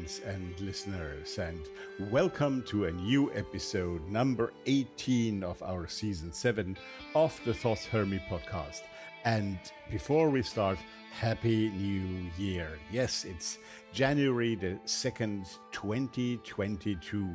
Friends 0.00 0.20
and 0.26 0.60
listeners, 0.60 1.38
and 1.38 1.68
welcome 2.10 2.62
to 2.62 2.86
a 2.86 2.92
new 2.92 3.30
episode, 3.34 4.06
number 4.08 4.52
18 4.64 5.42
of 5.42 5.62
our 5.62 5.86
season 5.88 6.32
7 6.32 6.76
of 7.14 7.38
the 7.44 7.52
Thoth 7.52 7.84
Hermes 7.86 8.22
podcast. 8.30 8.80
And 9.24 9.58
before 9.90 10.30
we 10.30 10.42
start, 10.42 10.78
Happy 11.12 11.68
New 11.70 12.30
Year. 12.38 12.78
Yes, 12.90 13.26
it's 13.26 13.58
January 13.92 14.54
the 14.54 14.78
2nd, 14.86 15.46
2022. 15.72 17.28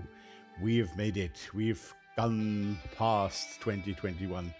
We've 0.59 0.95
made 0.97 1.17
it. 1.17 1.47
We've 1.53 1.94
gone 2.17 2.79
past 2.97 3.59
2021. 3.61 4.52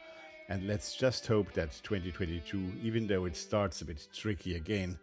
And 0.50 0.68
let's 0.68 0.96
just 0.96 1.26
hope 1.26 1.54
that 1.54 1.72
2022, 1.82 2.74
even 2.84 3.08
though 3.08 3.26
it 3.26 3.36
starts 3.36 3.82
a 3.82 3.86
bit 3.86 4.08
tricky 4.14 4.58
again, 4.58 5.00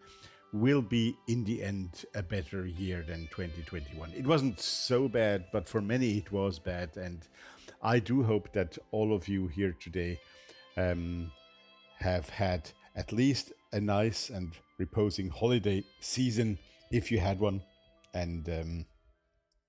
will 0.52 0.82
be 0.82 1.16
in 1.28 1.44
the 1.44 1.62
end 1.62 2.04
a 2.14 2.22
better 2.22 2.66
year 2.66 3.02
than 3.06 3.26
2021. 3.30 4.12
It 4.14 4.26
wasn't 4.26 4.60
so 4.60 5.08
bad, 5.08 5.46
but 5.52 5.68
for 5.68 5.80
many 5.80 6.18
it 6.18 6.30
was 6.30 6.58
bad. 6.58 6.96
And 6.96 7.26
I 7.82 7.98
do 7.98 8.22
hope 8.22 8.52
that 8.52 8.76
all 8.90 9.14
of 9.14 9.28
you 9.28 9.46
here 9.48 9.74
today 9.80 10.20
um, 10.76 11.32
have 11.98 12.28
had 12.28 12.70
at 12.94 13.12
least 13.12 13.52
a 13.72 13.80
nice 13.80 14.28
and 14.28 14.52
reposing 14.78 15.30
holiday 15.30 15.82
season 16.00 16.58
if 16.90 17.10
you 17.10 17.18
had 17.18 17.40
one. 17.40 17.62
And 18.12 18.46
um, 18.50 18.86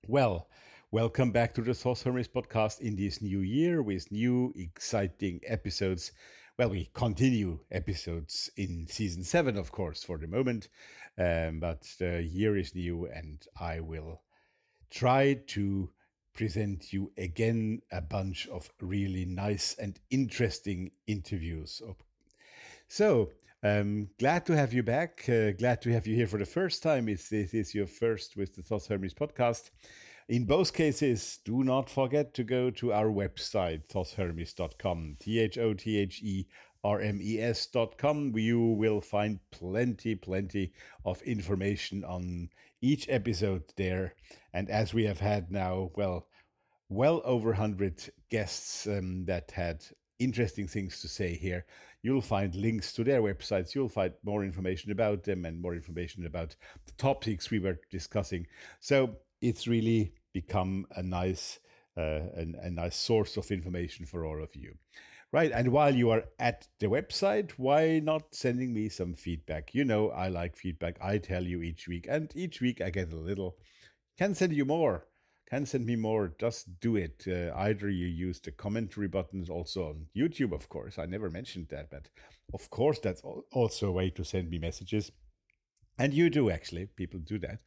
well, 0.06 0.48
welcome 0.90 1.30
back 1.30 1.54
to 1.54 1.62
the 1.62 1.72
Thoth 1.72 2.02
Hermes 2.02 2.28
podcast 2.28 2.80
in 2.80 2.94
this 2.94 3.22
new 3.22 3.40
year 3.40 3.82
with 3.82 4.12
new 4.12 4.52
exciting 4.54 5.40
episodes 5.46 6.12
well, 6.58 6.70
we 6.70 6.88
continue 6.94 7.58
episodes 7.72 8.50
in 8.56 8.86
season 8.88 9.24
seven, 9.24 9.56
of 9.56 9.72
course, 9.72 10.04
for 10.04 10.18
the 10.18 10.28
moment. 10.28 10.68
Um, 11.18 11.60
but 11.60 11.82
the 11.98 12.22
year 12.22 12.56
is 12.56 12.74
new, 12.74 13.06
and 13.06 13.44
I 13.60 13.80
will 13.80 14.22
try 14.90 15.34
to 15.48 15.90
present 16.32 16.92
you 16.92 17.12
again 17.16 17.80
a 17.92 18.00
bunch 18.00 18.48
of 18.48 18.70
really 18.80 19.24
nice 19.24 19.74
and 19.80 19.98
interesting 20.10 20.90
interviews. 21.06 21.82
So, 22.88 23.30
um, 23.62 24.10
glad 24.18 24.46
to 24.46 24.56
have 24.56 24.72
you 24.72 24.82
back. 24.82 25.24
Uh, 25.28 25.52
glad 25.52 25.80
to 25.82 25.92
have 25.92 26.06
you 26.06 26.14
here 26.14 26.26
for 26.26 26.38
the 26.38 26.44
first 26.44 26.82
time. 26.82 27.08
It's, 27.08 27.30
this 27.30 27.54
is 27.54 27.74
your 27.74 27.86
first 27.86 28.36
with 28.36 28.54
the 28.54 28.62
Thoth 28.62 28.86
Hermes 28.88 29.14
podcast. 29.14 29.70
In 30.28 30.46
both 30.46 30.72
cases, 30.72 31.38
do 31.44 31.62
not 31.64 31.90
forget 31.90 32.32
to 32.34 32.44
go 32.44 32.70
to 32.70 32.94
our 32.94 33.08
website, 33.08 33.88
thothhermes.com, 33.88 35.16
T 35.20 35.38
H 35.38 35.58
O 35.58 35.74
T 35.74 35.98
H 35.98 36.22
E 36.22 36.46
R 36.82 37.00
M 37.00 37.20
E 37.22 37.38
S.com. 37.40 38.32
You 38.34 38.60
will 38.60 39.02
find 39.02 39.38
plenty, 39.50 40.14
plenty 40.14 40.72
of 41.04 41.20
information 41.22 42.04
on 42.04 42.48
each 42.80 43.06
episode 43.10 43.64
there. 43.76 44.14
And 44.54 44.70
as 44.70 44.94
we 44.94 45.04
have 45.04 45.20
had 45.20 45.50
now, 45.50 45.90
well, 45.94 46.26
well 46.88 47.20
over 47.24 47.50
100 47.50 48.10
guests 48.30 48.86
um, 48.86 49.26
that 49.26 49.50
had 49.50 49.84
interesting 50.18 50.66
things 50.66 51.00
to 51.00 51.08
say 51.08 51.34
here. 51.34 51.66
You'll 52.02 52.22
find 52.22 52.54
links 52.54 52.92
to 52.94 53.04
their 53.04 53.22
websites. 53.22 53.74
You'll 53.74 53.88
find 53.88 54.14
more 54.24 54.44
information 54.44 54.90
about 54.90 55.24
them 55.24 55.44
and 55.44 55.60
more 55.60 55.74
information 55.74 56.26
about 56.26 56.56
the 56.86 56.92
topics 56.92 57.50
we 57.50 57.58
were 57.58 57.78
discussing. 57.90 58.46
So 58.80 59.16
it's 59.44 59.66
really 59.66 60.12
become 60.32 60.86
a 60.96 61.02
nice 61.02 61.58
uh, 61.96 62.26
a, 62.36 62.46
a, 62.62 62.70
nice 62.70 62.96
source 62.96 63.36
of 63.36 63.50
information 63.52 64.04
for 64.04 64.26
all 64.26 64.42
of 64.42 64.50
you. 64.56 64.74
Right. 65.30 65.52
And 65.52 65.68
while 65.70 65.94
you 65.94 66.10
are 66.10 66.24
at 66.40 66.66
the 66.80 66.86
website, 66.86 67.52
why 67.52 68.00
not 68.00 68.34
sending 68.34 68.72
me 68.72 68.88
some 68.88 69.14
feedback? 69.14 69.74
You 69.74 69.84
know, 69.84 70.10
I 70.10 70.28
like 70.28 70.56
feedback. 70.56 70.96
I 71.00 71.18
tell 71.18 71.44
you 71.44 71.62
each 71.62 71.86
week, 71.88 72.06
and 72.08 72.32
each 72.34 72.60
week 72.60 72.80
I 72.80 72.90
get 72.90 73.12
a 73.12 73.16
little. 73.16 73.56
Can 74.18 74.34
send 74.34 74.52
you 74.54 74.64
more. 74.64 75.06
Can 75.50 75.66
send 75.66 75.86
me 75.86 75.96
more. 75.96 76.34
Just 76.38 76.80
do 76.80 76.96
it. 76.96 77.24
Uh, 77.28 77.52
either 77.56 77.90
you 77.90 78.06
use 78.06 78.40
the 78.40 78.52
commentary 78.52 79.08
buttons 79.08 79.50
also 79.50 79.88
on 79.88 80.06
YouTube, 80.16 80.52
of 80.52 80.68
course. 80.68 80.98
I 80.98 81.06
never 81.06 81.30
mentioned 81.30 81.66
that, 81.70 81.90
but 81.90 82.08
of 82.52 82.70
course, 82.70 83.00
that's 83.00 83.22
also 83.52 83.88
a 83.88 83.92
way 83.92 84.10
to 84.10 84.24
send 84.24 84.50
me 84.50 84.58
messages 84.58 85.10
and 85.98 86.12
you 86.12 86.30
do 86.30 86.50
actually, 86.50 86.86
people 86.86 87.20
do 87.20 87.38
that. 87.38 87.60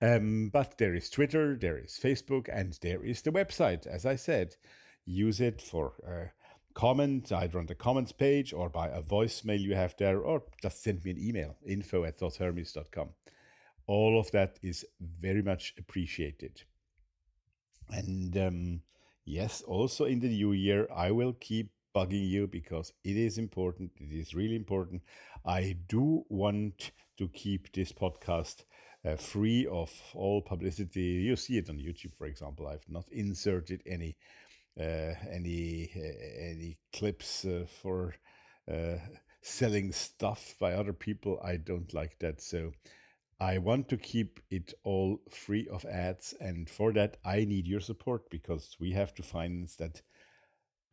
Um, 0.00 0.50
but 0.52 0.78
there 0.78 0.94
is 0.94 1.10
Twitter, 1.10 1.56
there 1.56 1.78
is 1.78 1.98
Facebook, 2.02 2.48
and 2.52 2.78
there 2.80 3.04
is 3.04 3.22
the 3.22 3.32
website. 3.32 3.86
As 3.86 4.06
I 4.06 4.16
said, 4.16 4.56
use 5.04 5.40
it 5.40 5.60
for 5.60 5.92
uh, 6.06 6.28
comment 6.74 7.32
either 7.32 7.58
on 7.58 7.66
the 7.66 7.74
comments 7.74 8.12
page 8.12 8.52
or 8.52 8.68
by 8.68 8.88
a 8.88 9.02
voicemail 9.02 9.60
you 9.60 9.74
have 9.74 9.94
there, 9.98 10.20
or 10.20 10.42
just 10.62 10.82
send 10.82 11.04
me 11.04 11.10
an 11.10 11.18
email 11.18 11.56
info 11.66 12.04
at 12.04 12.18
thothhermes.com. 12.18 13.08
All 13.86 14.18
of 14.18 14.30
that 14.32 14.58
is 14.62 14.84
very 15.00 15.42
much 15.42 15.74
appreciated. 15.78 16.62
And 17.90 18.36
um, 18.36 18.80
yes, 19.24 19.62
also 19.62 20.06
in 20.06 20.20
the 20.20 20.28
new 20.28 20.52
year, 20.52 20.88
I 20.94 21.10
will 21.10 21.34
keep 21.34 21.70
bugging 21.94 22.28
you 22.28 22.46
because 22.46 22.92
it 23.04 23.16
is 23.16 23.38
important. 23.38 23.90
It 23.96 24.12
is 24.12 24.34
really 24.34 24.56
important. 24.56 25.02
I 25.44 25.76
do 25.88 26.24
want 26.28 26.90
to 27.18 27.28
keep 27.28 27.72
this 27.72 27.92
podcast 27.92 28.64
uh, 29.04 29.16
free 29.16 29.66
of 29.66 29.92
all 30.14 30.42
publicity. 30.42 31.00
You 31.00 31.36
see 31.36 31.58
it 31.58 31.70
on 31.70 31.76
YouTube, 31.76 32.14
for 32.16 32.26
example. 32.26 32.66
I've 32.66 32.88
not 32.88 33.06
inserted 33.10 33.82
any 33.86 34.16
uh, 34.78 35.14
any 35.30 35.90
uh, 35.96 36.50
any 36.50 36.78
clips 36.92 37.44
uh, 37.44 37.64
for 37.82 38.14
uh, 38.70 38.96
selling 39.42 39.92
stuff 39.92 40.54
by 40.60 40.72
other 40.74 40.92
people. 40.92 41.40
I 41.42 41.56
don't 41.56 41.92
like 41.94 42.18
that. 42.20 42.40
So. 42.40 42.72
I 43.38 43.58
want 43.58 43.90
to 43.90 43.98
keep 43.98 44.40
it 44.50 44.72
all 44.82 45.20
free 45.28 45.68
of 45.68 45.84
ads, 45.84 46.32
and 46.40 46.70
for 46.70 46.90
that, 46.94 47.18
I 47.22 47.44
need 47.44 47.66
your 47.66 47.80
support 47.80 48.30
because 48.30 48.74
we 48.80 48.92
have 48.92 49.14
to 49.16 49.22
finance 49.22 49.76
that 49.76 50.00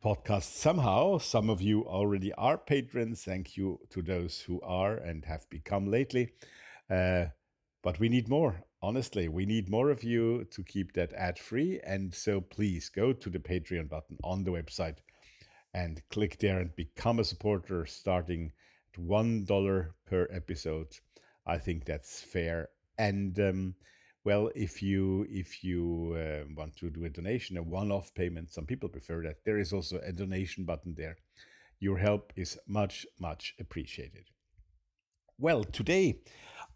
podcast 0.04 0.42
somehow. 0.42 1.16
Some 1.16 1.48
of 1.48 1.62
you 1.62 1.86
already 1.86 2.30
are 2.34 2.58
patrons. 2.58 3.24
Thank 3.24 3.56
you 3.56 3.80
to 3.88 4.02
those 4.02 4.38
who 4.38 4.60
are 4.60 4.96
and 4.96 5.24
have 5.24 5.48
become 5.48 5.86
lately. 5.86 6.28
Uh, 6.90 7.26
but 7.82 7.98
we 7.98 8.10
need 8.10 8.28
more. 8.28 8.62
Honestly, 8.82 9.28
we 9.28 9.46
need 9.46 9.70
more 9.70 9.88
of 9.88 10.04
you 10.04 10.44
to 10.50 10.62
keep 10.62 10.92
that 10.92 11.14
ad 11.14 11.38
free. 11.38 11.80
And 11.86 12.12
so 12.12 12.42
please 12.42 12.90
go 12.90 13.14
to 13.14 13.30
the 13.30 13.38
Patreon 13.38 13.88
button 13.88 14.18
on 14.22 14.44
the 14.44 14.50
website 14.50 14.98
and 15.72 16.02
click 16.10 16.38
there 16.38 16.60
and 16.60 16.76
become 16.76 17.18
a 17.18 17.24
supporter 17.24 17.86
starting 17.86 18.52
at 18.92 19.02
$1 19.02 19.88
per 20.04 20.28
episode. 20.30 20.98
I 21.46 21.56
think 21.56 21.86
that's 21.86 22.20
fair. 22.20 22.68
And 22.98 23.40
um, 23.40 23.74
well, 24.24 24.50
if 24.54 24.82
you 24.82 25.26
if 25.28 25.62
you 25.62 26.16
uh, 26.16 26.44
want 26.56 26.76
to 26.78 26.90
do 26.90 27.04
a 27.04 27.10
donation, 27.10 27.58
a 27.58 27.62
one-off 27.62 28.14
payment, 28.14 28.50
some 28.50 28.64
people 28.64 28.88
prefer 28.88 29.22
that. 29.22 29.44
There 29.44 29.58
is 29.58 29.72
also 29.72 30.00
a 30.02 30.12
donation 30.12 30.64
button 30.64 30.94
there. 30.96 31.16
Your 31.78 31.98
help 31.98 32.32
is 32.34 32.58
much 32.66 33.06
much 33.20 33.54
appreciated. 33.60 34.24
Well, 35.38 35.64
today 35.64 36.20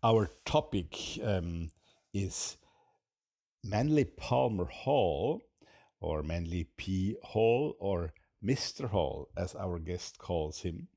our 0.02 0.30
topic 0.44 0.94
um, 1.24 1.70
is 2.12 2.58
Manly 3.64 4.04
Palmer 4.04 4.66
Hall, 4.66 5.40
or 6.00 6.22
Manly 6.22 6.68
P 6.76 7.16
Hall, 7.22 7.76
or 7.80 8.12
Mr. 8.44 8.88
Hall, 8.90 9.30
as 9.36 9.54
our 9.54 9.78
guest 9.78 10.18
calls 10.18 10.60
him. 10.60 10.88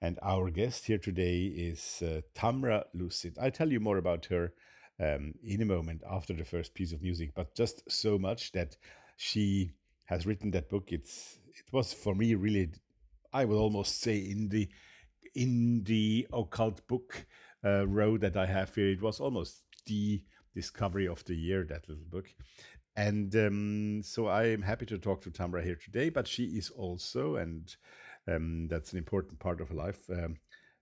And 0.00 0.18
our 0.22 0.50
guest 0.50 0.86
here 0.86 0.98
today 0.98 1.42
is 1.44 2.02
uh, 2.02 2.22
Tamra 2.34 2.84
Lucid. 2.94 3.36
I'll 3.40 3.50
tell 3.50 3.70
you 3.70 3.80
more 3.80 3.98
about 3.98 4.26
her 4.26 4.52
um, 5.00 5.34
in 5.42 5.62
a 5.62 5.64
moment 5.64 6.02
after 6.10 6.34
the 6.34 6.44
first 6.44 6.74
piece 6.74 6.92
of 6.92 7.02
music, 7.02 7.32
but 7.34 7.54
just 7.54 7.82
so 7.90 8.18
much 8.18 8.52
that 8.52 8.76
she 9.16 9.72
has 10.04 10.26
written 10.26 10.50
that 10.52 10.68
book. 10.68 10.92
It's 10.92 11.38
it 11.48 11.72
was 11.72 11.92
for 11.92 12.14
me 12.14 12.34
really, 12.34 12.70
I 13.32 13.44
would 13.44 13.58
almost 13.58 14.00
say 14.00 14.18
in 14.18 14.48
the 14.48 14.68
in 15.34 15.84
the 15.84 16.26
occult 16.32 16.86
book 16.88 17.26
uh, 17.64 17.86
road 17.86 18.20
that 18.20 18.36
I 18.36 18.46
have 18.46 18.74
here, 18.74 18.90
it 18.90 19.02
was 19.02 19.20
almost 19.20 19.62
the 19.86 20.22
discovery 20.54 21.08
of 21.08 21.24
the 21.24 21.34
year 21.34 21.64
that 21.64 21.88
little 21.88 22.04
book. 22.08 22.28
And 22.96 23.34
um, 23.36 24.02
so 24.02 24.26
I 24.26 24.46
am 24.46 24.62
happy 24.62 24.86
to 24.86 24.98
talk 24.98 25.20
to 25.22 25.30
Tamra 25.30 25.62
here 25.62 25.76
today, 25.76 26.10
but 26.10 26.26
she 26.26 26.44
is 26.44 26.70
also, 26.70 27.36
and 27.36 27.76
Um, 28.28 28.68
that's 28.68 28.92
an 28.92 28.98
important 28.98 29.38
part 29.38 29.60
of 29.60 29.68
her 29.68 29.86
life. 29.86 30.10
Um, 30.10 30.36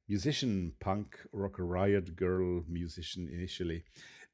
musician, 0.09 0.73
punk, 0.81 1.19
rocker, 1.33 1.65
riot 1.65 2.17
girl 2.17 2.63
musician 2.69 3.29
initially. 3.33 3.85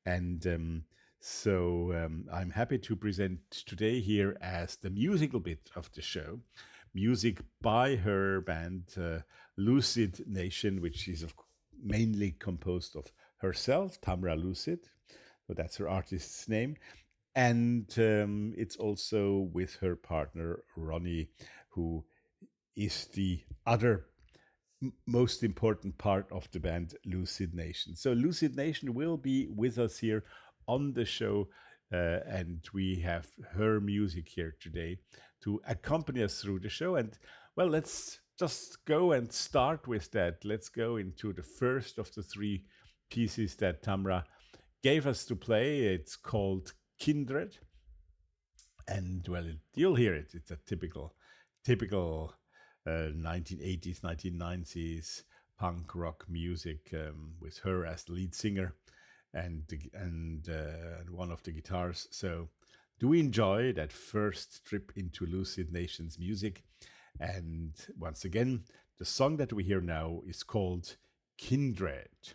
And 0.04 0.46
um, 0.46 0.84
so 1.20 1.92
um, 1.94 2.26
I'm 2.32 2.50
happy 2.50 2.78
to 2.78 2.96
present 2.96 3.38
today 3.50 4.00
here 4.00 4.36
as 4.40 4.76
the 4.76 4.90
musical 4.90 5.40
bit 5.40 5.70
of 5.76 5.90
the 5.92 6.02
show. 6.02 6.40
Music 6.94 7.40
by 7.62 7.96
her 7.96 8.40
band 8.42 8.82
uh, 9.00 9.20
Lucid 9.56 10.24
Nation, 10.26 10.80
which 10.82 11.08
is 11.08 11.24
mainly 11.82 12.32
composed 12.38 12.96
of 12.96 13.10
herself, 13.38 14.00
Tamra 14.00 14.40
Lucid. 14.40 14.80
So 15.46 15.54
that's 15.54 15.76
her 15.78 15.88
artist's 15.88 16.48
name. 16.48 16.76
And 17.34 17.92
um, 17.98 18.52
it's 18.58 18.76
also 18.76 19.48
with 19.52 19.76
her 19.76 19.96
partner, 19.96 20.60
Ronnie, 20.76 21.28
who 21.70 22.04
is 22.76 23.06
the 23.14 23.40
other 23.66 24.06
most 25.06 25.42
important 25.42 25.96
part 25.98 26.26
of 26.32 26.50
the 26.52 26.60
band 26.60 26.94
Lucid 27.04 27.54
Nation. 27.54 27.94
So 27.96 28.12
Lucid 28.12 28.56
Nation 28.56 28.94
will 28.94 29.16
be 29.16 29.48
with 29.48 29.78
us 29.78 29.98
here 29.98 30.24
on 30.66 30.92
the 30.92 31.04
show, 31.04 31.48
uh, 31.92 32.20
and 32.26 32.60
we 32.72 32.96
have 33.00 33.26
her 33.54 33.80
music 33.80 34.28
here 34.28 34.56
today 34.60 34.98
to 35.42 35.60
accompany 35.66 36.22
us 36.22 36.40
through 36.40 36.60
the 36.60 36.68
show. 36.68 36.96
And 36.96 37.16
well, 37.56 37.68
let's 37.68 38.20
just 38.38 38.84
go 38.86 39.12
and 39.12 39.32
start 39.32 39.86
with 39.86 40.10
that. 40.12 40.44
Let's 40.44 40.68
go 40.68 40.96
into 40.96 41.32
the 41.32 41.42
first 41.42 41.98
of 41.98 42.12
the 42.14 42.22
three 42.22 42.64
pieces 43.10 43.56
that 43.56 43.82
Tamra 43.82 44.24
gave 44.82 45.06
us 45.06 45.24
to 45.26 45.36
play. 45.36 45.80
It's 45.80 46.16
called 46.16 46.72
Kindred. 46.98 47.58
And 48.88 49.26
well, 49.28 49.46
you'll 49.74 49.94
hear 49.94 50.14
it. 50.14 50.32
It's 50.34 50.50
a 50.50 50.58
typical, 50.66 51.14
typical 51.64 52.34
uh, 52.86 53.10
1980s, 53.14 54.00
1990s 54.00 55.22
punk 55.58 55.94
rock 55.94 56.24
music 56.28 56.92
um, 56.92 57.34
with 57.40 57.58
her 57.58 57.86
as 57.86 58.04
the 58.04 58.12
lead 58.12 58.34
singer 58.34 58.74
and 59.34 59.62
and 59.94 60.48
uh, 60.48 61.04
one 61.10 61.30
of 61.30 61.42
the 61.42 61.52
guitars. 61.52 62.08
So, 62.10 62.48
do 62.98 63.08
we 63.08 63.20
enjoy 63.20 63.72
that 63.72 63.92
first 63.92 64.64
trip 64.64 64.92
into 64.96 65.26
Lucid 65.26 65.72
Nation's 65.72 66.18
music? 66.18 66.64
And 67.20 67.74
once 67.98 68.24
again, 68.24 68.64
the 68.98 69.04
song 69.04 69.36
that 69.36 69.52
we 69.52 69.64
hear 69.64 69.80
now 69.80 70.22
is 70.26 70.42
called 70.42 70.96
Kindred. 71.38 72.34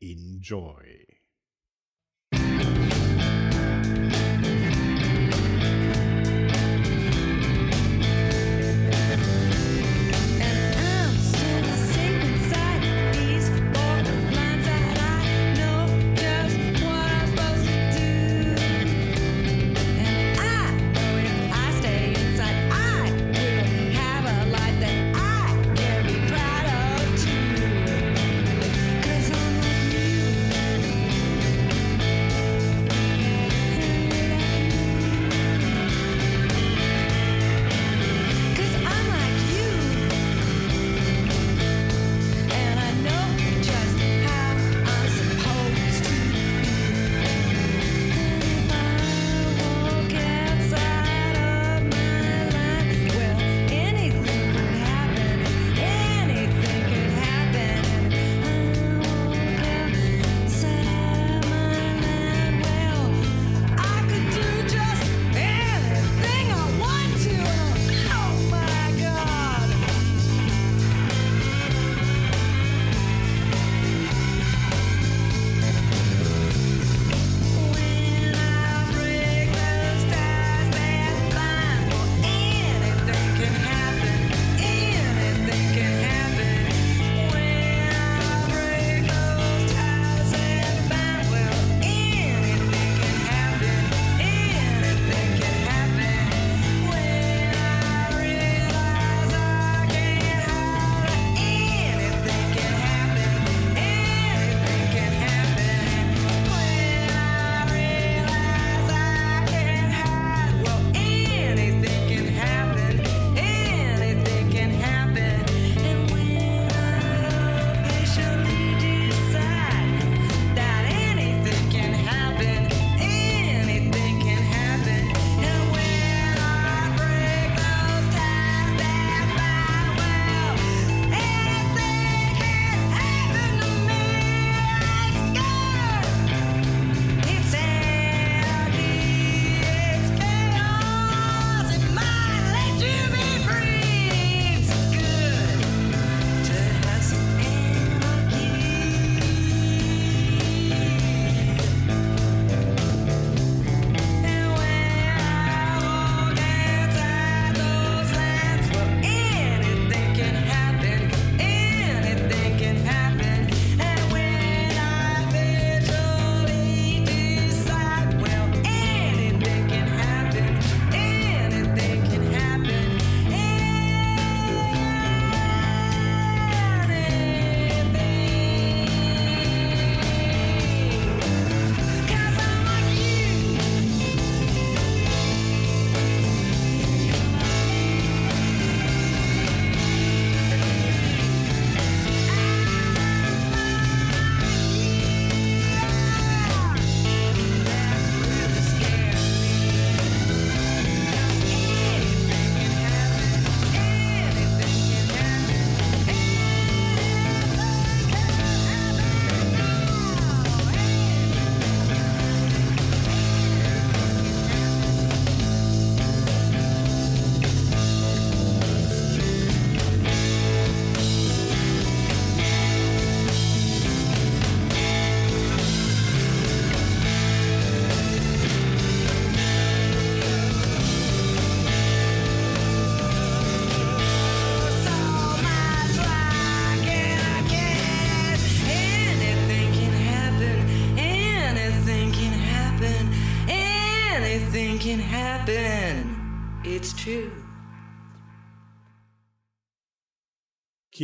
Enjoy. 0.00 1.13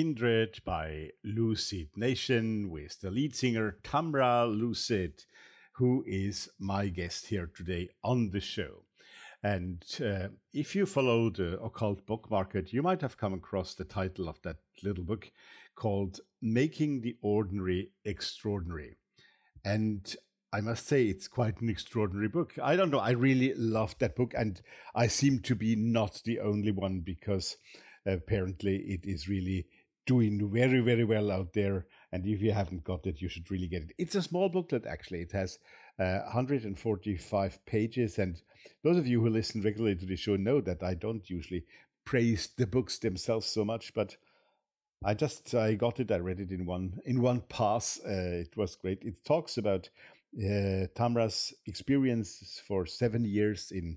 Kindred 0.01 0.61
by 0.65 1.11
Lucid 1.23 1.89
Nation 1.95 2.71
with 2.71 2.99
the 3.03 3.11
lead 3.11 3.37
singer 3.37 3.77
Tamra 3.85 4.49
Lucid, 4.49 5.27
who 5.73 6.03
is 6.07 6.49
my 6.59 6.89
guest 6.89 7.27
here 7.27 7.51
today 7.55 7.91
on 8.03 8.31
the 8.31 8.41
show. 8.41 8.87
And 9.43 9.85
uh, 10.03 10.29
if 10.55 10.75
you 10.75 10.87
follow 10.87 11.29
the 11.29 11.61
occult 11.61 12.07
book 12.07 12.31
market, 12.31 12.73
you 12.73 12.83
might 12.83 13.03
have 13.03 13.19
come 13.19 13.35
across 13.35 13.75
the 13.75 13.85
title 13.85 14.27
of 14.27 14.41
that 14.41 14.57
little 14.83 15.05
book 15.05 15.31
called 15.75 16.21
Making 16.41 17.03
the 17.03 17.19
Ordinary 17.21 17.91
Extraordinary. 18.07 18.97
And 19.67 20.17
I 20.51 20.63
must 20.63 20.87
say, 20.87 21.05
it's 21.05 21.29
quite 21.29 21.61
an 21.61 21.69
extraordinary 21.69 22.29
book. 22.29 22.55
I 22.63 22.75
don't 22.75 22.91
know. 22.91 23.01
I 23.01 23.11
really 23.11 23.53
loved 23.53 24.01
that 24.01 24.17
book, 24.17 24.33
and 24.35 24.63
I 24.95 25.09
seem 25.09 25.41
to 25.41 25.55
be 25.55 25.77
not 25.77 26.23
the 26.25 26.41
only 26.41 26.73
one 26.73 27.01
because 27.01 27.59
apparently 28.07 28.77
it 28.77 29.05
is 29.05 29.29
really 29.29 29.67
doing 30.07 30.51
very, 30.53 30.81
very 30.81 31.05
well 31.05 31.31
out 31.31 31.53
there. 31.53 31.87
And 32.13 32.27
if 32.27 32.41
you 32.43 32.53
haven't 32.53 32.85
got 32.85 33.07
it, 33.07 33.21
you 33.21 33.29
should 33.29 33.51
really 33.51 33.69
get 33.69 33.83
it. 33.83 33.93
It's 33.99 34.15
a 34.15 34.23
small 34.23 34.49
booklet, 34.49 34.87
actually. 34.87 35.23
It 35.23 35.33
has 35.33 35.59
uh, 35.99 36.21
145 36.25 37.67
pages. 37.67 38.19
And 38.19 38.41
those 38.83 38.97
of 38.97 39.07
you 39.07 39.21
who 39.21 39.29
listen 39.29 39.63
regularly 39.63 39.97
to 39.97 40.07
the 40.07 40.17
show 40.17 40.37
know 40.37 40.61
that 40.61 40.83
I 40.83 40.95
don't 40.95 41.29
usually 41.29 41.65
praise 42.05 42.49
the 42.57 42.67
books 42.67 42.99
themselves 42.99 43.47
so 43.47 43.65
much, 43.65 43.95
but 43.95 44.17
I 45.05 45.15
just 45.15 45.55
I 45.55 45.75
got 45.75 46.01
it. 46.01 46.11
I 46.11 46.17
read 46.17 46.41
it 46.41 46.51
in 46.51 46.67
one 46.67 47.01
in 47.07 47.23
one 47.23 47.41
pass. 47.49 47.99
Uh, 48.05 48.43
it 48.45 48.57
was 48.57 48.77
great. 48.77 49.03
It 49.03 49.25
talks 49.25 49.57
about 49.57 49.89
uh, 50.37 50.87
Tamra's 50.95 51.55
experience 51.67 52.61
for 52.67 52.85
seven 52.85 53.25
years 53.25 53.71
in 53.71 53.97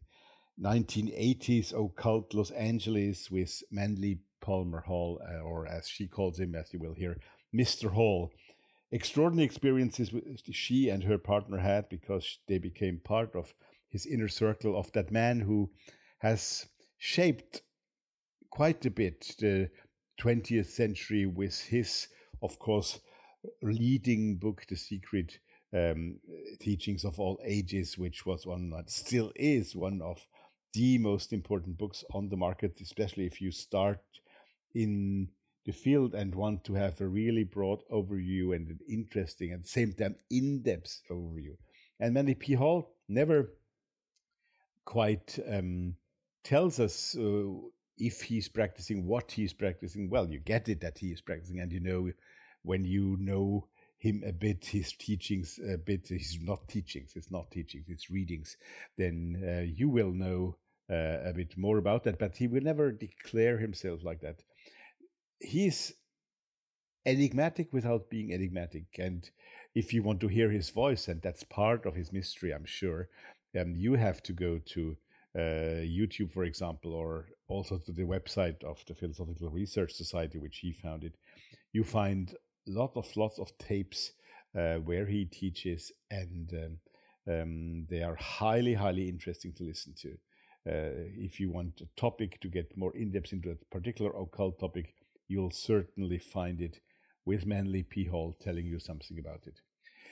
1980s 0.62 1.74
occult 1.74 2.34
Los 2.34 2.52
Angeles 2.52 3.30
with 3.32 3.64
Manly 3.72 4.20
Palmer 4.44 4.82
Hall, 4.82 5.22
uh, 5.28 5.40
or 5.40 5.66
as 5.68 5.88
she 5.88 6.06
calls 6.06 6.38
him, 6.38 6.54
as 6.54 6.72
you 6.74 6.80
will 6.80 6.94
hear, 6.94 7.18
Mr. 7.56 7.90
Hall. 7.90 8.32
Extraordinary 8.92 9.46
experiences 9.46 10.12
she 10.52 10.90
and 10.90 11.04
her 11.04 11.18
partner 11.18 11.58
had 11.58 11.90
because 11.90 12.38
they 12.48 12.60
became 12.60 13.00
part 13.04 13.36
of 13.36 13.56
his 13.90 14.06
inner 14.06 14.28
circle 14.28 14.78
of 14.78 14.92
that 14.92 15.12
man 15.12 15.40
who 15.40 15.72
has 16.20 16.68
shaped 17.00 17.62
quite 18.52 18.86
a 18.86 18.92
bit 18.92 19.36
the 19.40 19.70
20th 20.22 20.68
century 20.68 21.26
with 21.26 21.60
his, 21.60 22.08
of 22.42 22.60
course, 22.60 23.00
leading 23.62 24.38
book, 24.38 24.64
The 24.70 24.76
Secret 24.76 25.40
um, 25.74 26.20
teachings 26.60 27.04
of 27.04 27.20
all 27.20 27.40
ages, 27.44 27.98
which 27.98 28.26
was 28.26 28.46
one 28.46 28.70
that 28.72 28.92
still 28.92 29.32
is 29.36 29.76
one 29.76 30.02
of 30.02 30.28
the 30.74 30.98
most 30.98 31.34
important 31.34 31.78
books 31.78 32.04
on 32.14 32.30
the 32.30 32.38
market, 32.38 32.80
especially 32.82 33.26
if 33.26 33.42
you 33.42 33.52
start 33.52 34.00
in 34.74 35.30
the 35.66 35.72
field 35.72 36.14
and 36.14 36.36
want 36.36 36.64
to 36.66 36.74
have 36.74 37.00
a 37.00 37.08
really 37.08 37.44
broad 37.44 37.80
overview 37.92 38.56
and 38.56 38.68
an 38.68 38.80
interesting 38.90 39.52
at 39.52 39.64
the 39.64 39.68
same 39.68 39.94
time 39.94 40.16
in-depth 40.30 41.04
overview. 41.10 41.56
And 42.00 42.14
Manly 42.14 42.36
P. 42.36 42.54
Hall 42.54 42.96
never 43.08 43.54
quite 44.86 45.40
um, 45.50 45.96
tells 46.44 46.80
us 46.80 47.16
uh, 47.18 47.46
if 47.98 48.22
he's 48.22 48.50
practicing 48.50 49.06
what 49.06 49.32
he's 49.32 49.54
practicing. 49.54 50.10
Well, 50.10 50.30
you 50.30 50.40
get 50.40 50.68
it 50.68 50.82
that 50.82 50.98
he 50.98 51.08
is 51.08 51.22
practicing, 51.22 51.60
and 51.60 51.72
you 51.72 51.80
know 51.80 52.12
when 52.64 52.84
you 52.84 53.18
know 53.20 53.68
him 53.98 54.24
a 54.26 54.34
bit, 54.34 54.66
his 54.66 54.92
teachings 54.94 55.60
a 55.66 55.78
bit, 55.78 56.08
he's 56.10 56.40
not 56.42 56.68
teachings, 56.68 57.14
it's 57.16 57.32
not 57.32 57.52
teachings, 57.52 57.86
it's 57.88 58.10
readings, 58.10 58.58
then 58.98 59.42
uh, 59.48 59.62
you 59.62 59.88
will 59.88 60.12
know 60.12 60.58
uh, 60.90 61.30
a 61.30 61.34
bit 61.34 61.58
more 61.58 61.78
about 61.78 62.04
that. 62.04 62.20
But 62.20 62.36
he 62.36 62.48
will 62.48 62.64
never 62.64 62.92
declare 62.92 63.58
himself 63.58 64.04
like 64.04 64.20
that. 64.22 64.44
He's 65.44 65.94
enigmatic 67.06 67.74
without 67.74 68.10
being 68.10 68.32
enigmatic. 68.32 68.86
And 68.98 69.30
if 69.76 69.94
you 69.94 70.04
want 70.04 70.20
to 70.22 70.28
hear 70.28 70.50
his 70.50 70.70
voice, 70.70 71.08
and 71.08 71.22
that's 71.22 71.44
part 71.44 71.86
of 71.86 71.96
his 71.96 72.14
mystery, 72.14 72.54
I'm 72.54 72.66
sure, 72.66 73.10
um, 73.60 73.76
you 73.76 73.94
have 73.94 74.24
to 74.24 74.34
go 74.34 74.60
to 74.60 74.98
uh, 75.36 75.84
YouTube, 75.84 76.32
for 76.32 76.44
example, 76.44 76.94
or 76.94 77.28
also 77.48 77.78
to 77.78 77.92
the 77.92 78.04
website 78.04 78.64
of 78.64 78.84
the 78.88 78.96
Philosophical 78.96 79.50
Research 79.50 79.92
Society, 79.94 80.38
which 80.38 80.60
he 80.60 80.72
founded. 80.72 81.18
You 81.72 81.84
find 81.84 82.34
lot 82.68 82.96
of 82.96 83.16
lots 83.18 83.40
of 83.40 83.56
tapes 83.58 84.12
uh, 84.58 84.76
where 84.76 85.06
he 85.06 85.26
teaches, 85.26 85.92
and 86.12 86.54
um, 86.54 87.34
um, 87.34 87.86
they 87.90 88.04
are 88.04 88.16
highly, 88.16 88.74
highly 88.74 89.10
interesting 89.10 89.54
to 89.54 89.64
listen 89.64 89.94
to. 90.02 90.10
Uh, 90.66 91.12
if 91.18 91.40
you 91.40 91.52
want 91.52 91.82
a 91.82 92.00
topic 92.00 92.40
to 92.40 92.48
get 92.48 92.78
more 92.78 92.96
in 92.96 93.12
depth 93.12 93.34
into 93.34 93.52
a 93.52 93.76
particular 93.76 94.12
occult 94.18 94.60
topic, 94.60 94.94
you'll 95.28 95.52
certainly 95.52 96.18
find 96.18 96.62
it 96.62 96.80
with 97.26 97.46
Manly 97.46 97.84
P. 97.84 98.06
Hall 98.06 98.36
telling 98.40 98.66
you 98.66 98.80
something 98.80 99.18
about 99.20 99.48
it. 99.48 99.62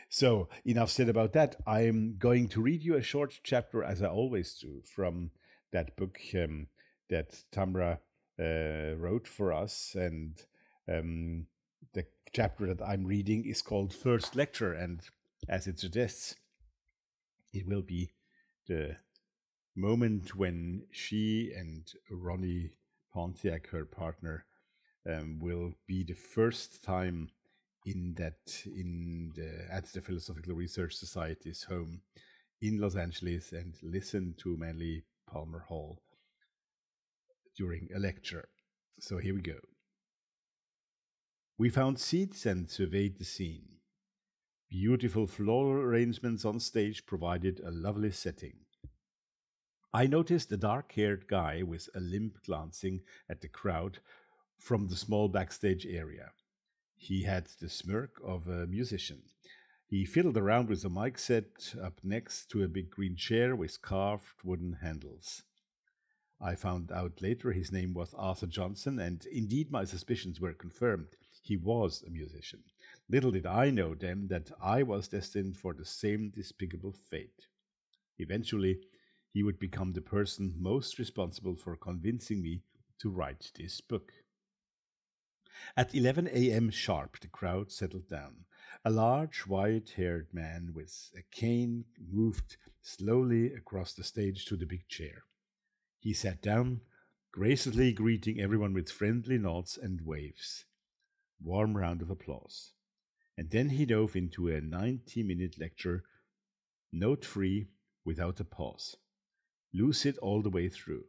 So, 0.09 0.49
enough 0.65 0.89
said 0.89 1.09
about 1.09 1.33
that. 1.33 1.55
I'm 1.65 2.17
going 2.17 2.49
to 2.49 2.61
read 2.61 2.83
you 2.83 2.95
a 2.95 3.01
short 3.01 3.39
chapter, 3.43 3.83
as 3.83 4.01
I 4.01 4.07
always 4.07 4.53
do, 4.55 4.81
from 4.83 5.31
that 5.71 5.95
book 5.95 6.19
um, 6.35 6.67
that 7.09 7.43
Tamra 7.51 7.99
uh, 8.39 8.95
wrote 8.97 9.27
for 9.27 9.53
us. 9.53 9.95
And 9.95 10.37
um, 10.89 11.47
the 11.93 12.05
chapter 12.33 12.67
that 12.73 12.81
I'm 12.81 13.05
reading 13.05 13.45
is 13.45 13.61
called 13.61 13.93
First 13.93 14.35
Lecture, 14.35 14.73
and 14.73 15.01
as 15.47 15.67
it 15.67 15.79
suggests, 15.79 16.35
it 17.53 17.67
will 17.67 17.81
be 17.81 18.11
the 18.67 18.97
moment 19.75 20.35
when 20.35 20.83
she 20.91 21.53
and 21.55 21.91
Ronnie 22.09 22.71
Pontiac, 23.13 23.67
her 23.67 23.85
partner, 23.85 24.45
um, 25.09 25.39
will 25.39 25.73
be 25.87 26.03
the 26.03 26.13
first 26.13 26.83
time 26.83 27.29
in 27.85 28.13
that 28.17 28.63
in 28.65 29.31
the 29.35 29.73
at 29.73 29.91
the 29.93 30.01
Philosophical 30.01 30.53
Research 30.53 30.93
Society's 30.95 31.63
home 31.63 32.01
in 32.61 32.79
Los 32.79 32.95
Angeles 32.95 33.51
and 33.51 33.75
listen 33.81 34.35
to 34.37 34.55
Manly 34.55 35.03
Palmer 35.27 35.65
Hall 35.67 35.99
during 37.57 37.89
a 37.95 37.99
lecture. 37.99 38.49
So 38.99 39.17
here 39.17 39.33
we 39.33 39.41
go. 39.41 39.59
We 41.57 41.69
found 41.69 41.99
seats 41.99 42.45
and 42.45 42.69
surveyed 42.69 43.17
the 43.17 43.25
scene. 43.25 43.77
Beautiful 44.69 45.27
floral 45.27 45.81
arrangements 45.81 46.45
on 46.45 46.59
stage 46.59 47.05
provided 47.05 47.59
a 47.59 47.71
lovely 47.71 48.11
setting. 48.11 48.53
I 49.93 50.07
noticed 50.07 50.51
a 50.51 50.57
dark 50.57 50.93
haired 50.93 51.27
guy 51.27 51.63
with 51.63 51.89
a 51.93 51.99
limp 51.99 52.37
glancing 52.45 53.01
at 53.29 53.41
the 53.41 53.49
crowd 53.49 53.99
from 54.61 54.87
the 54.87 54.95
small 54.95 55.27
backstage 55.27 55.87
area. 55.87 56.31
He 56.95 57.23
had 57.23 57.47
the 57.59 57.67
smirk 57.67 58.21
of 58.23 58.47
a 58.47 58.67
musician. 58.67 59.23
He 59.87 60.05
fiddled 60.05 60.37
around 60.37 60.69
with 60.69 60.85
a 60.85 60.89
mic 60.89 61.17
set 61.17 61.73
up 61.83 61.99
next 62.03 62.51
to 62.51 62.63
a 62.63 62.67
big 62.67 62.91
green 62.91 63.15
chair 63.15 63.55
with 63.55 63.81
carved 63.81 64.43
wooden 64.43 64.73
handles. 64.81 65.41
I 66.39 66.53
found 66.55 66.91
out 66.91 67.21
later 67.21 67.51
his 67.51 67.71
name 67.71 67.93
was 67.93 68.13
Arthur 68.13 68.45
Johnson, 68.45 68.99
and 68.99 69.25
indeed 69.25 69.71
my 69.71 69.83
suspicions 69.83 70.39
were 70.39 70.53
confirmed. 70.53 71.07
He 71.41 71.57
was 71.57 72.03
a 72.05 72.11
musician. 72.11 72.63
Little 73.09 73.31
did 73.31 73.47
I 73.47 73.71
know 73.71 73.95
then 73.95 74.27
that 74.27 74.51
I 74.61 74.83
was 74.83 75.07
destined 75.07 75.57
for 75.57 75.73
the 75.73 75.85
same 75.85 76.29
despicable 76.29 76.93
fate. 77.09 77.47
Eventually, 78.19 78.79
he 79.33 79.41
would 79.41 79.57
become 79.57 79.93
the 79.93 80.01
person 80.01 80.53
most 80.55 80.99
responsible 80.99 81.55
for 81.55 81.75
convincing 81.75 82.43
me 82.43 82.61
to 82.99 83.09
write 83.09 83.51
this 83.57 83.81
book. 83.81 84.11
At 85.75 85.95
11 85.95 86.29
a.m. 86.31 86.69
sharp, 86.69 87.19
the 87.19 87.27
crowd 87.27 87.71
settled 87.71 88.07
down. 88.07 88.45
A 88.83 88.89
large, 88.89 89.47
white 89.47 89.91
haired 89.91 90.33
man 90.33 90.71
with 90.73 91.11
a 91.15 91.21
cane 91.35 91.85
moved 91.99 92.57
slowly 92.81 93.53
across 93.53 93.93
the 93.93 94.03
stage 94.03 94.45
to 94.45 94.55
the 94.55 94.65
big 94.65 94.87
chair. 94.87 95.23
He 95.99 96.13
sat 96.13 96.41
down, 96.41 96.81
graciously 97.31 97.93
greeting 97.93 98.39
everyone 98.39 98.73
with 98.73 98.91
friendly 98.91 99.37
nods 99.37 99.77
and 99.77 100.01
waves 100.01 100.65
warm 101.43 101.77
round 101.77 102.01
of 102.01 102.09
applause. 102.09 102.73
And 103.37 103.49
then 103.49 103.69
he 103.69 103.85
dove 103.85 104.15
into 104.15 104.49
a 104.49 104.61
90 104.61 105.23
minute 105.23 105.59
lecture, 105.59 106.03
note 106.91 107.25
free, 107.25 107.67
without 108.05 108.39
a 108.39 108.43
pause. 108.43 108.95
Lucid 109.73 110.17
all 110.17 110.41
the 110.41 110.49
way 110.49 110.69
through. 110.69 111.05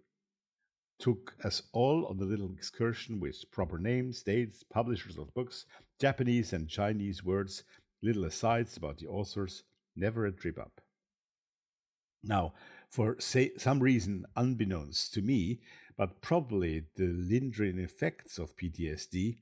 Took 1.02 1.34
us 1.42 1.62
all 1.72 2.06
on 2.06 2.20
a 2.20 2.24
little 2.24 2.52
excursion 2.52 3.18
with 3.18 3.50
proper 3.50 3.76
names, 3.76 4.22
dates, 4.22 4.62
publishers 4.62 5.18
of 5.18 5.34
books, 5.34 5.66
Japanese 6.00 6.52
and 6.52 6.68
Chinese 6.68 7.24
words, 7.24 7.64
little 8.04 8.24
asides 8.24 8.76
about 8.76 8.98
the 8.98 9.08
authors, 9.08 9.64
never 9.96 10.26
a 10.26 10.30
trip 10.30 10.60
up. 10.60 10.80
Now, 12.22 12.54
for 12.88 13.16
say, 13.18 13.50
some 13.58 13.80
reason 13.80 14.26
unbeknownst 14.36 15.12
to 15.14 15.22
me, 15.22 15.58
but 15.96 16.22
probably 16.22 16.84
the 16.94 17.08
lingering 17.08 17.80
effects 17.80 18.38
of 18.38 18.56
PTSD, 18.56 19.38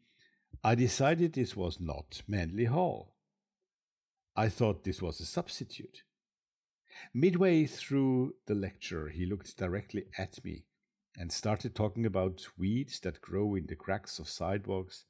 I 0.64 0.74
decided 0.74 1.34
this 1.34 1.54
was 1.54 1.78
not 1.78 2.22
Manly 2.26 2.64
Hall. 2.64 3.16
I 4.34 4.48
thought 4.48 4.84
this 4.84 5.02
was 5.02 5.20
a 5.20 5.26
substitute. 5.26 6.04
Midway 7.12 7.66
through 7.66 8.36
the 8.46 8.54
lecture, 8.54 9.10
he 9.10 9.26
looked 9.26 9.58
directly 9.58 10.06
at 10.16 10.42
me 10.42 10.64
and 11.16 11.30
started 11.32 11.74
talking 11.74 12.06
about 12.06 12.46
weeds 12.56 13.00
that 13.00 13.20
grow 13.20 13.54
in 13.54 13.66
the 13.66 13.76
cracks 13.76 14.18
of 14.18 14.28
sidewalks, 14.28 15.04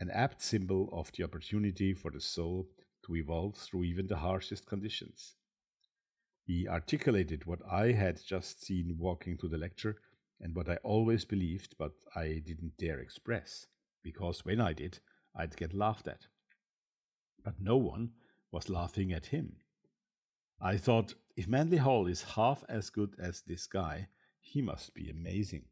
an 0.00 0.10
apt 0.10 0.42
symbol 0.42 0.88
of 0.92 1.10
the 1.12 1.24
opportunity 1.24 1.94
for 1.94 2.10
the 2.10 2.20
soul 2.20 2.68
to 3.06 3.16
evolve 3.16 3.56
through 3.56 3.84
even 3.84 4.06
the 4.06 4.16
harshest 4.16 4.66
conditions. 4.66 5.34
He 6.44 6.68
articulated 6.68 7.46
what 7.46 7.60
I 7.70 7.92
had 7.92 8.20
just 8.22 8.64
seen 8.64 8.96
walking 8.98 9.38
to 9.38 9.48
the 9.48 9.56
lecture 9.58 9.96
and 10.40 10.54
what 10.54 10.68
I 10.68 10.76
always 10.82 11.24
believed, 11.24 11.76
but 11.78 11.92
I 12.14 12.42
didn't 12.44 12.76
dare 12.78 12.98
express, 12.98 13.66
because 14.02 14.44
when 14.44 14.60
I 14.60 14.72
did, 14.72 14.98
I'd 15.34 15.56
get 15.56 15.72
laughed 15.72 16.08
at. 16.08 16.26
But 17.44 17.60
no 17.60 17.76
one 17.76 18.10
was 18.52 18.68
laughing 18.68 19.12
at 19.12 19.26
him. 19.26 19.56
I 20.60 20.76
thought, 20.76 21.14
if 21.36 21.48
Manly 21.48 21.78
Hall 21.78 22.06
is 22.06 22.22
half 22.22 22.64
as 22.68 22.90
good 22.90 23.14
as 23.18 23.42
this 23.42 23.66
guy, 23.66 24.08
he 24.54 24.62
must 24.62 24.94
be 24.94 25.10
amazing. 25.10 25.64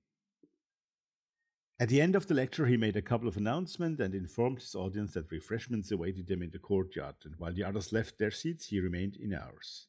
At 1.79 1.89
the 1.89 2.01
end 2.01 2.17
of 2.17 2.27
the 2.27 2.35
lecture, 2.35 2.67
he 2.67 2.77
made 2.77 2.97
a 2.97 3.03
couple 3.03 3.29
of 3.29 3.37
announcements 3.37 4.01
and 4.01 4.12
informed 4.12 4.59
his 4.59 4.75
audience 4.75 5.15
that 5.15 5.31
refreshments 5.31 5.93
awaited 5.93 6.27
them 6.27 6.43
in 6.43 6.51
the 6.51 6.59
courtyard, 6.59 7.15
and 7.25 7.35
while 7.39 7.55
the 7.55 7.62
others 7.62 7.93
left 7.93 8.19
their 8.19 8.33
seats, 8.33 8.67
he 8.67 8.81
remained 8.81 9.15
in 9.15 9.35
ours. 9.35 9.87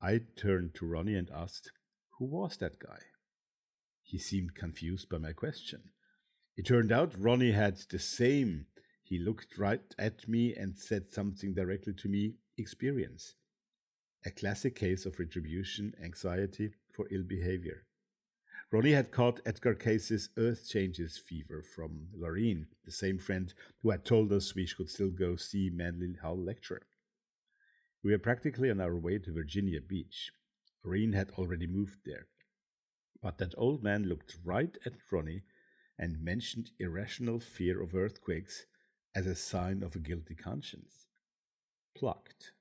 I 0.00 0.22
turned 0.36 0.74
to 0.76 0.86
Ronnie 0.86 1.16
and 1.16 1.30
asked, 1.34 1.70
Who 2.18 2.24
was 2.24 2.56
that 2.56 2.78
guy? 2.78 3.00
He 4.02 4.16
seemed 4.16 4.54
confused 4.54 5.10
by 5.10 5.18
my 5.18 5.34
question. 5.34 5.82
It 6.56 6.64
turned 6.64 6.92
out 6.92 7.12
Ronnie 7.18 7.52
had 7.52 7.76
the 7.90 7.98
same. 7.98 8.68
He 9.02 9.18
looked 9.18 9.58
right 9.58 9.94
at 9.98 10.26
me 10.26 10.54
and 10.54 10.78
said 10.78 11.12
something 11.12 11.52
directly 11.52 11.92
to 11.92 12.08
me 12.08 12.36
experience. 12.56 13.34
A 14.24 14.30
classic 14.30 14.76
case 14.76 15.04
of 15.04 15.18
retribution 15.18 15.92
anxiety 16.02 16.72
for 16.94 17.06
ill 17.10 17.24
behavior. 17.24 17.84
Ronnie 18.70 18.92
had 18.92 19.10
caught 19.10 19.40
Edgar 19.44 19.74
Cayce's 19.74 20.30
Earth 20.36 20.68
Changes 20.68 21.18
fever 21.18 21.62
from 21.62 22.08
Lorene, 22.12 22.66
the 22.84 22.92
same 22.92 23.18
friend 23.18 23.52
who 23.82 23.90
had 23.90 24.04
told 24.04 24.32
us 24.32 24.54
we 24.54 24.66
should 24.66 24.90
still 24.90 25.10
go 25.10 25.36
see 25.36 25.70
Manly 25.70 26.14
Hall 26.14 26.36
lecture. 26.36 26.82
We 28.02 28.12
were 28.12 28.18
practically 28.18 28.70
on 28.70 28.80
our 28.80 28.96
way 28.96 29.18
to 29.18 29.32
Virginia 29.32 29.80
Beach. 29.80 30.32
Lorene 30.84 31.12
had 31.12 31.30
already 31.32 31.66
moved 31.66 31.98
there. 32.04 32.26
But 33.22 33.38
that 33.38 33.54
old 33.56 33.82
man 33.82 34.04
looked 34.04 34.36
right 34.44 34.76
at 34.84 34.92
Ronnie 35.10 35.44
and 35.98 36.22
mentioned 36.22 36.70
irrational 36.78 37.40
fear 37.40 37.80
of 37.80 37.94
earthquakes 37.94 38.66
as 39.14 39.26
a 39.26 39.34
sign 39.34 39.82
of 39.82 39.94
a 39.94 40.00
guilty 40.00 40.34
conscience. 40.34 41.06
Plucked. 41.96 42.52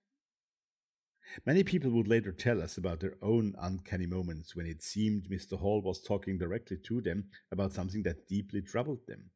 Many 1.46 1.64
people 1.64 1.92
would 1.92 2.08
later 2.08 2.32
tell 2.32 2.62
us 2.62 2.78
about 2.78 3.00
their 3.00 3.16
own 3.22 3.56
uncanny 3.58 4.06
moments 4.06 4.56
when 4.56 4.66
it 4.66 4.84
seemed 4.84 5.30
Mr. 5.30 5.58
Hall 5.58 5.82
was 5.82 6.02
talking 6.02 6.38
directly 6.38 6.78
to 6.78 7.02
them 7.02 7.30
about 7.52 7.72
something 7.72 8.04
that 8.04 8.28
deeply 8.28 8.62
troubled 8.62 9.06
them. 9.08 9.32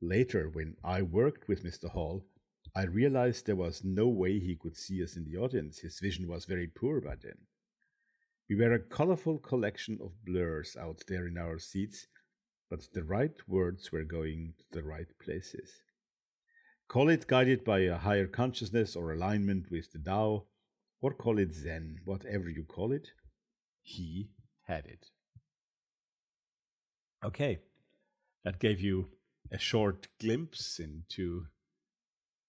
Later, 0.00 0.48
when 0.48 0.76
I 0.84 1.02
worked 1.02 1.48
with 1.48 1.64
Mr. 1.64 1.88
Hall, 1.88 2.24
I 2.74 2.84
realized 2.84 3.46
there 3.46 3.56
was 3.56 3.82
no 3.84 4.08
way 4.08 4.38
he 4.38 4.56
could 4.56 4.76
see 4.76 5.02
us 5.02 5.16
in 5.16 5.24
the 5.24 5.38
audience. 5.38 5.78
His 5.78 5.98
vision 5.98 6.28
was 6.28 6.44
very 6.44 6.68
poor 6.68 7.00
by 7.00 7.16
then. 7.16 7.38
We 8.48 8.56
were 8.56 8.72
a 8.72 8.78
colorful 8.78 9.38
collection 9.38 9.98
of 10.02 10.24
blurs 10.24 10.76
out 10.76 11.02
there 11.08 11.26
in 11.26 11.36
our 11.38 11.58
seats, 11.58 12.06
but 12.70 12.86
the 12.92 13.04
right 13.04 13.36
words 13.46 13.90
were 13.92 14.04
going 14.04 14.54
to 14.58 14.64
the 14.72 14.82
right 14.82 15.08
places. 15.18 15.82
Call 16.88 17.08
it 17.08 17.26
guided 17.26 17.64
by 17.64 17.80
a 17.80 17.96
higher 17.96 18.26
consciousness 18.26 18.96
or 18.96 19.12
alignment 19.12 19.70
with 19.70 19.92
the 19.92 19.98
Tao, 19.98 20.46
or 21.00 21.12
call 21.12 21.38
it 21.38 21.54
Zen, 21.54 21.98
whatever 22.04 22.48
you 22.48 22.64
call 22.64 22.92
it. 22.92 23.08
He 23.82 24.30
had 24.66 24.86
it. 24.86 25.06
Okay, 27.24 27.58
that 28.44 28.60
gave 28.60 28.80
you 28.80 29.08
a 29.50 29.58
short 29.58 30.08
glimpse 30.20 30.78
into 30.78 31.46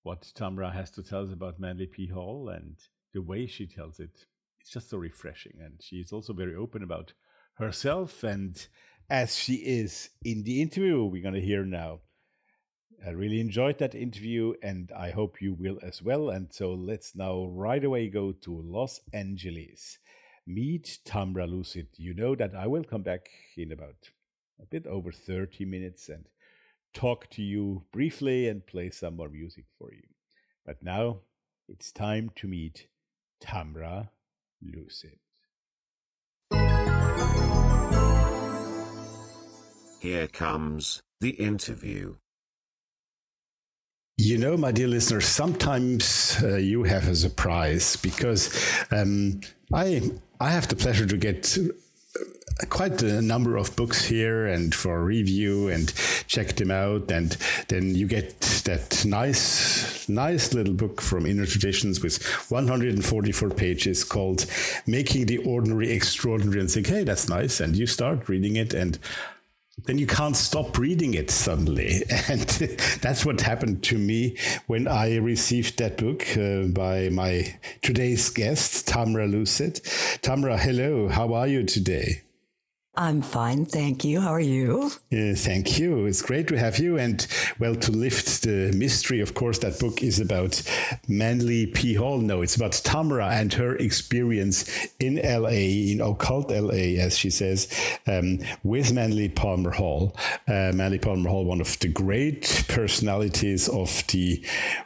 what 0.04 0.32
Tamra 0.36 0.74
has 0.74 0.92
to 0.92 1.04
tell 1.04 1.24
us 1.24 1.32
about 1.32 1.60
Manly 1.60 1.88
P. 1.88 2.08
Hall 2.08 2.50
and 2.50 2.78
the 3.14 3.22
way 3.22 3.48
she 3.48 3.66
tells 3.66 4.00
it 4.00 4.26
it's 4.60 4.72
just 4.72 4.90
so 4.90 4.98
refreshing. 4.98 5.54
And 5.64 5.82
she's 5.82 6.12
also 6.12 6.34
very 6.34 6.56
open 6.56 6.84
about 6.84 7.14
herself 7.56 8.24
and 8.24 8.68
as 9.10 9.36
she 9.36 9.56
is 9.56 10.10
in 10.24 10.44
the 10.44 10.62
interview 10.62 11.04
we're 11.04 11.24
going 11.24 11.34
to 11.34 11.42
hear 11.42 11.66
now. 11.66 12.00
I 13.06 13.12
really 13.12 13.40
enjoyed 13.40 13.80
that 13.80 13.96
interview 13.96 14.54
and 14.62 14.92
I 14.92 15.12
hope 15.12 15.42
you 15.42 15.54
will 15.54 15.80
as 15.82 16.02
well. 16.02 16.30
And 16.30 16.54
so 16.54 16.74
let's 16.74 17.16
now 17.16 17.46
right 17.48 17.84
away 17.84 18.10
go 18.10 18.34
to 18.34 18.62
Los 18.62 19.00
Angeles. 19.14 19.98
Meet 20.46 21.00
Tamra 21.06 21.50
Lucid. 21.50 21.88
You 21.96 22.14
know 22.14 22.36
that 22.36 22.56
I 22.56 22.68
will 22.68 22.84
come 22.84 23.04
back 23.04 23.30
in 23.56 23.72
about 23.72 24.10
a 24.62 24.66
bit 24.66 24.86
over 24.86 25.12
30 25.12 25.64
minutes 25.66 26.10
and 26.10 26.26
talk 26.94 27.30
to 27.32 27.42
you 27.42 27.84
briefly 27.92 28.50
and 28.50 28.66
play 28.66 28.90
some 28.90 29.16
more 29.16 29.30
music 29.30 29.66
for 29.78 29.94
you. 29.94 30.04
But 30.66 30.84
now 30.84 31.20
it's 31.68 31.92
time 31.92 32.32
to 32.36 32.48
meet 32.48 32.88
Tamra 33.42 34.10
lucid. 34.62 35.20
Here 40.02 40.28
comes 40.28 41.02
the 41.22 41.32
interview. 41.32 42.16
You 44.22 44.38
know, 44.38 44.58
my 44.58 44.74
dear 44.74 44.90
listeners, 44.90 45.26
sometimes 45.26 46.44
uh, 46.44 46.58
you 46.58 46.84
have 46.84 47.08
a 47.08 47.16
surprise 47.16 47.96
because 47.96 48.50
um, 48.92 49.40
I 49.74 50.12
I 50.42 50.50
have 50.50 50.68
the 50.68 50.76
pleasure 50.76 51.06
to 51.06 51.16
get 51.16 51.58
quite 52.68 53.02
a 53.02 53.22
number 53.22 53.56
of 53.56 53.74
books 53.78 54.04
here 54.04 54.48
and 54.48 54.76
for 54.76 55.02
review 55.06 55.70
and 55.70 55.94
check 56.28 56.58
them 56.58 56.70
out. 56.70 57.10
And 57.10 57.38
then 57.70 57.96
you 57.96 58.08
get 58.08 58.42
that 58.66 59.06
nice 59.06 60.10
nice 60.10 60.54
little 60.54 60.74
book 60.74 61.00
from 61.00 61.26
inner 61.26 61.46
traditions 61.46 62.04
with 62.04 62.22
144 62.52 63.50
pages 63.52 64.04
called 64.04 64.48
making 64.86 65.28
the 65.28 65.38
ordinary 65.38 65.92
extraordinary 65.92 66.60
and 66.60 66.70
think 66.70 66.88
hey 66.88 67.06
that's 67.06 67.30
nice. 67.30 67.62
And 67.62 67.74
you 67.74 67.88
start 67.88 68.28
reading 68.28 68.58
it 68.58 68.74
and 68.74 69.00
then 69.86 69.98
you 69.98 70.08
can't 70.08 70.36
stop 70.36 70.78
reading 70.78 71.14
it 71.14 71.32
suddenly. 71.32 72.04
And 72.30 72.42
that's 73.02 73.26
what 73.26 73.42
happened 73.42 73.84
to 73.84 73.98
me 73.98 74.38
when 74.68 74.88
I 74.88 75.18
received 75.18 75.80
that 75.80 75.98
book 75.98 76.26
uh, 76.38 76.68
by 76.68 77.10
my 77.10 77.56
today's 77.82 78.30
guest, 78.30 78.88
Tamra 78.88 79.30
Lucid. 79.30 79.76
Tamra, 80.22 80.60
hello. 80.60 81.08
How 81.08 81.34
are 81.34 81.48
you 81.48 81.64
today? 81.64 82.22
I'm 83.00 83.22
fine, 83.22 83.64
thank 83.64 84.04
you. 84.04 84.20
How 84.20 84.34
are 84.34 84.42
you? 84.42 84.92
Uh, 85.10 85.34
thank 85.34 85.80
you. 85.80 86.06
It's 86.06 86.22
great 86.22 86.50
to 86.50 86.60
have 86.60 86.80
you. 86.80 86.98
And 86.98 87.26
well, 87.58 87.74
to 87.74 87.94
lift 87.94 88.44
the 88.44 88.74
mystery, 88.76 89.22
of 89.22 89.36
course, 89.36 89.58
that 89.60 89.80
book 89.80 90.04
is 90.04 90.20
about 90.20 90.62
Manly 91.08 91.68
P. 91.68 91.94
Hall. 91.94 92.18
No, 92.18 92.42
it's 92.42 92.58
about 92.58 92.74
Tamra 92.74 93.32
and 93.32 93.54
her 93.54 93.78
experience 93.78 94.70
in 95.00 95.16
LA, 95.16 95.92
in 95.92 96.02
occult 96.02 96.52
LA, 96.52 97.00
as 97.00 97.18
she 97.18 97.30
says, 97.30 97.70
um, 98.06 98.40
with 98.64 98.92
Manly 98.92 99.30
Palmer 99.30 99.72
Hall. 99.72 100.14
Uh, 100.46 100.74
Manly 100.76 101.00
Palmer 101.00 101.30
Hall, 101.30 101.46
one 101.46 101.62
of 101.62 101.80
the 101.80 101.88
great 101.88 102.66
personalities 102.68 103.70
of 103.70 104.04
the 104.08 104.44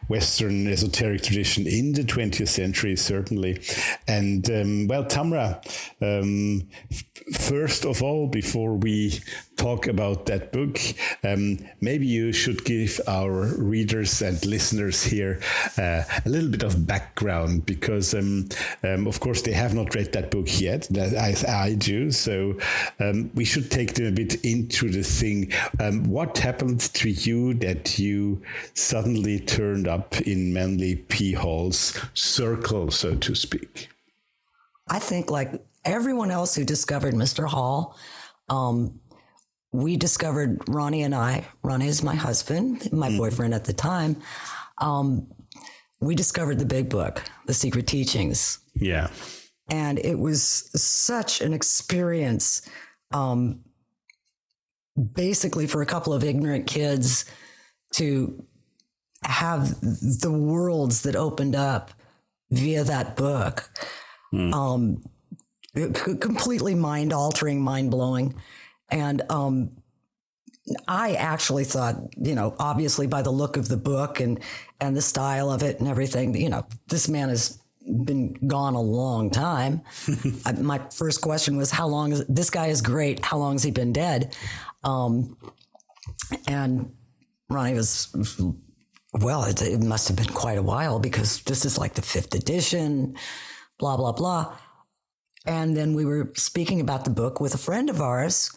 Western 0.07 0.67
esoteric 0.67 1.23
tradition 1.23 1.65
in 1.65 1.93
the 1.93 2.03
20th 2.03 2.47
century, 2.47 2.95
certainly. 2.95 3.59
And 4.07 4.47
um, 4.51 4.87
well, 4.87 5.03
Tamra, 5.03 5.65
um, 5.99 6.69
first 7.31 7.87
of 7.87 8.02
before 8.27 8.73
we 8.73 9.19
talk 9.55 9.87
about 9.87 10.25
that 10.25 10.51
book, 10.51 10.77
um, 11.23 11.57
maybe 11.79 12.05
you 12.05 12.33
should 12.33 12.65
give 12.65 12.99
our 13.07 13.45
readers 13.57 14.21
and 14.21 14.43
listeners 14.45 15.03
here 15.03 15.39
uh, 15.77 16.03
a 16.25 16.29
little 16.29 16.49
bit 16.49 16.63
of 16.63 16.85
background 16.85 17.65
because, 17.65 18.13
um, 18.13 18.49
um, 18.83 19.07
of 19.07 19.19
course, 19.19 19.41
they 19.41 19.53
have 19.53 19.73
not 19.73 19.95
read 19.95 20.11
that 20.11 20.31
book 20.31 20.47
yet, 20.59 20.89
as 20.97 21.45
I 21.45 21.75
do. 21.75 22.11
So 22.11 22.57
um, 22.99 23.31
we 23.35 23.45
should 23.45 23.71
take 23.71 23.93
them 23.93 24.07
a 24.07 24.11
bit 24.11 24.43
into 24.43 24.89
the 24.89 25.03
thing. 25.03 25.51
Um, 25.79 26.03
what 26.03 26.37
happened 26.37 26.81
to 26.81 27.09
you 27.09 27.53
that 27.55 27.99
you 27.99 28.41
suddenly 28.73 29.39
turned 29.39 29.87
up 29.87 30.19
in 30.21 30.53
Manly 30.53 30.95
P. 30.95 31.33
Hall's 31.33 31.97
circle, 32.13 32.91
so 32.91 33.15
to 33.15 33.33
speak? 33.33 33.89
I 34.89 34.99
think, 34.99 35.31
like 35.31 35.63
everyone 35.85 36.31
else 36.31 36.55
who 36.55 36.63
discovered 36.63 37.13
Mr. 37.13 37.47
Hall, 37.47 37.97
um, 38.49 38.99
we 39.71 39.97
discovered 39.97 40.61
Ronnie 40.67 41.03
and 41.03 41.15
I. 41.15 41.47
Ronnie 41.63 41.87
is 41.87 42.03
my 42.03 42.15
husband, 42.15 42.91
my 42.93 43.09
mm. 43.09 43.17
boyfriend 43.17 43.53
at 43.53 43.65
the 43.65 43.73
time. 43.73 44.17
Um, 44.77 45.27
we 45.99 46.15
discovered 46.15 46.59
the 46.59 46.65
big 46.65 46.89
book, 46.89 47.23
The 47.47 47.53
Secret 47.53 47.87
Teachings. 47.87 48.59
Yeah. 48.75 49.09
And 49.69 49.97
it 49.99 50.19
was 50.19 50.41
such 50.75 51.41
an 51.41 51.53
experience, 51.53 52.69
um, 53.11 53.61
basically, 55.13 55.65
for 55.65 55.81
a 55.81 55.85
couple 55.85 56.13
of 56.13 56.23
ignorant 56.23 56.67
kids 56.67 57.25
to 57.93 58.45
have 59.23 59.79
the 59.81 60.31
worlds 60.31 61.03
that 61.03 61.15
opened 61.15 61.55
up 61.55 61.91
via 62.51 62.83
that 62.83 63.15
book. 63.15 63.69
Um, 64.33 65.03
c- 65.03 65.12
completely 65.73 66.75
mind 66.75 67.13
altering, 67.13 67.61
mind 67.61 67.91
blowing. 67.91 68.35
And 68.89 69.23
um, 69.29 69.71
I 70.87 71.13
actually 71.13 71.63
thought, 71.63 71.95
you 72.17 72.35
know, 72.35 72.55
obviously 72.59 73.07
by 73.07 73.21
the 73.21 73.31
look 73.31 73.57
of 73.57 73.67
the 73.67 73.77
book 73.77 74.19
and 74.19 74.39
and 74.79 74.95
the 74.95 75.01
style 75.01 75.51
of 75.51 75.63
it 75.63 75.79
and 75.79 75.87
everything, 75.87 76.35
you 76.35 76.49
know, 76.49 76.65
this 76.87 77.09
man 77.09 77.29
has 77.29 77.59
been 78.05 78.33
gone 78.47 78.75
a 78.75 78.81
long 78.81 79.29
time. 79.29 79.81
I, 80.45 80.53
my 80.53 80.79
first 80.91 81.21
question 81.21 81.57
was, 81.57 81.71
how 81.71 81.87
long 81.87 82.13
is 82.13 82.25
this 82.27 82.49
guy 82.49 82.67
is 82.67 82.81
great? 82.81 83.25
How 83.25 83.37
long 83.37 83.53
has 83.53 83.63
he 83.63 83.71
been 83.71 83.91
dead? 83.91 84.35
Um, 84.83 85.37
and 86.47 86.93
Ronnie 87.49 87.73
was, 87.73 88.07
well, 89.13 89.43
it, 89.43 89.61
it 89.61 89.81
must 89.81 90.07
have 90.07 90.17
been 90.17 90.33
quite 90.33 90.57
a 90.57 90.63
while 90.63 90.99
because 90.99 91.41
this 91.43 91.65
is 91.65 91.77
like 91.77 91.93
the 91.93 92.01
fifth 92.01 92.33
edition, 92.35 93.17
blah 93.79 93.97
blah 93.97 94.13
blah. 94.13 94.55
And 95.45 95.75
then 95.75 95.93
we 95.93 96.05
were 96.05 96.31
speaking 96.35 96.79
about 96.79 97.03
the 97.03 97.09
book 97.11 97.39
with 97.41 97.53
a 97.53 97.57
friend 97.57 97.89
of 97.89 97.99
ours 98.01 98.49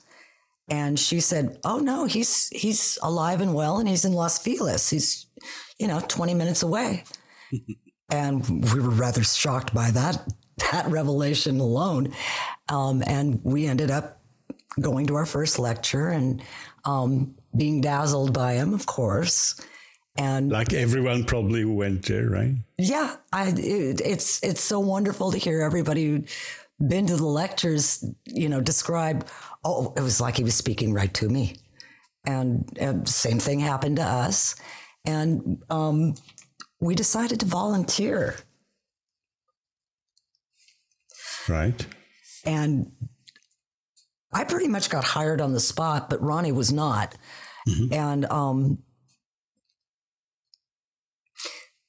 and 0.69 0.99
she 0.99 1.21
said, 1.21 1.59
"Oh 1.65 1.79
no, 1.79 2.07
he's 2.07 2.49
he's 2.49 2.99
alive 3.03 3.41
and 3.41 3.55
well, 3.55 3.79
and 3.79 3.89
he's 3.89 4.05
in 4.05 4.13
Los 4.13 4.39
Feliz. 4.39 4.91
He's, 4.91 5.27
you 5.79 5.87
know, 5.87 6.01
twenty 6.09 6.35
minutes 6.35 6.63
away." 6.63 7.05
and 8.11 8.65
we 8.73 8.81
were 8.81 8.91
rather 8.91 9.23
shocked 9.23 9.73
by 9.75 9.91
that 9.93 10.27
that 10.73 10.89
revelation 10.89 11.61
alone. 11.61 12.13
Um, 12.69 13.03
and 13.07 13.41
we 13.45 13.67
ended 13.67 13.91
up 13.91 14.21
going 14.81 15.07
to 15.07 15.15
our 15.15 15.27
first 15.27 15.59
lecture 15.59 16.09
and 16.09 16.43
um, 16.85 17.37
being 17.57 17.81
dazzled 17.81 18.33
by 18.33 18.55
him, 18.55 18.75
of 18.75 18.87
course. 18.87 19.61
And 20.17 20.51
Like 20.51 20.73
everyone 20.73 21.25
probably 21.25 21.61
who 21.61 21.75
went 21.75 22.07
there, 22.07 22.29
right? 22.29 22.55
yeah, 22.79 23.17
I 23.33 23.49
it, 23.51 24.01
it's 24.05 24.43
it's 24.43 24.63
so 24.63 24.81
wonderful 24.81 25.31
to 25.31 25.39
hear 25.39 25.61
everybody 25.61 26.07
who'd 26.07 26.29
been 26.79 27.07
to 27.07 27.17
the 27.17 27.25
lectures, 27.27 28.05
you 28.27 28.49
know, 28.49 28.61
describe. 28.61 29.27
Oh, 29.65 29.93
it 29.97 30.01
was 30.01 30.21
like 30.21 30.37
he 30.37 30.45
was 30.45 30.55
speaking 30.55 30.93
right 30.93 31.13
to 31.15 31.29
me, 31.29 31.57
and, 32.25 32.69
and 32.79 33.09
same 33.09 33.39
thing 33.39 33.61
happened 33.61 33.97
to 33.97 34.03
us, 34.05 34.55
and 35.05 35.63
um, 35.71 36.15
we 36.81 36.95
decided 36.95 37.41
to 37.41 37.47
volunteer, 37.47 38.37
Right. 41.49 41.87
and 42.45 42.93
I 44.33 44.45
pretty 44.45 44.69
much 44.69 44.91
got 44.91 45.05
hired 45.05 45.41
on 45.41 45.53
the 45.53 45.61
spot, 45.61 46.11
but 46.11 46.21
Ronnie 46.23 46.53
was 46.53 46.73
not, 46.73 47.17
and 47.91 48.25
um, 48.27 48.83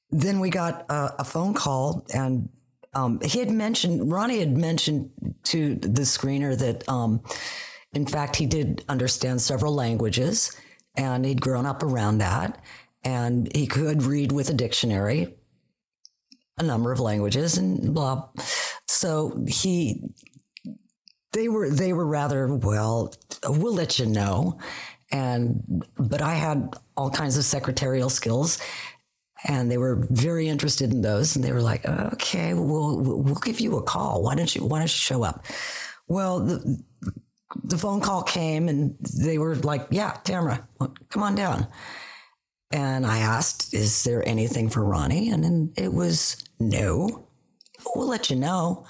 then 0.10 0.40
we 0.40 0.50
got 0.50 0.86
a, 0.90 1.16
a 1.20 1.24
phone 1.24 1.54
call 1.54 2.06
and 2.14 2.50
um, 2.98 3.20
he 3.22 3.40
had 3.40 3.52
mentioned 3.52 4.12
ronnie 4.12 4.40
had 4.40 4.58
mentioned 4.58 5.12
to 5.44 5.76
the 5.76 6.02
screener 6.02 6.58
that 6.58 6.88
um, 6.90 7.22
in 7.94 8.06
fact 8.06 8.36
he 8.36 8.46
did 8.46 8.84
understand 8.90 9.42
several 9.42 9.74
languages 9.74 10.56
and 10.96 11.26
he'd 11.26 11.42
grown 11.42 11.66
up 11.66 11.84
around 11.84 12.18
that 12.18 12.62
and 13.04 13.56
he 13.56 13.68
could 13.68 14.04
read 14.04 14.32
with 14.32 14.50
a 14.50 14.54
dictionary 14.54 15.38
a 16.58 16.64
number 16.64 16.92
of 16.92 17.00
languages 17.00 17.58
and 17.58 17.94
blah. 17.94 18.28
So 18.88 19.46
he 19.48 20.04
they 21.34 21.48
were 21.48 21.70
they 21.70 21.94
were 21.94 22.06
rather 22.06 22.54
well 22.54 23.14
we'll 23.48 23.74
let 23.74 24.00
you 24.00 24.06
know. 24.06 24.60
And 25.12 25.86
but 25.98 26.22
i 26.22 26.34
had 26.34 26.76
all 26.98 27.10
kinds 27.10 27.38
of 27.38 27.46
secretarial 27.46 28.10
skills 28.10 28.60
and 29.48 29.72
they 29.72 29.78
were 29.78 30.06
very 30.10 30.48
interested 30.48 30.92
in 30.92 31.02
those 31.02 31.36
and 31.36 31.44
they 31.44 31.52
were 31.52 31.62
like 31.62 31.86
okay 31.86 32.54
we'll 32.54 32.98
we'll 33.00 33.36
give 33.36 33.60
you 33.60 33.78
a 33.78 33.82
call. 33.82 34.22
Why 34.22 34.36
don't 34.36 34.54
you 34.54 34.66
why 34.66 34.80
don't 34.80 34.88
you 34.88 34.90
show 34.90 35.24
up? 35.24 35.46
Well 36.08 36.40
the 36.42 36.84
the 37.64 37.78
phone 37.78 38.02
call 38.02 38.24
came 38.24 38.68
and 38.68 38.96
they 39.00 39.38
were 39.38 39.56
like 39.56 39.88
yeah 39.90 40.18
tamara 40.24 40.68
come 41.10 41.24
on 41.24 41.36
down. 41.36 41.68
And 42.72 43.06
i 43.06 43.20
asked 43.20 43.74
is 43.74 44.04
there 44.04 44.28
anything 44.28 44.70
for 44.70 44.84
ronnie? 44.84 45.30
And 45.30 45.44
then 45.44 45.74
it 45.78 45.94
was 45.94 46.44
no. 46.60 47.28
We'll 47.96 48.08
let 48.08 48.30
you 48.30 48.36
know. 48.36 48.86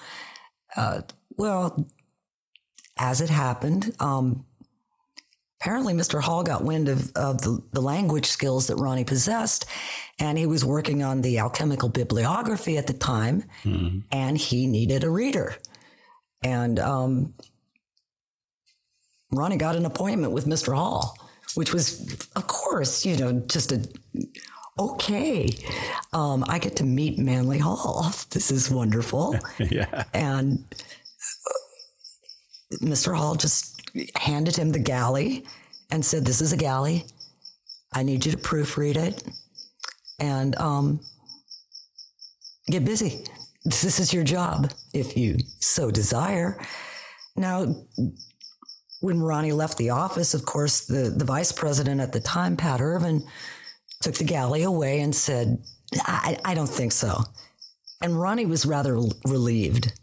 Uh, 0.75 1.01
well 1.37 1.87
as 2.97 3.21
it 3.21 3.29
happened 3.29 3.95
um, 3.99 4.45
apparently 5.59 5.93
Mr. 5.93 6.21
Hall 6.21 6.43
got 6.43 6.63
wind 6.63 6.87
of, 6.87 7.11
of 7.15 7.41
the, 7.41 7.61
the 7.73 7.81
language 7.81 8.25
skills 8.25 8.67
that 8.67 8.75
Ronnie 8.75 9.03
possessed, 9.03 9.65
and 10.19 10.37
he 10.37 10.45
was 10.45 10.63
working 10.63 11.03
on 11.03 11.21
the 11.21 11.39
alchemical 11.39 11.89
bibliography 11.89 12.77
at 12.77 12.87
the 12.87 12.93
time, 12.93 13.43
and 14.11 14.37
he 14.37 14.67
needed 14.67 15.03
a 15.03 15.09
reader. 15.09 15.55
And 16.43 16.79
um, 16.79 17.33
Ronnie 19.31 19.57
got 19.57 19.75
an 19.75 19.85
appointment 19.85 20.31
with 20.31 20.45
Mr. 20.45 20.75
Hall, 20.75 21.17
which 21.55 21.73
was, 21.73 22.27
of 22.35 22.47
course, 22.47 23.05
you 23.05 23.17
know, 23.17 23.33
just 23.47 23.71
a 23.71 23.87
okay. 24.79 25.49
Um, 26.13 26.45
I 26.47 26.59
get 26.59 26.75
to 26.77 26.83
meet 26.83 27.17
Manly 27.17 27.57
Hall. 27.59 28.11
This 28.29 28.51
is 28.51 28.69
wonderful. 28.69 29.35
yeah. 29.57 30.03
And 30.13 30.63
Mr. 32.73 33.17
Hall 33.17 33.35
just 33.35 33.76
handed 34.15 34.55
him 34.55 34.71
the 34.71 34.79
galley 34.79 35.45
and 35.91 36.03
said, 36.03 36.25
This 36.25 36.41
is 36.41 36.53
a 36.53 36.57
galley. 36.57 37.05
I 37.93 38.03
need 38.03 38.25
you 38.25 38.31
to 38.31 38.37
proofread 38.37 38.95
it 38.95 39.23
and 40.19 40.55
um, 40.57 40.99
get 42.69 42.85
busy. 42.85 43.23
This 43.63 43.99
is 43.99 44.13
your 44.13 44.23
job 44.23 44.71
if 44.93 45.17
you 45.17 45.37
so 45.59 45.91
desire. 45.91 46.59
Now, 47.35 47.75
when 49.01 49.21
Ronnie 49.21 49.51
left 49.51 49.77
the 49.77 49.91
office, 49.91 50.33
of 50.33 50.45
course, 50.45 50.85
the, 50.85 51.13
the 51.15 51.25
vice 51.25 51.51
president 51.51 52.01
at 52.01 52.11
the 52.11 52.19
time, 52.19 52.57
Pat 52.57 52.81
Irvin, 52.81 53.23
took 54.01 54.15
the 54.15 54.23
galley 54.23 54.63
away 54.63 54.99
and 54.99 55.13
said, 55.15 55.59
I, 56.01 56.37
I 56.45 56.53
don't 56.53 56.69
think 56.69 56.91
so. 56.91 57.23
And 58.01 58.19
Ronnie 58.19 58.45
was 58.45 58.65
rather 58.65 58.99
relieved 59.25 59.93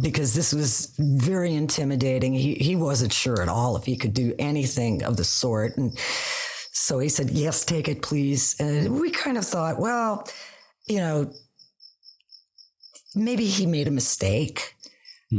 because 0.00 0.34
this 0.34 0.52
was 0.52 0.94
very 0.98 1.54
intimidating. 1.54 2.32
He, 2.32 2.54
he 2.54 2.76
wasn't 2.76 3.12
sure 3.12 3.42
at 3.42 3.48
all 3.48 3.76
if 3.76 3.84
he 3.84 3.96
could 3.96 4.14
do 4.14 4.34
anything 4.38 5.02
of 5.02 5.16
the 5.16 5.24
sort. 5.24 5.76
And 5.76 5.96
so 6.72 6.98
he 6.98 7.08
said, 7.08 7.30
Yes, 7.30 7.64
take 7.64 7.88
it, 7.88 8.02
please. 8.02 8.56
And 8.58 8.98
we 9.00 9.10
kind 9.10 9.36
of 9.36 9.46
thought, 9.46 9.78
well, 9.78 10.26
you 10.86 10.98
know, 10.98 11.32
maybe 13.14 13.46
he 13.46 13.66
made 13.66 13.88
a 13.88 13.92
mistake. 13.92 14.74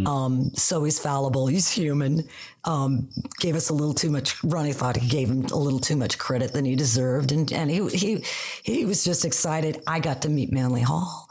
Um, 0.05 0.51
so 0.55 0.83
he's 0.83 0.99
fallible. 0.99 1.47
He's 1.47 1.69
human. 1.69 2.27
Um, 2.65 3.09
gave 3.39 3.55
us 3.55 3.69
a 3.69 3.73
little 3.73 3.93
too 3.93 4.09
much. 4.09 4.43
Ronnie 4.43 4.73
thought 4.73 4.97
he 4.97 5.07
gave 5.07 5.29
him 5.29 5.45
a 5.45 5.55
little 5.55 5.79
too 5.79 5.95
much 5.95 6.17
credit 6.17 6.51
than 6.51 6.65
he 6.65 6.75
deserved, 6.75 7.31
and 7.31 7.49
and 7.53 7.71
he 7.71 7.87
he 7.89 8.23
he 8.63 8.85
was 8.85 9.05
just 9.05 9.23
excited. 9.23 9.81
I 9.87 9.99
got 9.99 10.21
to 10.23 10.29
meet 10.29 10.51
Manly 10.51 10.81
Hall, 10.81 11.29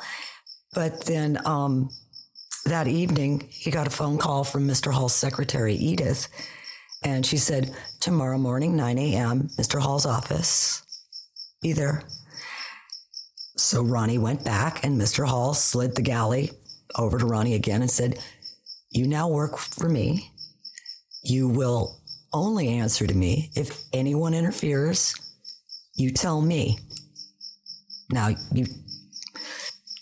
but 0.73 1.05
then 1.05 1.39
um, 1.45 1.91
that 2.65 2.89
evening 2.89 3.47
he 3.51 3.71
got 3.71 3.87
a 3.87 3.91
phone 3.91 4.19
call 4.19 4.45
from 4.45 4.67
Mr. 4.67 4.93
Hall's 4.93 5.15
secretary 5.15 5.75
Edith, 5.75 6.29
and 7.03 7.25
she 7.25 7.37
said 7.37 7.75
tomorrow 8.01 8.39
morning 8.39 8.77
nine 8.77 8.99
a.m. 8.99 9.49
Mr. 9.59 9.81
Hall's 9.81 10.07
office. 10.07 10.83
Be 11.63 11.73
there. 11.73 12.03
So 13.57 13.83
Ronnie 13.83 14.19
went 14.19 14.45
back, 14.45 14.85
and 14.85 15.01
Mr. 15.01 15.27
Hall 15.27 15.55
slid 15.55 15.95
the 15.95 16.03
galley 16.03 16.51
over 16.97 17.19
to 17.19 17.27
Ronnie 17.27 17.55
again 17.55 17.83
and 17.83 17.91
said, 17.91 18.19
You 18.91 19.07
now 19.07 19.29
work 19.29 19.59
for 19.59 19.89
me. 19.89 20.31
You 21.23 21.49
will 21.49 22.01
only 22.33 22.69
answer 22.69 23.07
to 23.07 23.15
me 23.15 23.51
if 23.55 23.85
anyone 23.93 24.35
interferes. 24.35 25.15
You 25.95 26.11
tell 26.11 26.41
me. 26.41 26.79
Now 28.11 28.31
you 28.53 28.67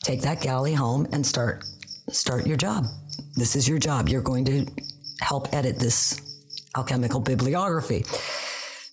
take 0.03 0.23
that 0.23 0.41
galley 0.41 0.75
home 0.75 1.07
and 1.13 1.25
start 1.25 1.65
start 2.13 2.47
your 2.47 2.57
job. 2.57 2.87
This 3.37 3.57
is 3.57 3.69
your 3.69 3.79
job. 3.79 4.09
You're 4.09 4.23
going 4.23 4.45
to 4.47 4.67
help 5.21 5.53
edit 5.55 5.79
this 5.79 6.21
alchemical 6.77 7.21
bibliography. 7.21 8.05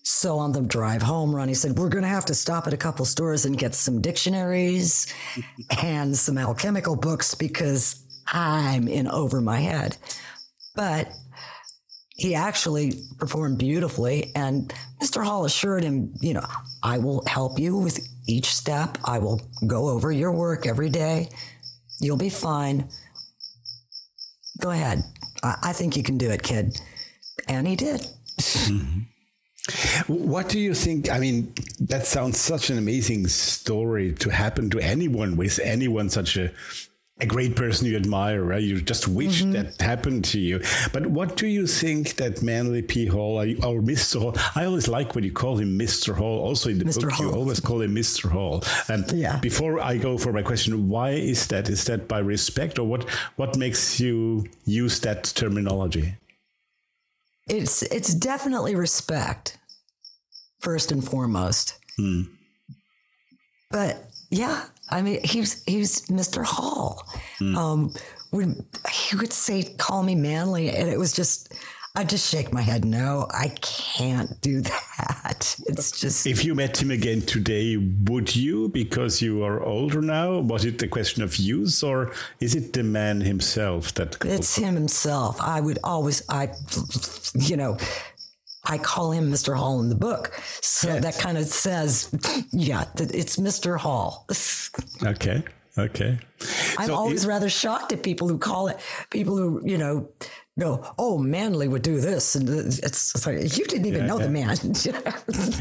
So 0.03 0.39
on 0.39 0.51
the 0.51 0.61
drive 0.61 1.01
home, 1.01 1.35
Ronnie 1.35 1.53
said, 1.53 1.77
We're 1.77 1.89
going 1.89 2.03
to 2.03 2.09
have 2.09 2.25
to 2.25 2.35
stop 2.35 2.67
at 2.67 2.73
a 2.73 2.77
couple 2.77 3.05
stores 3.05 3.45
and 3.45 3.57
get 3.57 3.75
some 3.75 4.01
dictionaries 4.01 5.13
and 5.83 6.15
some 6.15 6.37
alchemical 6.37 6.95
books 6.95 7.35
because 7.35 8.03
I'm 8.27 8.87
in 8.87 9.07
over 9.07 9.41
my 9.41 9.59
head. 9.59 9.97
But 10.75 11.11
he 12.15 12.35
actually 12.35 12.93
performed 13.17 13.57
beautifully. 13.57 14.31
And 14.35 14.73
Mr. 15.01 15.23
Hall 15.23 15.45
assured 15.45 15.83
him, 15.83 16.13
You 16.21 16.35
know, 16.35 16.45
I 16.83 16.97
will 16.97 17.23
help 17.27 17.59
you 17.59 17.77
with 17.77 17.99
each 18.27 18.53
step. 18.53 18.97
I 19.05 19.19
will 19.19 19.41
go 19.67 19.89
over 19.89 20.11
your 20.11 20.31
work 20.31 20.65
every 20.65 20.89
day. 20.89 21.29
You'll 21.99 22.17
be 22.17 22.29
fine. 22.29 22.89
Go 24.59 24.71
ahead. 24.71 25.03
I, 25.43 25.55
I 25.63 25.73
think 25.73 25.95
you 25.95 26.03
can 26.03 26.17
do 26.17 26.29
it, 26.29 26.43
kid. 26.43 26.79
And 27.47 27.67
he 27.67 27.75
did. 27.75 28.01
Mm-hmm. 28.37 28.99
What 30.07 30.49
do 30.49 30.59
you 30.59 30.73
think? 30.73 31.11
I 31.11 31.19
mean, 31.19 31.53
that 31.81 32.07
sounds 32.07 32.39
such 32.39 32.69
an 32.69 32.77
amazing 32.77 33.27
story 33.27 34.13
to 34.13 34.29
happen 34.29 34.69
to 34.71 34.79
anyone 34.79 35.37
with 35.37 35.59
anyone 35.59 36.09
such 36.09 36.37
a 36.37 36.51
a 37.21 37.25
great 37.25 37.55
person 37.55 37.85
you 37.87 37.97
admire, 37.97 38.43
right? 38.43 38.61
You 38.61 38.81
just 38.81 39.07
wish 39.07 39.41
mm-hmm. 39.41 39.51
that 39.51 39.81
happened 39.81 40.23
to 40.25 40.39
you. 40.39 40.61
But 40.93 41.07
what 41.07 41.35
do 41.35 41.47
you 41.47 41.67
think 41.67 42.15
that 42.15 42.41
Manly 42.41 42.81
P. 42.81 43.05
Hall 43.07 43.39
or 43.39 43.81
Mr. 43.81 44.21
Hall? 44.21 44.35
I 44.55 44.65
always 44.65 44.87
like 44.87 45.15
when 45.15 45.23
you 45.23 45.31
call 45.31 45.57
him 45.57 45.77
Mr. 45.77 46.15
Hall. 46.15 46.39
Also 46.39 46.69
in 46.69 46.79
the 46.79 46.85
Mr. 46.85 47.01
book, 47.01 47.11
Hall. 47.11 47.25
you 47.25 47.33
always 47.33 47.59
call 47.59 47.81
him 47.81 47.93
Mr. 47.93 48.29
Hall. 48.29 48.63
And 48.87 49.11
yeah. 49.11 49.37
before 49.39 49.79
I 49.79 49.97
go 49.97 50.17
for 50.17 50.31
my 50.31 50.41
question, 50.41 50.87
why 50.87 51.11
is 51.11 51.47
that? 51.47 51.69
Is 51.69 51.85
that 51.85 52.07
by 52.07 52.19
respect, 52.19 52.79
or 52.79 52.87
what? 52.87 53.09
What 53.35 53.57
makes 53.57 53.99
you 53.99 54.45
use 54.65 54.99
that 55.01 55.23
terminology? 55.23 56.15
It's 57.47 57.81
it's 57.83 58.13
definitely 58.13 58.75
respect, 58.75 59.57
first 60.59 60.91
and 60.91 61.03
foremost. 61.03 61.79
Hmm. 61.97 62.21
But 63.71 64.05
yeah, 64.29 64.65
I 64.91 65.01
mean, 65.01 65.19
he 65.23 65.39
was 65.39 65.63
he 65.65 65.77
was 65.77 66.01
Mr. 66.07 66.43
Hall. 66.43 67.07
Hmm. 67.37 67.57
Um, 67.57 67.93
when 68.31 68.65
he 68.91 69.15
would 69.15 69.33
say, 69.33 69.63
"Call 69.77 70.03
me 70.03 70.15
manly," 70.15 70.69
and 70.69 70.89
it 70.89 70.97
was 70.97 71.13
just. 71.13 71.53
I 71.95 72.03
just 72.03 72.29
shake 72.29 72.53
my 72.53 72.61
head. 72.61 72.85
No, 72.85 73.27
I 73.33 73.47
can't 73.61 74.39
do 74.41 74.61
that. 74.97 75.55
It's 75.65 75.99
just. 75.99 76.27
If 76.27 76.45
you 76.45 76.53
met 76.53 76.79
him 76.81 76.91
again 76.91 77.21
today, 77.21 77.77
would 77.77 78.33
you? 78.35 78.69
Because 78.69 79.23
you 79.23 79.43
are 79.43 79.63
older 79.63 79.99
now. 80.01 80.37
Was 80.37 80.65
it 80.65 80.77
the 80.77 80.87
question 80.87 81.23
of 81.23 81.35
use, 81.37 81.81
or 81.81 82.13
is 82.39 82.53
it 82.53 82.73
the 82.73 82.83
man 82.83 83.21
himself 83.21 83.93
that? 83.95 84.23
It's 84.23 84.55
him 84.55 84.75
himself. 84.75 85.41
I 85.41 85.59
would 85.59 85.79
always, 85.83 86.21
I, 86.29 86.49
you 87.33 87.57
know, 87.57 87.77
I 88.65 88.77
call 88.77 89.11
him 89.11 89.31
Mr. 89.31 89.55
Hall 89.55 89.79
in 89.79 89.89
the 89.89 89.95
book. 89.95 90.33
So 90.61 90.89
yes. 90.89 91.03
that 91.03 91.17
kind 91.17 91.37
of 91.37 91.45
says, 91.45 92.11
yeah, 92.51 92.85
it's 92.97 93.37
Mr. 93.37 93.77
Hall. 93.77 94.27
okay. 95.03 95.43
Okay. 95.77 96.17
I'm 96.77 96.87
so 96.87 96.95
always 96.95 97.25
rather 97.25 97.49
shocked 97.49 97.93
at 97.93 98.03
people 98.03 98.27
who 98.27 98.37
call 98.37 98.67
it, 98.67 98.79
people 99.11 99.37
who, 99.37 99.61
you 99.63 99.77
know, 99.77 100.09
go, 100.59 100.85
oh, 100.97 101.17
Manly 101.17 101.67
would 101.69 101.83
do 101.83 102.01
this. 102.01 102.35
And 102.35 102.49
it's, 102.49 102.79
it's 102.79 103.25
like, 103.25 103.57
you 103.57 103.65
didn't 103.65 103.85
even 103.85 104.01
yeah, 104.01 104.07
know 104.07 104.19
yeah. 104.19 104.25
the 104.25 104.29
man. 104.29 104.57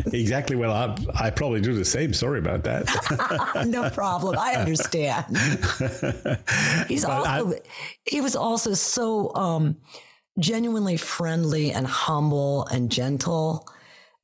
exactly. 0.13 0.57
Well, 0.57 0.73
I, 0.73 1.27
I, 1.27 1.31
probably 1.31 1.61
do 1.61 1.73
the 1.75 1.85
same. 1.85 2.13
Sorry 2.13 2.41
about 2.41 2.65
that. 2.65 3.65
no 3.69 3.89
problem. 3.91 4.37
I 4.39 4.55
understand. 4.55 5.37
He's 6.89 7.05
but 7.05 7.13
also, 7.13 7.55
I, 7.55 7.61
he 8.05 8.21
was 8.21 8.35
also 8.35 8.75
so, 8.75 9.33
um, 9.37 9.77
genuinely 10.38 10.96
friendly 10.96 11.72
and 11.72 11.87
humble 11.87 12.66
and 12.66 12.90
gentle 12.90 13.68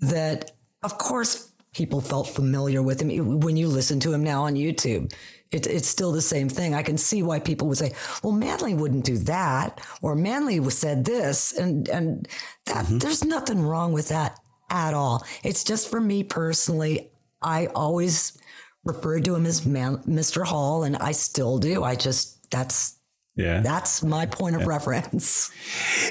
that, 0.00 0.52
of 0.82 0.98
course, 0.98 1.52
people 1.74 2.00
felt 2.00 2.28
familiar 2.28 2.82
with 2.82 3.00
him. 3.00 3.40
When 3.40 3.56
you 3.56 3.68
listen 3.68 4.00
to 4.00 4.12
him 4.12 4.22
now 4.22 4.44
on 4.44 4.54
YouTube, 4.54 5.12
it, 5.50 5.66
it's 5.66 5.88
still 5.88 6.12
the 6.12 6.22
same 6.22 6.48
thing. 6.48 6.74
I 6.74 6.82
can 6.82 6.98
see 6.98 7.22
why 7.22 7.38
people 7.38 7.68
would 7.68 7.78
say, 7.78 7.92
well, 8.22 8.32
Manly 8.32 8.74
wouldn't 8.74 9.04
do 9.04 9.18
that, 9.18 9.80
or 10.02 10.14
Manly 10.14 10.68
said 10.70 11.04
this. 11.04 11.52
And, 11.56 11.88
and 11.88 12.28
that, 12.66 12.86
mm-hmm. 12.86 12.98
there's 12.98 13.24
nothing 13.24 13.62
wrong 13.62 13.92
with 13.92 14.08
that 14.08 14.38
at 14.70 14.94
all. 14.94 15.24
It's 15.42 15.64
just 15.64 15.90
for 15.90 16.00
me 16.00 16.24
personally, 16.24 17.10
I 17.42 17.66
always 17.66 18.36
referred 18.84 19.24
to 19.26 19.34
him 19.34 19.46
as 19.46 19.64
Man, 19.64 19.98
Mr. 19.98 20.44
Hall, 20.44 20.82
and 20.84 20.96
I 20.96 21.12
still 21.12 21.58
do. 21.58 21.84
I 21.84 21.94
just, 21.94 22.50
that's 22.50 22.98
yeah. 23.36 23.60
That's 23.60 24.02
my 24.04 24.26
point 24.26 24.54
of 24.54 24.62
yeah. 24.62 24.68
reference. 24.68 25.50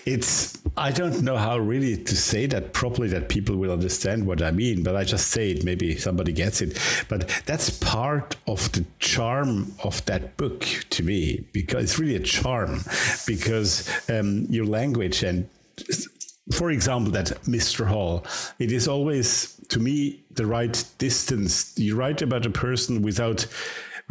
It's, 0.05 0.59
I 0.75 0.91
don't 0.91 1.21
know 1.21 1.37
how 1.37 1.57
really 1.57 1.95
to 1.95 2.15
say 2.17 2.47
that 2.47 2.73
properly 2.73 3.07
that 3.09 3.29
people 3.29 3.55
will 3.55 3.71
understand 3.71 4.27
what 4.27 4.41
I 4.41 4.51
mean, 4.51 4.83
but 4.83 4.97
I 4.97 5.05
just 5.05 5.27
say 5.27 5.51
it. 5.51 5.63
Maybe 5.63 5.95
somebody 5.97 6.33
gets 6.33 6.61
it. 6.61 6.77
But 7.07 7.29
that's 7.45 7.69
part 7.69 8.35
of 8.45 8.69
the 8.73 8.85
charm 8.99 9.73
of 9.83 10.03
that 10.05 10.35
book 10.35 10.65
to 10.89 11.03
me, 11.03 11.45
because 11.53 11.83
it's 11.83 11.99
really 11.99 12.15
a 12.15 12.19
charm, 12.19 12.81
because 13.25 13.89
um, 14.09 14.45
your 14.49 14.65
language 14.65 15.23
and 15.23 15.47
for 16.51 16.71
example, 16.71 17.11
that 17.13 17.27
Mr. 17.43 17.87
Hall, 17.87 18.25
it 18.59 18.73
is 18.73 18.87
always, 18.87 19.55
to 19.69 19.79
me, 19.79 20.19
the 20.31 20.45
right 20.45 20.83
distance. 20.97 21.73
You 21.79 21.95
write 21.95 22.21
about 22.21 22.45
a 22.45 22.49
person 22.49 23.01
without 23.01 23.47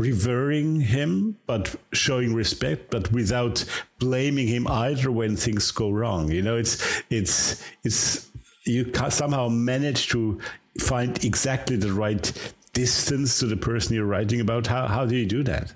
revering 0.02 0.80
him, 0.80 1.36
but 1.46 1.76
showing 1.92 2.34
respect, 2.34 2.90
but 2.90 3.12
without 3.12 3.64
blaming 4.00 4.48
him 4.48 4.66
either 4.66 5.12
when 5.12 5.36
things 5.36 5.70
go 5.70 5.90
wrong. 5.90 6.30
You 6.30 6.42
know, 6.42 6.56
it's 6.56 7.02
it's 7.08 7.62
it's 7.84 8.28
you 8.64 8.92
somehow 9.10 9.48
manage 9.48 10.08
to 10.08 10.40
find 10.80 11.24
exactly 11.24 11.76
the 11.76 11.92
right 11.92 12.26
distance 12.72 13.38
to 13.38 13.46
the 13.46 13.56
person 13.56 13.94
you're 13.94 14.12
writing 14.14 14.40
about. 14.40 14.66
How 14.66 14.88
how 14.88 15.06
do 15.06 15.14
you 15.14 15.26
do 15.26 15.42
that? 15.44 15.72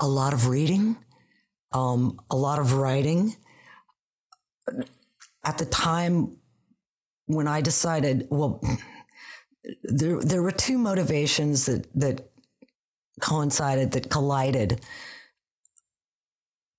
A 0.00 0.06
lot 0.06 0.32
of 0.34 0.46
reading, 0.46 0.96
um, 1.72 2.20
a 2.30 2.36
lot 2.36 2.58
of 2.58 2.74
writing. 2.74 3.34
At 5.42 5.56
the 5.56 5.64
time 5.64 6.36
when 7.26 7.48
I 7.48 7.62
decided, 7.62 8.26
well, 8.30 8.60
there 9.82 10.20
there 10.20 10.42
were 10.42 10.52
two 10.52 10.78
motivations 10.78 11.66
that 11.66 11.86
that 11.94 12.30
coincided 13.20 13.92
that 13.92 14.10
collided 14.10 14.80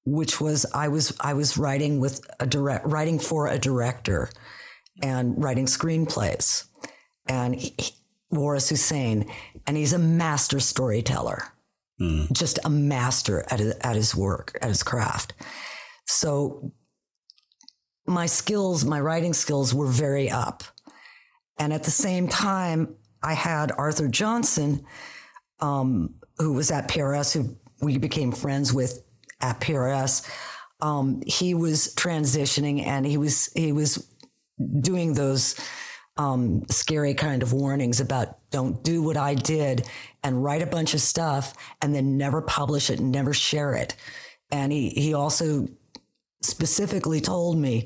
which 0.05 0.41
was 0.41 0.65
I 0.73 0.87
was 0.87 1.15
I 1.19 1.33
was 1.33 1.57
writing 1.57 1.99
with 1.99 2.21
a 2.39 2.47
direct 2.47 2.85
writing 2.87 3.19
for 3.19 3.47
a 3.47 3.59
director 3.59 4.29
and 5.01 5.41
writing 5.41 5.65
screenplays. 5.65 6.65
And 7.27 7.55
he, 7.55 7.75
Waris 8.31 8.69
Hussein 8.69 9.29
and 9.67 9.77
he's 9.77 9.93
a 9.93 9.99
master 9.99 10.59
storyteller. 10.59 11.43
Mm. 12.01 12.31
just 12.31 12.59
a 12.63 12.69
master 12.69 13.43
at 13.49 13.59
his, 13.59 13.75
at 13.81 13.97
his 13.97 14.15
work 14.15 14.57
at 14.61 14.69
his 14.69 14.83
craft. 14.83 15.33
So 16.05 16.71
my 18.07 18.25
skills 18.25 18.85
my 18.85 19.01
writing 19.01 19.33
skills 19.33 19.75
were 19.75 19.87
very 19.87 20.29
up 20.29 20.63
and 21.59 21.73
at 21.73 21.83
the 21.83 21.91
same 21.91 22.27
time, 22.27 22.95
I 23.21 23.33
had 23.33 23.71
Arthur 23.73 24.07
Johnson, 24.07 24.85
um, 25.59 26.15
who 26.37 26.53
was 26.53 26.71
at 26.71 26.87
PRS, 26.87 27.33
who 27.33 27.55
we 27.81 27.97
became 27.97 28.31
friends 28.31 28.73
with 28.73 29.03
at 29.41 29.59
PRS. 29.59 30.27
Um, 30.81 31.21
he 31.27 31.53
was 31.53 31.93
transitioning 31.95 32.85
and 32.85 33.05
he 33.05 33.17
was 33.17 33.51
he 33.53 33.73
was 33.73 34.09
doing 34.79 35.13
those 35.13 35.59
um, 36.15 36.63
scary 36.69 37.13
kind 37.13 37.43
of 37.43 37.53
warnings 37.53 37.99
about 37.99 38.37
don't 38.51 38.81
do 38.83 39.03
what 39.03 39.17
I 39.17 39.35
did 39.35 39.87
and 40.23 40.43
write 40.43 40.61
a 40.61 40.65
bunch 40.65 40.93
of 40.93 41.01
stuff 41.01 41.53
and 41.81 41.93
then 41.93 42.17
never 42.17 42.41
publish 42.41 42.89
it 42.89 42.99
and 42.99 43.11
never 43.11 43.33
share 43.33 43.73
it. 43.73 43.95
And 44.51 44.71
he 44.71 44.89
he 44.89 45.13
also 45.13 45.67
specifically 46.41 47.19
told 47.19 47.57
me 47.57 47.85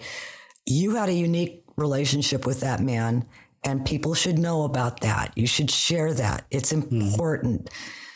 you 0.66 0.96
had 0.96 1.10
a 1.10 1.14
unique 1.14 1.64
relationship 1.76 2.46
with 2.46 2.60
that 2.60 2.80
man 2.80 3.26
and 3.64 3.86
people 3.86 4.14
should 4.14 4.38
know 4.38 4.64
about 4.64 5.02
that. 5.02 5.32
You 5.36 5.48
should 5.48 5.72
share 5.72 6.14
that. 6.14 6.46
It's 6.52 6.72
hmm. 6.72 7.02
important. 7.02 7.66
Mm. 7.66 7.74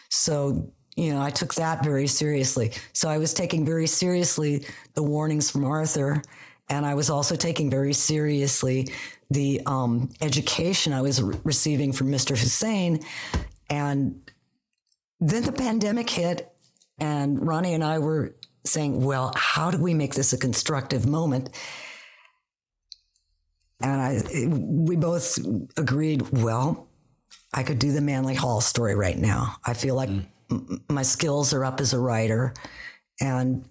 So, 0.10 0.72
you 0.96 1.14
know, 1.14 1.22
I 1.22 1.30
took 1.30 1.56
that 1.56 1.84
very 1.84 2.08
seriously. 2.08 2.72
So 2.94 3.10
I 3.10 3.18
was 3.18 3.34
taking 3.34 3.66
very 3.66 3.88
seriously 3.88 4.66
the 4.94 5.04
warnings 5.04 5.50
from 5.50 5.64
Arthur. 5.64 6.22
And 6.70 6.86
I 6.86 6.96
was 6.96 7.10
also 7.10 7.36
taking 7.36 7.70
very 7.70 7.94
seriously 7.94 8.90
the 9.30 9.62
um, 9.66 10.10
education 10.22 10.94
I 10.94 11.02
was 11.02 11.22
re- 11.22 11.38
receiving 11.44 11.94
from 11.94 12.08
Mr. 12.08 12.38
Hussein. 12.38 13.00
And 13.70 14.30
then 15.20 15.44
the 15.44 15.52
pandemic 15.52 16.10
hit, 16.10 16.52
and 17.00 17.46
Ronnie 17.46 17.74
and 17.74 17.84
I 17.84 18.00
were 18.00 18.36
saying, 18.66 19.04
well, 19.04 19.32
how 19.36 19.72
do 19.72 19.78
we 19.78 19.94
make 19.94 20.16
this 20.16 20.34
a 20.34 20.38
constructive 20.38 21.06
moment? 21.06 21.50
And 23.80 24.02
I, 24.02 24.48
we 24.48 24.96
both 24.96 25.38
agreed, 25.78 26.28
well, 26.32 26.88
I 27.54 27.64
could 27.64 27.80
do 27.80 27.92
the 27.92 28.02
Manly 28.02 28.36
Hall 28.36 28.62
story 28.62 28.96
right 28.96 29.18
now. 29.18 29.56
I 29.66 29.74
feel 29.74 29.96
like 29.96 30.10
mm. 30.10 30.26
m- 30.52 30.84
my 30.90 31.04
skills 31.04 31.54
are 31.54 31.64
up 31.64 31.80
as 31.80 31.94
a 31.94 32.00
writer. 32.00 32.54
And 33.22 33.68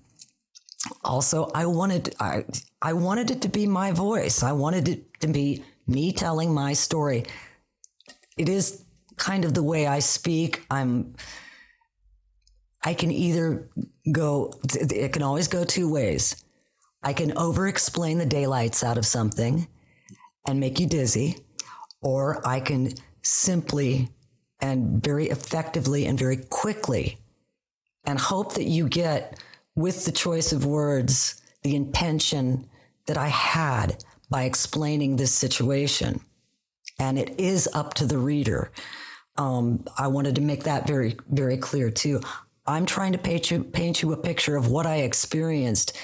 also 1.02 1.50
I 1.54 1.66
wanted, 1.66 2.14
I, 2.20 2.44
I 2.80 2.92
wanted 2.92 3.30
it 3.30 3.42
to 3.42 3.48
be 3.48 3.66
my 3.66 3.90
voice. 3.90 4.42
I 4.42 4.52
wanted 4.52 4.88
it 4.88 5.20
to 5.20 5.28
be 5.28 5.64
me 5.86 6.12
telling 6.12 6.54
my 6.54 6.72
story. 6.72 7.24
It 8.36 8.48
is 8.48 8.84
kind 9.16 9.44
of 9.44 9.54
the 9.54 9.62
way 9.62 9.86
I 9.86 9.98
speak. 9.98 10.64
I'm, 10.70 11.16
I 12.84 12.94
can 12.94 13.10
either 13.10 13.68
go, 14.12 14.52
it 14.74 15.12
can 15.12 15.22
always 15.22 15.48
go 15.48 15.64
two 15.64 15.90
ways. 15.90 16.44
I 17.02 17.12
can 17.12 17.36
over 17.36 17.66
explain 17.66 18.18
the 18.18 18.26
daylights 18.26 18.84
out 18.84 18.98
of 18.98 19.06
something 19.06 19.66
and 20.46 20.60
make 20.60 20.80
you 20.80 20.86
dizzy, 20.86 21.36
or 22.00 22.46
I 22.46 22.60
can 22.60 22.92
simply 23.22 24.08
and 24.60 25.02
very 25.02 25.26
effectively 25.26 26.06
and 26.06 26.18
very 26.18 26.36
quickly 26.36 27.18
and 28.04 28.18
hope 28.18 28.54
that 28.54 28.64
you 28.64 28.88
get 28.88 29.38
with 29.74 30.04
the 30.04 30.12
choice 30.12 30.52
of 30.52 30.64
words 30.64 31.42
the 31.62 31.74
intention 31.74 32.68
that 33.06 33.18
I 33.18 33.28
had 33.28 34.04
by 34.30 34.44
explaining 34.44 35.16
this 35.16 35.32
situation. 35.32 36.20
And 36.98 37.18
it 37.18 37.38
is 37.38 37.68
up 37.74 37.94
to 37.94 38.06
the 38.06 38.18
reader. 38.18 38.70
Um, 39.36 39.84
I 39.98 40.06
wanted 40.06 40.36
to 40.36 40.40
make 40.40 40.64
that 40.64 40.86
very, 40.86 41.16
very 41.28 41.56
clear 41.56 41.90
too. 41.90 42.20
I'm 42.66 42.86
trying 42.86 43.12
to 43.12 43.18
paint 43.18 43.50
you, 43.50 43.62
paint 43.62 44.02
you 44.02 44.12
a 44.12 44.16
picture 44.16 44.56
of 44.56 44.68
what 44.68 44.86
I 44.86 44.98
experienced, 44.98 45.96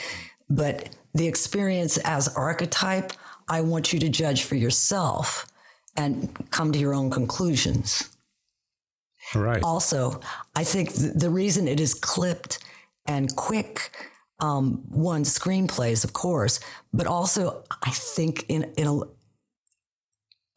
but 0.51 0.91
the 1.15 1.27
experience 1.27 1.97
as 1.99 2.29
archetype, 2.29 3.13
I 3.53 3.61
want 3.61 3.93
you 3.93 3.99
to 4.01 4.09
judge 4.09 4.45
for 4.45 4.55
yourself 4.57 5.47
and 5.95 6.11
come 6.51 6.73
to 6.73 6.79
your 6.79 6.95
own 6.95 7.11
conclusions. 7.11 8.09
Right. 9.35 9.63
Also, 9.63 10.21
I 10.57 10.65
think 10.65 10.95
th- 10.95 11.13
the 11.13 11.29
reason 11.29 11.69
it 11.69 11.79
is 11.79 11.93
clipped 11.93 12.61
and 13.05 13.35
quick, 13.37 13.91
um, 14.41 14.83
one 14.89 15.25
screenplays, 15.25 16.03
of 16.03 16.15
course, 16.15 16.61
but 16.95 17.07
also 17.07 17.63
I 17.83 17.91
think 17.91 18.47
in 18.49 18.63
in 18.79 18.87
a, 18.87 18.97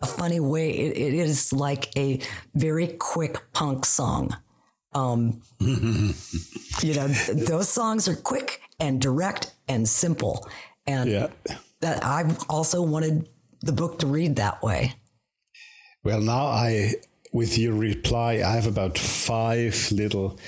a 0.02 0.08
funny 0.08 0.40
way, 0.40 0.70
it, 0.72 0.98
it 0.98 1.14
is 1.14 1.52
like 1.52 1.96
a 1.98 2.20
very 2.54 2.88
quick 2.88 3.36
punk 3.52 3.86
song. 3.86 4.38
Um, 4.94 5.42
you 5.60 6.94
know, 6.98 7.08
th- 7.10 7.48
those 7.52 7.68
songs 7.68 8.08
are 8.08 8.16
quick 8.16 8.62
and 8.80 9.02
direct 9.02 9.54
and 9.68 9.88
simple, 9.88 10.48
and 10.88 11.10
Yeah. 11.10 11.28
That 11.86 12.04
I 12.04 12.36
also 12.50 12.82
wanted 12.82 13.30
the 13.62 13.72
book 13.72 14.00
to 14.00 14.08
read 14.08 14.38
that 14.38 14.64
way. 14.64 14.96
Well, 16.04 16.20
now 16.20 16.48
I, 16.48 16.96
with 17.32 17.60
your 17.60 17.76
reply, 17.76 18.42
I 18.44 18.54
have 18.56 18.66
about 18.66 18.98
five 18.98 19.92
little 19.92 20.40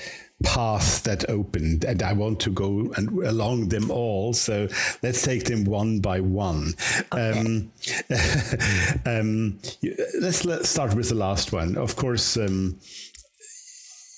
paths 0.42 1.00
that 1.02 1.30
opened, 1.30 1.84
and 1.84 2.02
I 2.02 2.12
want 2.12 2.40
to 2.40 2.50
go 2.50 2.92
and 2.96 3.08
along 3.24 3.68
them 3.68 3.88
all. 3.88 4.32
So 4.32 4.66
let's 5.02 5.22
take 5.22 5.44
them 5.44 5.64
one 5.64 6.00
by 6.00 6.18
one. 6.20 6.74
Um, 7.12 7.70
um, 9.06 9.60
let's, 10.20 10.44
let's 10.44 10.68
start 10.68 10.94
with 10.94 11.08
the 11.08 11.14
last 11.16 11.52
one. 11.52 11.76
Of 11.76 11.94
course, 11.94 12.36
um, 12.36 12.80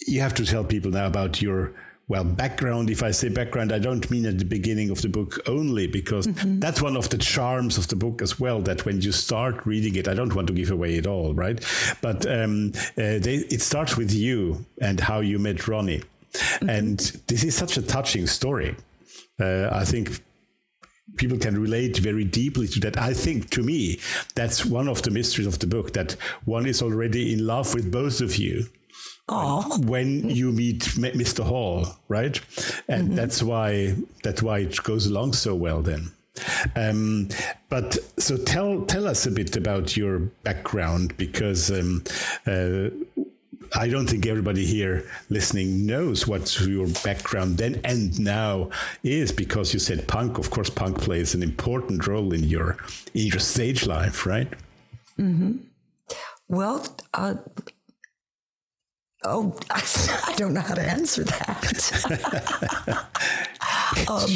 you 0.07 0.23
have 0.23 0.35
to 0.35 0.47
tell 0.47 0.65
people 0.65 0.91
now 0.91 1.07
about 1.07 1.43
your 1.43 1.75
well 2.11 2.25
background 2.25 2.91
if 2.91 3.03
i 3.03 3.11
say 3.11 3.29
background 3.29 3.73
i 3.73 3.79
don't 3.79 4.11
mean 4.11 4.27
at 4.27 4.39
the 4.39 4.45
beginning 4.45 4.91
of 4.91 5.01
the 5.01 5.09
book 5.09 5.39
only 5.47 5.87
because 5.87 6.27
that's 6.59 6.83
one 6.83 6.97
of 6.97 7.09
the 7.09 7.17
charms 7.17 7.79
of 7.79 7.87
the 7.89 7.97
book 7.97 8.21
as 8.21 8.39
well 8.39 8.61
that 8.61 8.85
when 8.85 9.01
you 9.01 9.13
start 9.13 9.65
reading 9.65 9.95
it 9.95 10.09
i 10.09 10.13
don't 10.13 10.35
want 10.35 10.47
to 10.49 10.53
give 10.53 10.71
away 10.71 10.97
it 10.97 11.07
all 11.07 11.33
right? 11.35 11.65
But 12.01 12.27
um, 12.27 12.73
uh, 12.99 13.19
they, 13.25 13.37
it 13.55 13.63
starts 13.63 13.97
with 13.97 14.13
you 14.13 14.67
and 14.81 14.99
how 14.99 15.21
you 15.21 15.39
met 15.39 15.69
ronnie. 15.69 16.03
And 16.61 16.99
this 17.29 17.45
is 17.45 17.55
such 17.57 17.77
a 17.77 17.83
touching 17.83 18.27
story. 18.27 18.75
Uh, 19.39 19.69
i 19.73 19.85
think 19.85 20.21
people 21.17 21.39
can 21.39 21.61
relate 21.61 21.99
very 21.99 22.25
deeply 22.25 22.69
to 22.69 22.81
that. 22.81 22.97
I 22.97 23.13
think 23.13 23.51
to 23.51 23.63
me, 23.63 23.99
that's 24.37 24.65
one 24.65 24.89
of 24.89 25.03
the 25.03 25.11
mysteries 25.11 25.49
of 25.49 25.59
the 25.59 25.67
book 25.67 25.93
that 25.95 26.13
one 26.45 26.67
is 26.67 26.83
already 26.83 27.33
in 27.33 27.47
love 27.47 27.75
with 27.75 27.91
both 27.91 28.21
of 28.21 28.37
you 28.37 28.67
Oh, 29.33 29.79
when 29.87 30.29
you 30.29 30.51
meet 30.51 30.81
Mr. 30.81 31.45
Hall, 31.45 31.87
right? 32.09 32.41
And 32.89 33.17
that's 33.17 33.43
why 33.43 33.95
that's 34.25 34.43
why 34.43 34.59
it 34.59 34.83
goes 34.83 35.07
along 35.07 35.35
so 35.35 35.55
well 35.55 35.83
then. 35.83 36.11
Um, 36.75 37.29
but 37.69 37.97
so 38.19 38.37
tell 38.37 38.85
tell 38.87 39.07
us 39.07 39.27
a 39.27 39.31
bit 39.31 39.57
about 39.57 39.97
your 39.97 40.19
background 40.43 41.17
because 41.17 41.71
um, 41.71 42.03
uh, 42.47 42.91
I 43.77 43.89
don't 43.89 44.09
think 44.09 44.27
everybody 44.27 44.67
here 44.67 45.09
listening 45.29 45.87
knows 45.87 46.27
what 46.27 46.61
your 46.61 46.89
background 47.05 47.59
then 47.59 47.81
and 47.85 48.19
now 48.19 48.71
is 49.05 49.31
because 49.31 49.73
you 49.73 49.79
said 49.79 50.09
punk. 50.09 50.39
Of 50.39 50.51
course, 50.51 50.71
punk 50.71 51.01
plays 51.01 51.35
an 51.35 51.43
important 51.43 52.07
role 52.07 52.33
in 52.35 52.45
your 52.45 52.79
in 53.15 53.27
your 53.29 53.39
stage 53.39 53.87
life, 53.87 54.27
right? 54.27 54.49
Well, 56.49 56.85
uh, 57.15 57.35
oh, 59.25 59.57
I, 59.71 60.35
don't 60.37 60.55
know 60.55 60.61
how 60.61 60.75
to 60.75 60.83
answer 60.83 61.25
that. 61.25 63.07
um, 64.09 64.31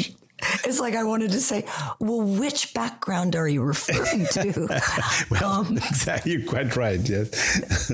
it's 0.63 0.79
like 0.79 0.95
I 0.95 1.03
wanted 1.03 1.31
to 1.31 1.39
say, 1.39 1.65
well, 1.99 2.21
which 2.21 2.73
background 2.73 3.35
are 3.35 3.47
you 3.47 3.63
referring 3.63 4.25
to? 4.27 4.81
Well, 5.31 5.65
exactly. 5.71 6.33
You're 6.33 6.47
quite 6.47 6.75
right. 6.75 6.99
Yes. 6.99 7.91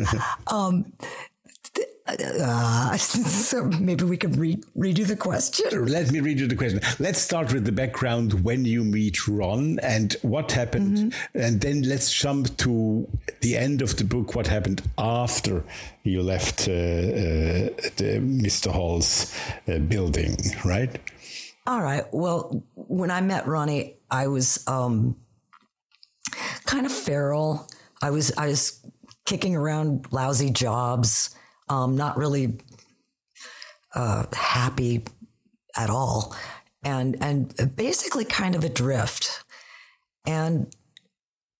Uh, 2.07 2.97
so 2.97 3.65
maybe 3.65 4.03
we 4.03 4.17
could 4.17 4.35
re- 4.35 4.61
redo 4.77 5.05
the 5.05 5.15
question. 5.15 5.85
Let 5.85 6.11
me 6.11 6.19
read 6.19 6.39
you 6.39 6.47
the 6.47 6.55
question. 6.55 6.81
Let's 6.99 7.19
start 7.19 7.53
with 7.53 7.65
the 7.65 7.71
background 7.71 8.43
when 8.43 8.65
you 8.65 8.83
meet 8.83 9.27
Ron 9.27 9.79
and 9.79 10.15
what 10.21 10.51
happened. 10.51 11.13
And 11.33 11.61
then 11.61 11.83
let's 11.83 12.11
jump 12.11 12.57
to 12.57 13.07
the 13.41 13.57
end 13.57 13.81
of 13.81 13.97
the 13.97 14.03
book, 14.03 14.35
what 14.35 14.47
happened 14.47 14.81
after 14.97 15.63
you 16.03 16.23
left 16.23 16.67
uh, 16.67 16.71
uh, 16.71 16.75
the 17.97 18.19
Mr. 18.19 18.71
Hall's 18.71 19.33
uh, 19.67 19.77
building, 19.77 20.37
right? 20.65 20.99
All 21.67 21.81
right. 21.81 22.05
Well, 22.11 22.63
when 22.75 23.11
I 23.11 23.21
met 23.21 23.47
Ronnie, 23.47 23.97
I 24.09 24.27
was 24.27 24.63
um, 24.67 25.15
kind 26.65 26.85
of 26.85 26.91
feral. 26.91 27.67
I 28.01 28.09
was 28.09 28.31
I 28.35 28.47
was 28.47 28.81
kicking 29.25 29.55
around 29.55 30.07
lousy 30.11 30.49
jobs, 30.49 31.35
um, 31.71 31.95
not 31.95 32.17
really 32.17 32.57
uh, 33.95 34.25
happy 34.33 35.05
at 35.75 35.89
all, 35.89 36.35
and 36.83 37.17
and 37.23 37.75
basically 37.75 38.25
kind 38.25 38.55
of 38.55 38.63
adrift. 38.63 39.43
And 40.25 40.75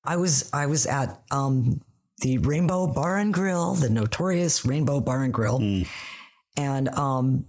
I 0.04 0.18
was 0.18 0.50
I 0.54 0.66
was 0.66 0.86
at 0.86 1.22
um, 1.32 1.82
the 2.20 2.38
Rainbow 2.40 2.88
Bar 2.88 3.18
and 3.18 3.34
Grill, 3.34 3.76
the 3.76 3.90
notorious 3.90 4.66
Rainbow 4.66 5.00
Bar 5.00 5.24
and 5.24 5.34
Grill, 5.34 5.60
and 6.58 6.90
um, 6.90 7.46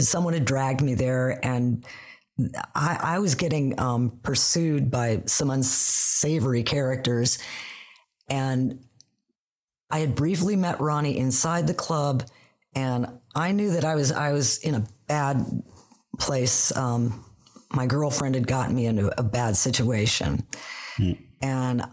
someone 0.00 0.34
had 0.34 0.44
dragged 0.44 0.82
me 0.82 0.94
there 0.94 1.38
and 1.44 1.84
I, 2.74 2.98
I 3.02 3.18
was 3.18 3.34
getting 3.34 3.78
um, 3.80 4.20
pursued 4.22 4.90
by 4.90 5.22
some 5.26 5.50
unsavory 5.50 6.62
characters. 6.62 7.38
And 8.28 8.84
I 9.90 10.00
had 10.00 10.14
briefly 10.14 10.56
met 10.56 10.80
Ronnie 10.80 11.16
inside 11.18 11.66
the 11.66 11.74
club 11.74 12.24
and 12.74 13.06
I 13.34 13.52
knew 13.52 13.70
that 13.72 13.84
I 13.84 13.94
was 13.94 14.12
I 14.12 14.32
was 14.32 14.58
in 14.58 14.74
a 14.74 14.86
bad 15.06 15.44
place. 16.18 16.76
Um, 16.76 17.24
my 17.72 17.86
girlfriend 17.86 18.34
had 18.34 18.46
gotten 18.46 18.74
me 18.74 18.86
into 18.86 19.18
a 19.18 19.22
bad 19.22 19.56
situation. 19.56 20.46
And 21.40 21.84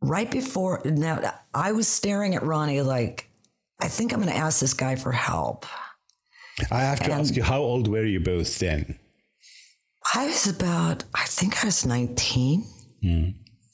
right 0.00 0.30
before 0.30 0.80
now 0.84 1.34
I 1.54 1.72
was 1.72 1.88
staring 1.88 2.34
at 2.34 2.42
Ronnie 2.42 2.82
like, 2.82 3.28
I 3.80 3.88
think 3.88 4.12
I'm 4.12 4.20
gonna 4.20 4.32
ask 4.32 4.60
this 4.60 4.74
guy 4.74 4.96
for 4.96 5.12
help. 5.12 5.66
I 6.70 6.80
have 6.80 7.00
to 7.00 7.12
ask 7.12 7.34
you, 7.36 7.42
how 7.42 7.60
old 7.60 7.88
were 7.88 8.04
you 8.04 8.20
both 8.20 8.58
then? 8.58 8.98
I 10.14 10.26
was 10.26 10.46
about, 10.46 11.04
I 11.14 11.24
think 11.24 11.62
I 11.62 11.66
was 11.66 11.86
19. 11.86 12.64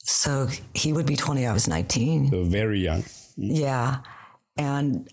So 0.09 0.49
he 0.73 0.95
would 0.95 1.05
be 1.05 1.17
20, 1.17 1.47
I 1.47 1.53
was 1.53 1.69
19. 1.69 2.31
So 2.31 2.43
very 2.43 2.81
young. 2.81 3.05
Yeah. 3.37 3.99
And 4.57 5.07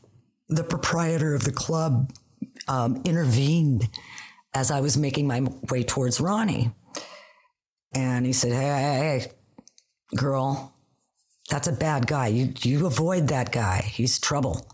the 0.48 0.64
proprietor 0.64 1.36
of 1.36 1.44
the 1.44 1.52
club 1.52 2.14
um, 2.70 3.02
intervened 3.04 3.90
as 4.54 4.72
I 4.72 4.80
was 4.80 4.98
making 4.98 5.28
my 5.28 5.42
way 5.70 5.84
towards 5.84 6.22
Ronnie. 6.22 6.72
And 7.94 8.26
he 8.26 8.32
said, 8.32 8.54
Hey, 8.54 8.62
hey, 8.62 9.20
hey, 9.20 9.32
girl, 10.16 10.74
that's 11.50 11.68
a 11.68 11.74
bad 11.74 12.08
guy. 12.08 12.28
You, 12.28 12.54
you 12.62 12.86
avoid 12.86 13.28
that 13.28 13.52
guy. 13.52 13.82
He's 13.82 14.18
trouble. 14.18 14.66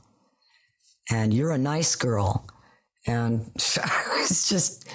And 1.09 1.33
you're 1.33 1.51
a 1.51 1.57
nice 1.57 1.95
girl. 1.95 2.47
And 3.07 3.51
I 3.83 4.17
was 4.19 4.47
just, 4.47 4.87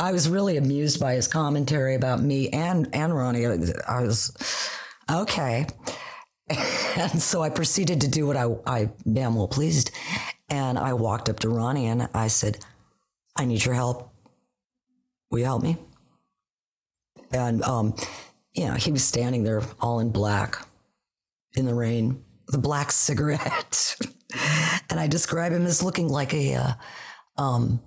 I 0.00 0.12
was 0.12 0.30
really 0.30 0.56
amused 0.56 0.98
by 0.98 1.14
his 1.14 1.28
commentary 1.28 1.94
about 1.94 2.22
me 2.22 2.48
and, 2.48 2.88
and 2.94 3.14
Ronnie. 3.14 3.46
I 3.46 4.02
was, 4.02 4.70
okay. 5.10 5.66
And 6.96 7.22
so 7.22 7.40
I 7.40 7.50
proceeded 7.50 8.00
to 8.00 8.08
do 8.08 8.26
what 8.26 8.36
I, 8.36 8.48
I 8.66 8.90
damn 9.10 9.36
well 9.36 9.46
pleased. 9.46 9.92
And 10.48 10.76
I 10.76 10.94
walked 10.94 11.28
up 11.28 11.38
to 11.40 11.48
Ronnie 11.48 11.86
and 11.86 12.08
I 12.12 12.26
said, 12.26 12.58
I 13.36 13.44
need 13.44 13.64
your 13.64 13.76
help. 13.76 14.12
Will 15.30 15.38
you 15.38 15.44
help 15.44 15.62
me? 15.62 15.76
And, 17.30 17.62
um, 17.62 17.94
you 18.52 18.66
know, 18.66 18.74
he 18.74 18.90
was 18.90 19.04
standing 19.04 19.44
there 19.44 19.62
all 19.80 20.00
in 20.00 20.10
black 20.10 20.66
in 21.54 21.66
the 21.66 21.74
rain 21.74 22.24
the 22.48 22.58
black 22.58 22.90
cigarette. 23.06 23.96
and 24.90 24.98
I 24.98 25.06
describe 25.06 25.52
him 25.52 25.66
as 25.66 25.84
looking 25.84 26.08
like 26.08 26.34
a, 26.34 26.54
uh, 26.54 26.72
um, 27.36 27.80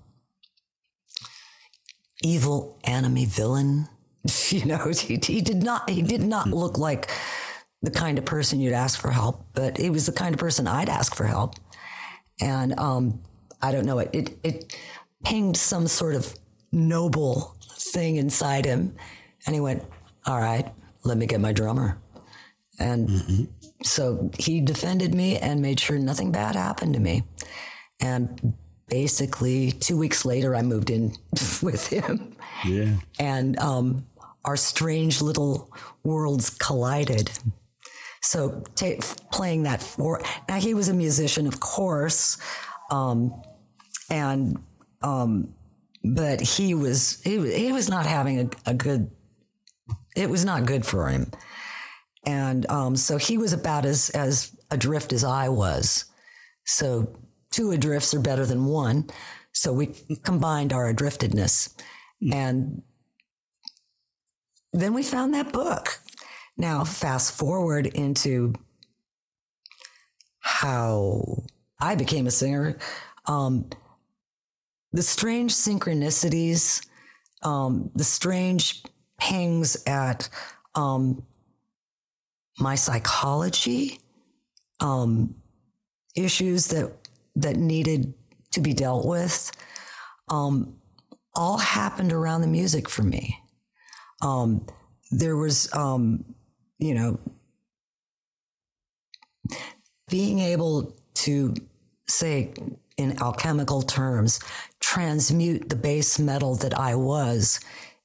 evil 2.24 2.80
enemy 2.84 3.26
villain. 3.26 3.88
You 4.50 4.66
know, 4.66 4.88
he, 4.88 5.20
he 5.22 5.42
did 5.42 5.64
not, 5.64 5.90
he 5.90 6.02
did 6.02 6.22
not 6.22 6.48
look 6.48 6.78
like 6.78 7.12
the 7.82 7.92
kind 7.92 8.18
of 8.18 8.24
person 8.24 8.62
you'd 8.62 8.74
ask 8.74 9.00
for 9.00 9.12
help, 9.12 9.46
but 9.54 9.78
he 9.78 9.90
was 9.90 10.06
the 10.06 10.14
kind 10.14 10.34
of 10.34 10.40
person 10.40 10.66
I'd 10.66 10.88
ask 10.88 11.14
for 11.14 11.26
help. 11.26 11.56
And 12.40 12.80
um, 12.80 13.20
I 13.62 13.72
don't 13.74 13.86
know, 13.86 14.00
it, 14.00 14.10
it 14.14 14.38
it 14.44 14.78
pinged 15.24 15.58
some 15.58 15.88
sort 15.88 16.16
of 16.16 16.34
noble 16.72 17.56
thing 17.78 18.16
inside 18.16 18.66
him, 18.66 18.96
And 19.46 19.56
he 19.56 19.62
went, 19.62 19.84
All 20.26 20.40
right, 20.40 20.72
let 21.04 21.18
me 21.18 21.26
get 21.26 21.42
my 21.42 21.52
drummer. 21.52 21.98
And 22.80 23.10
mm-hmm. 23.10 23.44
so 23.84 24.32
he 24.40 24.62
defended 24.62 25.14
me 25.14 25.38
and 25.38 25.62
made 25.62 25.80
sure 25.80 25.98
nothing 26.00 26.32
bad 26.32 26.56
happened 26.56 26.94
to 26.94 27.00
me. 27.00 27.24
And 28.00 28.54
basically, 28.94 29.72
two 29.72 29.98
weeks 29.98 30.24
later, 30.24 30.56
I 30.56 30.62
moved 30.62 30.92
in 30.92 31.16
with 31.64 31.88
him. 31.88 32.36
Yeah. 32.64 32.94
And 33.18 33.58
um, 33.58 34.06
our 34.46 34.56
strange 34.56 35.20
little 35.20 35.74
worlds 36.04 36.52
collided. 36.52 37.32
So 38.22 38.64
t- 38.76 39.00
playing 39.32 39.64
that 39.64 39.82
for 39.82 40.22
now, 40.48 40.60
he 40.60 40.76
was 40.76 40.90
a 40.90 40.94
musician, 40.94 41.48
of 41.48 41.60
course, 41.60 42.38
um, 42.92 43.34
and 44.12 44.60
um, 45.02 45.56
but 46.04 46.40
he 46.40 46.76
was 46.76 47.20
he, 47.24 47.32
he 47.52 47.72
was 47.72 47.90
not 47.90 48.06
having 48.06 48.40
a, 48.42 48.50
a, 48.72 48.74
good. 48.76 49.10
It 50.16 50.30
was 50.30 50.46
not 50.46 50.66
good 50.66 50.86
for 50.86 51.10
him, 51.10 51.32
and 52.26 52.70
um, 52.70 52.96
so 52.96 53.18
he 53.18 53.38
was 53.38 53.54
about 53.54 53.86
as 53.86 54.10
as 54.12 54.56
adrift 54.72 55.12
as 55.12 55.24
I 55.24 55.50
was. 55.50 56.06
So 56.66 57.14
two 57.54 57.72
adrifts 57.72 58.14
are 58.14 58.20
better 58.20 58.46
than 58.46 58.66
one. 58.66 59.08
So 59.54 59.72
we 59.72 59.94
combined 60.24 60.74
our 60.74 60.92
adriftedness, 60.92 61.74
and 62.32 62.82
then 64.74 64.94
we 64.94 65.04
found 65.04 65.34
that 65.36 65.54
book. 65.54 66.00
Now, 66.58 66.84
fast 66.84 67.38
forward 67.38 67.86
into 67.86 68.54
how 70.40 71.44
I 71.80 71.96
became 71.96 72.26
a 72.26 72.32
singer. 72.32 72.78
Um, 73.26 73.70
the 74.92 75.04
strange 75.04 75.54
synchronicities, 75.54 76.86
um, 77.44 77.92
the 77.94 78.04
strange 78.04 78.84
pangs 79.20 79.78
at 79.86 80.30
um, 80.74 81.24
my 82.60 82.76
psychology, 82.76 84.00
um, 84.80 85.36
issues 86.16 86.68
that 86.68 86.92
that 87.36 87.58
needed 87.58 88.14
to 88.52 88.62
be 88.62 88.74
dealt 88.74 89.06
with, 89.06 89.52
um, 90.30 90.76
all 91.36 91.58
happened 91.58 92.14
around 92.14 92.42
the 92.42 92.48
music 92.48 92.88
for 92.90 93.04
me. 93.04 93.40
Um, 94.22 94.66
there 95.12 95.36
was, 95.36 95.74
um, 95.74 96.24
you 96.78 96.94
know, 96.94 97.20
being 100.10 100.40
able 100.40 100.96
to 101.16 101.54
say 102.08 102.54
in 102.98 103.20
alchemical 103.22 103.82
terms, 103.82 104.40
transmute 104.80 105.70
the 105.70 105.76
base 105.76 106.20
metal 106.20 106.56
that 106.56 106.78
I 106.78 106.96
was 106.96 107.60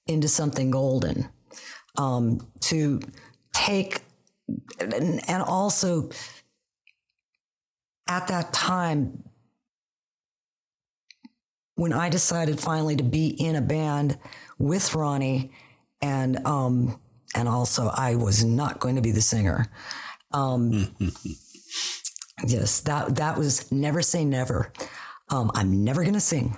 into 0.07 0.29
something 0.29 0.70
golden. 0.70 1.29
Um, 1.97 2.41
to 2.61 3.01
take, 3.53 4.03
and, 4.79 5.20
and 5.29 5.43
also 5.43 6.11
at 8.09 8.28
that 8.28 8.52
time, 8.52 9.24
when 11.74 11.92
I 11.92 12.09
decided 12.09 12.59
finally 12.59 12.96
to 12.96 13.04
be 13.04 13.28
in 13.28 13.54
a 13.54 13.61
band 13.61 14.18
with 14.59 14.94
Ronnie, 14.94 15.52
and 16.02 16.44
um, 16.46 16.98
and 17.34 17.48
also 17.48 17.88
I 17.94 18.16
was 18.16 18.44
not 18.44 18.80
going 18.80 18.96
to 18.96 19.02
be 19.02 19.12
the 19.12 19.20
singer. 19.20 19.66
Um, 20.32 20.94
yes, 22.46 22.80
that 22.80 23.16
that 23.16 23.38
was 23.38 23.70
never 23.70 24.02
say 24.02 24.24
never. 24.24 24.72
Um, 25.28 25.50
I'm 25.54 25.84
never 25.84 26.02
going 26.02 26.14
to 26.14 26.20
sing. 26.20 26.56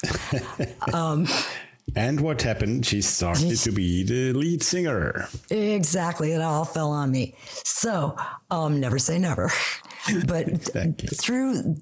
um, 0.94 1.26
and 1.96 2.20
what 2.20 2.42
happened? 2.42 2.86
She 2.86 3.02
started 3.02 3.56
to 3.56 3.72
be 3.72 4.02
the 4.02 4.32
lead 4.32 4.62
singer. 4.62 5.28
Exactly. 5.50 6.32
It 6.32 6.40
all 6.40 6.64
fell 6.64 6.90
on 6.90 7.10
me. 7.10 7.34
So, 7.64 8.16
um, 8.50 8.80
never 8.80 8.98
say 8.98 9.18
never. 9.18 9.50
But 10.26 10.70
through 11.20 11.76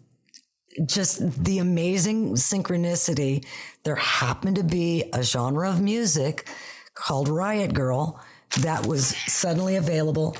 just 0.84 1.44
the 1.44 1.58
amazing 1.58 2.32
synchronicity, 2.32 3.46
there 3.84 3.94
happened 3.94 4.56
to 4.56 4.64
be 4.64 5.04
a 5.12 5.22
genre 5.22 5.70
of 5.70 5.80
music 5.80 6.48
called 6.94 7.28
Riot 7.28 7.72
Girl 7.72 8.20
that 8.62 8.84
was 8.84 9.16
suddenly 9.32 9.76
available. 9.76 10.36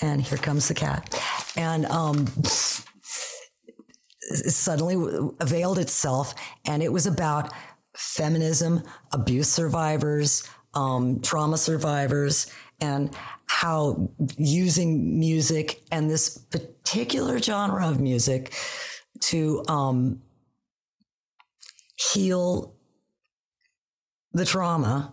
And 0.00 0.20
here 0.20 0.38
comes 0.38 0.66
the 0.66 0.74
cat. 0.74 1.14
And 1.56 1.86
um, 1.86 2.26
suddenly 4.30 5.30
availed 5.40 5.78
itself, 5.78 6.34
and 6.66 6.82
it 6.82 6.92
was 6.92 7.06
about 7.06 7.52
feminism, 7.98 8.82
abuse 9.12 9.48
survivors, 9.48 10.48
um, 10.74 11.20
trauma 11.20 11.58
survivors, 11.58 12.46
and 12.80 13.10
how 13.46 14.08
using 14.36 15.18
music 15.18 15.82
and 15.90 16.08
this 16.08 16.38
particular 16.38 17.38
genre 17.40 17.88
of 17.88 18.00
music 18.00 18.54
to 19.20 19.64
um, 19.66 20.22
heal 21.96 22.74
the 24.32 24.44
trauma 24.44 25.12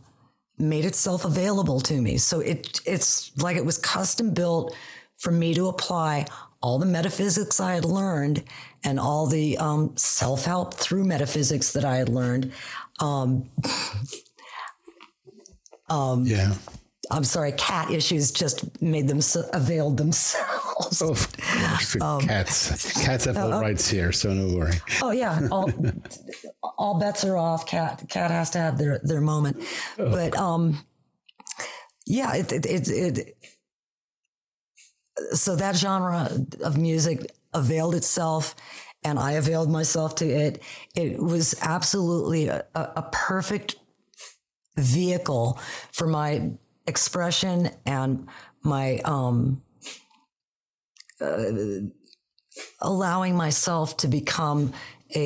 made 0.59 0.86
itself 0.86 1.25
available 1.25 1.79
to 1.79 1.99
me. 1.99 2.17
So 2.17 2.39
it 2.39 2.81
it's 2.86 3.36
like 3.38 3.57
it 3.57 3.65
was 3.65 3.79
custom 3.79 4.31
built 4.31 4.75
for 5.17 5.31
me 5.31 5.55
to 5.55 5.67
apply 5.67 6.25
all 6.61 6.77
the 6.77 6.86
metaphysics 6.86 7.59
I 7.59 7.73
had 7.73 7.86
learned 7.86 8.43
and 8.86 8.99
all 8.99 9.25
the 9.25 9.57
um, 9.57 9.97
self 9.97 10.45
help 10.45 10.73
through 10.75 11.03
metaphysics 11.03 11.73
that 11.73 11.83
I 11.83 11.97
had 11.97 12.09
learned. 12.09 12.53
Um, 12.99 13.49
um, 15.89 16.25
yeah. 16.25 16.53
I'm 17.11 17.23
sorry, 17.23 17.51
cat 17.51 17.91
issues 17.91 18.31
just 18.31 18.81
made 18.81 19.07
them 19.07 19.21
so, 19.21 19.47
availed 19.53 19.97
themselves. 19.97 21.01
Oh, 21.01 21.15
um, 22.01 22.21
cats, 22.21 23.05
cats 23.05 23.25
have 23.25 23.38
all 23.38 23.53
uh, 23.53 23.61
rights 23.61 23.88
here, 23.88 24.11
so 24.11 24.33
no 24.33 24.55
worry. 24.55 24.73
Oh 25.01 25.11
yeah, 25.11 25.47
all, 25.51 25.71
all 26.77 26.99
bets 26.99 27.23
are 27.23 27.38
off. 27.38 27.65
Cat, 27.65 28.03
cat 28.09 28.31
has 28.31 28.49
to 28.51 28.57
have 28.57 28.77
their 28.77 28.99
their 29.03 29.21
moment, 29.21 29.63
oh. 29.99 30.09
but 30.09 30.36
um, 30.38 30.83
yeah, 32.05 32.36
it 32.36 32.51
it, 32.51 32.65
it 32.65 32.88
it 32.89 33.38
so 35.33 35.55
that 35.55 35.75
genre 35.75 36.29
of 36.63 36.77
music 36.77 37.31
availed 37.56 37.95
itself 37.95 38.56
and 39.03 39.20
I 39.20 39.34
availed 39.34 39.70
myself 39.70 40.16
to 40.16 40.28
it. 40.28 40.62
It 40.95 41.20
was 41.20 41.56
absolutely 41.62 42.47
a, 42.47 42.66
a 42.74 43.08
perfect 43.12 43.76
vehicle 44.78 45.60
for 45.91 46.08
my 46.08 46.51
expression 46.88 47.70
and 47.86 48.28
my 48.64 48.99
um, 49.06 49.62
uh, 51.22 51.51
allowing 52.82 53.36
myself 53.36 53.97
to 53.97 54.08
become 54.08 54.74
a, 55.14 55.20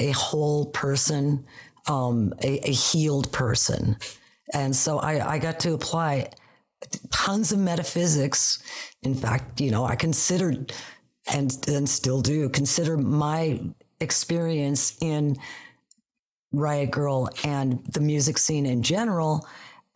a, 0.00 0.08
a 0.08 0.10
whole 0.12 0.66
person, 0.66 1.44
um, 1.88 2.32
a, 2.42 2.68
a, 2.68 2.72
healed 2.72 3.32
person. 3.32 3.96
And 4.54 4.74
so 4.74 4.98
I, 4.98 5.34
I 5.34 5.38
got 5.38 5.60
to 5.60 5.74
apply 5.74 6.30
tons 7.10 7.52
of 7.52 7.58
metaphysics. 7.58 8.62
In 9.02 9.14
fact, 9.14 9.60
you 9.60 9.70
know, 9.70 9.84
I 9.84 9.96
considered 9.96 10.72
and, 11.32 11.88
still 11.88 12.20
do 12.20 12.48
consider 12.48 12.96
my 12.96 13.60
experience 14.00 14.96
in 15.00 15.36
Riot 16.52 16.90
Girl 16.90 17.28
and 17.44 17.84
the 17.86 18.00
music 18.00 18.38
scene 18.38 18.66
in 18.66 18.82
general 18.82 19.46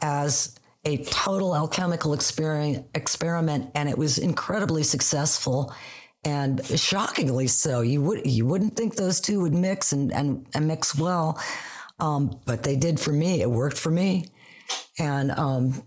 as 0.00 0.54
a 0.84 0.98
total 1.04 1.54
alchemical 1.54 2.12
experiment, 2.12 3.70
and 3.74 3.88
it 3.88 3.96
was 3.96 4.18
incredibly 4.18 4.82
successful 4.82 5.72
and 6.24 6.64
shockingly 6.78 7.46
so. 7.46 7.80
You 7.80 8.02
would 8.02 8.26
you 8.26 8.46
wouldn't 8.46 8.76
think 8.76 8.96
those 8.96 9.20
two 9.20 9.40
would 9.42 9.54
mix 9.54 9.92
and 9.92 10.12
and, 10.12 10.46
and 10.54 10.66
mix 10.66 10.96
well, 10.96 11.40
um, 12.00 12.40
but 12.46 12.62
they 12.62 12.76
did 12.76 12.98
for 12.98 13.12
me. 13.12 13.40
It 13.42 13.50
worked 13.50 13.78
for 13.78 13.90
me, 13.90 14.26
and 14.98 15.30
um, 15.32 15.82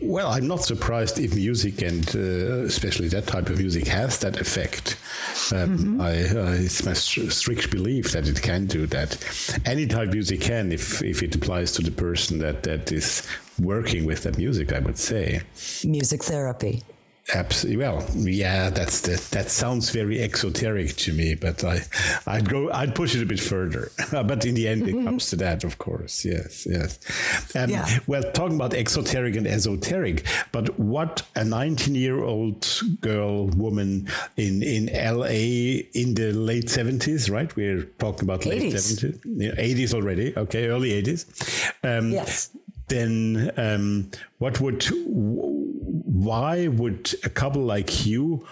well, 0.00 0.28
I'm 0.28 0.46
not 0.46 0.64
surprised 0.64 1.18
if 1.18 1.34
music 1.34 1.82
and 1.82 2.04
uh, 2.14 2.64
especially 2.64 3.08
that 3.08 3.26
type 3.26 3.48
of 3.48 3.58
music 3.58 3.86
has 3.86 4.18
that 4.18 4.40
effect. 4.40 4.96
Um, 5.52 5.78
mm-hmm. 5.78 6.00
I, 6.00 6.10
uh, 6.10 6.54
it's 6.54 6.84
my 6.84 6.92
strict 6.92 7.70
belief 7.70 8.12
that 8.12 8.28
it 8.28 8.42
can 8.42 8.66
do 8.66 8.86
that. 8.88 9.18
Any 9.64 9.86
type 9.86 10.08
of 10.08 10.14
music 10.14 10.40
can, 10.40 10.72
if 10.72 11.02
if 11.02 11.22
it 11.22 11.34
applies 11.34 11.72
to 11.72 11.82
the 11.82 11.90
person 11.90 12.38
that 12.38 12.62
that 12.64 12.90
is 12.92 13.26
working 13.60 14.04
with 14.04 14.22
that 14.24 14.38
music. 14.38 14.72
I 14.72 14.80
would 14.80 14.98
say 14.98 15.42
music 15.84 16.24
therapy. 16.24 16.82
Absolutely. 17.34 17.84
Well, 17.84 18.04
yeah, 18.14 18.70
that's 18.70 19.00
the, 19.00 19.20
that 19.32 19.50
sounds 19.50 19.90
very 19.90 20.20
exoteric 20.20 20.94
to 20.96 21.12
me, 21.12 21.34
but 21.34 21.64
I, 21.64 21.82
I'd 22.26 22.48
go, 22.48 22.70
I'd 22.70 22.94
push 22.94 23.16
it 23.16 23.22
a 23.22 23.26
bit 23.26 23.40
further. 23.40 23.90
but 24.12 24.44
in 24.44 24.54
the 24.54 24.68
end, 24.68 24.88
it 24.88 24.92
comes 25.04 25.28
to 25.30 25.36
that, 25.36 25.64
of 25.64 25.78
course. 25.78 26.24
Yes, 26.24 26.66
yes. 26.66 26.98
Um, 27.56 27.70
yeah. 27.70 27.98
Well, 28.06 28.22
talking 28.32 28.54
about 28.54 28.74
exoteric 28.74 29.34
and 29.34 29.46
esoteric, 29.46 30.24
but 30.52 30.78
what 30.78 31.22
a 31.34 31.40
19-year-old 31.40 32.82
girl, 33.00 33.46
woman 33.48 34.08
in 34.36 34.62
in 34.62 34.86
LA 34.86 35.82
in 35.94 36.14
the 36.14 36.32
late 36.32 36.66
70s, 36.66 37.30
right? 37.30 37.54
We're 37.56 37.84
talking 37.98 38.22
about 38.22 38.46
late 38.46 38.72
80s. 38.72 39.02
70s, 39.02 39.20
yeah, 39.24 39.50
80s 39.52 39.94
already. 39.94 40.36
Okay, 40.36 40.68
early 40.68 40.90
80s. 41.02 41.72
Um, 41.82 42.12
yes. 42.12 42.50
Then, 42.88 43.50
um, 43.56 44.12
what 44.38 44.60
would 44.60 44.86
why 45.86 46.68
would 46.68 47.14
a 47.24 47.28
couple 47.28 47.62
like 47.62 48.06
you 48.06 48.46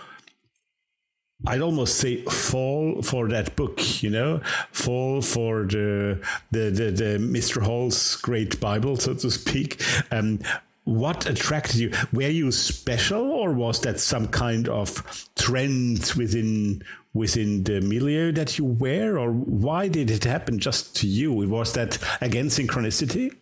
I'd 1.46 1.60
almost 1.60 1.98
say 1.98 2.22
fall 2.22 3.02
for 3.02 3.28
that 3.28 3.54
book, 3.54 4.02
you 4.02 4.08
know, 4.08 4.40
fall 4.72 5.20
for 5.20 5.64
the 5.64 6.24
the 6.50 6.70
the, 6.70 6.90
the 6.90 7.18
Mr. 7.18 7.62
Hall's 7.62 8.16
great 8.16 8.58
Bible, 8.60 8.96
so 8.96 9.14
to 9.14 9.30
speak. 9.30 9.82
Um, 10.10 10.40
what 10.84 11.28
attracted 11.28 11.76
you? 11.76 11.92
Were 12.12 12.28
you 12.28 12.50
special, 12.52 13.30
or 13.30 13.52
was 13.52 13.80
that 13.80 14.00
some 14.00 14.28
kind 14.28 14.68
of 14.68 15.28
trend 15.36 16.12
within 16.16 16.82
within 17.12 17.64
the 17.64 17.80
milieu 17.80 18.32
that 18.32 18.58
you 18.58 18.64
were, 18.64 19.18
or 19.18 19.30
why 19.30 19.88
did 19.88 20.10
it 20.10 20.24
happen 20.24 20.58
just 20.58 20.96
to 20.96 21.06
you? 21.06 21.32
Was 21.32 21.74
that 21.74 21.98
again 22.20 22.46
synchronicity? 22.46 23.34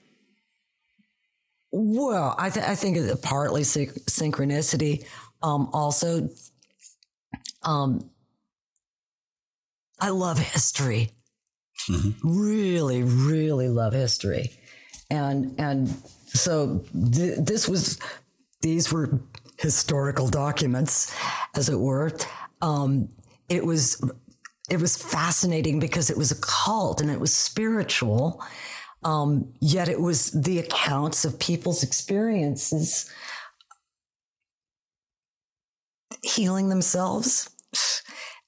Well, 1.72 2.34
I, 2.38 2.50
th- 2.50 2.66
I 2.66 2.74
think 2.74 2.98
it's 2.98 3.20
partly 3.20 3.62
synchronicity. 3.62 5.06
Um, 5.42 5.70
also, 5.72 6.28
um, 7.62 8.10
I 9.98 10.10
love 10.10 10.38
history. 10.38 11.10
Mm-hmm. 11.88 12.38
Really, 12.38 13.02
really 13.02 13.68
love 13.68 13.92
history, 13.92 14.50
and 15.10 15.58
and 15.58 15.88
so 16.26 16.84
th- 17.12 17.38
this 17.38 17.68
was 17.68 17.98
these 18.60 18.92
were 18.92 19.20
historical 19.58 20.28
documents, 20.28 21.12
as 21.56 21.68
it 21.68 21.80
were. 21.80 22.12
Um, 22.60 23.08
it 23.48 23.64
was 23.64 24.00
it 24.70 24.80
was 24.80 24.96
fascinating 24.96 25.80
because 25.80 26.08
it 26.08 26.16
was 26.16 26.30
a 26.30 26.40
cult 26.40 27.00
and 27.00 27.10
it 27.10 27.18
was 27.18 27.34
spiritual 27.34 28.42
um, 29.04 29.52
yet 29.60 29.88
it 29.88 30.00
was 30.00 30.30
the 30.30 30.58
accounts 30.58 31.24
of 31.24 31.38
people's 31.38 31.82
experiences 31.82 33.10
healing 36.22 36.68
themselves 36.68 37.50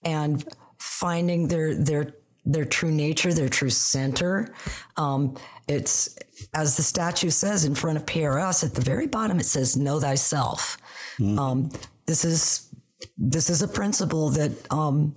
and 0.05 0.45
finding 0.79 1.49
their 1.49 1.75
their 1.75 2.15
their 2.47 2.65
true 2.65 2.93
nature, 2.93 3.33
their 3.33 3.49
true 3.49 3.71
center. 3.71 4.55
Um, 4.97 5.37
it's 5.67 6.17
as 6.55 6.77
the 6.77 6.83
statue 6.83 7.31
says 7.31 7.65
in 7.65 7.75
front 7.75 7.97
of 7.97 8.07
PRS 8.07 8.65
at 8.65 8.75
the 8.75 8.83
very 8.83 9.07
bottom. 9.07 9.41
It 9.41 9.47
says, 9.47 9.77
"Know 9.77 9.99
thyself." 9.99 10.77
Mm. 11.19 11.39
Um, 11.39 11.71
this 12.07 12.25
is 12.25 12.69
this 13.17 13.51
is 13.51 13.63
a 13.63 13.69
principle 13.69 14.31
that 14.31 14.53
um, 14.73 15.15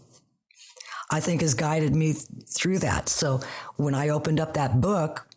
I 1.09 1.19
think 1.19 1.41
has 1.41 1.53
guided 1.53 1.95
me 1.95 2.13
through 2.13 2.79
that. 2.79 3.09
So 3.09 3.39
when 3.77 3.95
I 3.95 4.09
opened 4.09 4.39
up 4.39 4.53
that 4.53 4.81
book, 4.81 5.27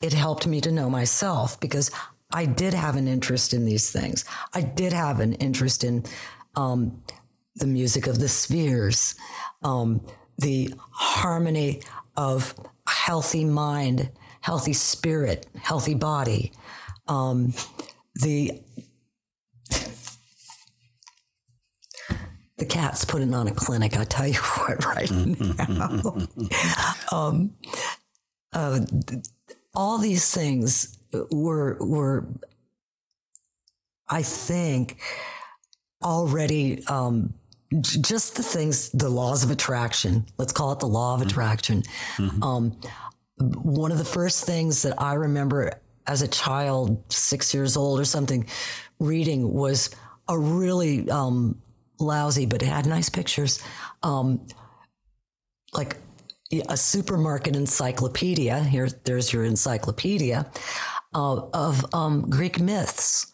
it 0.00 0.12
helped 0.12 0.46
me 0.46 0.60
to 0.62 0.72
know 0.72 0.88
myself 0.88 1.58
because 1.60 1.90
I 2.32 2.46
did 2.46 2.74
have 2.74 2.96
an 2.96 3.08
interest 3.08 3.54
in 3.54 3.64
these 3.64 3.90
things. 3.90 4.24
I 4.52 4.62
did 4.62 4.92
have 4.92 5.20
an 5.20 5.34
interest 5.34 5.84
in 5.84 6.04
um, 6.54 7.02
the 7.56 7.66
music 7.66 8.06
of 8.06 8.18
the 8.18 8.28
spheres, 8.28 9.14
um, 9.62 10.00
the 10.38 10.74
harmony 10.90 11.82
of 12.16 12.54
healthy 12.86 13.44
mind, 13.44 14.10
healthy 14.40 14.72
spirit, 14.72 15.46
healthy 15.56 15.94
body, 15.94 16.52
um, 17.08 17.52
the 18.14 18.60
the 22.58 22.64
cat's 22.64 23.04
putting 23.04 23.34
on 23.34 23.48
a 23.48 23.52
clinic. 23.52 23.96
I 23.98 24.04
tell 24.04 24.26
you 24.26 24.34
what, 24.38 24.84
right 24.84 25.10
now. 25.10 26.16
um, 27.12 27.54
uh, 28.52 28.80
all 29.74 29.98
these 29.98 30.30
things 30.32 30.98
were 31.30 31.76
were, 31.80 32.26
I 34.08 34.22
think, 34.22 35.00
already 36.02 36.84
um, 36.86 37.34
just 37.80 38.36
the 38.36 38.42
things, 38.42 38.90
the 38.90 39.08
laws 39.08 39.44
of 39.44 39.50
attraction. 39.50 40.26
Let's 40.38 40.52
call 40.52 40.72
it 40.72 40.80
the 40.80 40.86
law 40.86 41.14
of 41.14 41.20
mm-hmm. 41.20 41.28
attraction. 41.28 41.82
Mm-hmm. 42.16 42.42
Um, 42.42 42.80
one 43.38 43.92
of 43.92 43.98
the 43.98 44.04
first 44.04 44.46
things 44.46 44.82
that 44.82 45.00
I 45.00 45.14
remember 45.14 45.80
as 46.06 46.22
a 46.22 46.28
child, 46.28 47.12
six 47.12 47.52
years 47.52 47.76
old 47.76 48.00
or 48.00 48.04
something, 48.04 48.46
reading 48.98 49.52
was 49.52 49.90
a 50.28 50.38
really 50.38 51.10
um, 51.10 51.60
lousy, 51.98 52.46
but 52.46 52.62
it 52.62 52.66
had 52.68 52.86
nice 52.86 53.08
pictures. 53.08 53.62
Um, 54.02 54.46
like 55.72 55.96
a 56.68 56.76
supermarket 56.76 57.56
encyclopedia. 57.56 58.62
Here, 58.62 58.88
there's 59.04 59.32
your 59.32 59.44
encyclopedia 59.44 60.50
uh, 61.14 61.42
of 61.52 61.94
um, 61.94 62.28
Greek 62.30 62.60
myths, 62.60 63.32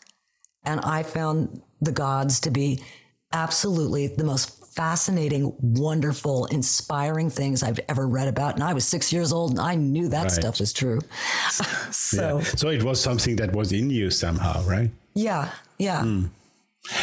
and 0.65 0.81
I 0.81 1.03
found 1.03 1.63
the 1.81 1.93
gods 1.93 2.41
to 2.41 2.51
be 2.51 2.83
absolutely 3.33 4.09
the 4.09 4.25
most 4.25 4.59
fascinating, 4.75 5.55
wonderful, 5.61 6.47
inspiring 6.47 7.29
things 7.29 7.63
I've 7.63 7.81
ever 7.89 8.07
read 8.07 8.29
about. 8.29 8.55
And 8.55 8.65
I 8.65 8.73
was 8.73 8.87
six 8.87 9.13
years 9.13 9.33
old 9.33 9.51
and 9.51 9.61
I 9.61 9.75
knew 9.75 10.09
that 10.09 10.23
right. 10.23 10.31
stuff 10.31 10.61
was 10.61 10.73
true. 10.73 11.01
so, 11.91 12.39
yeah. 12.39 12.45
so 12.45 12.69
it 12.69 12.83
was 12.83 12.99
something 13.01 13.37
that 13.37 13.53
was 13.53 13.73
in 13.73 13.91
you 13.91 14.11
somehow, 14.11 14.63
right? 14.65 14.91
Yeah. 15.15 15.51
Yeah. 15.79 16.01
Mm 16.01 16.31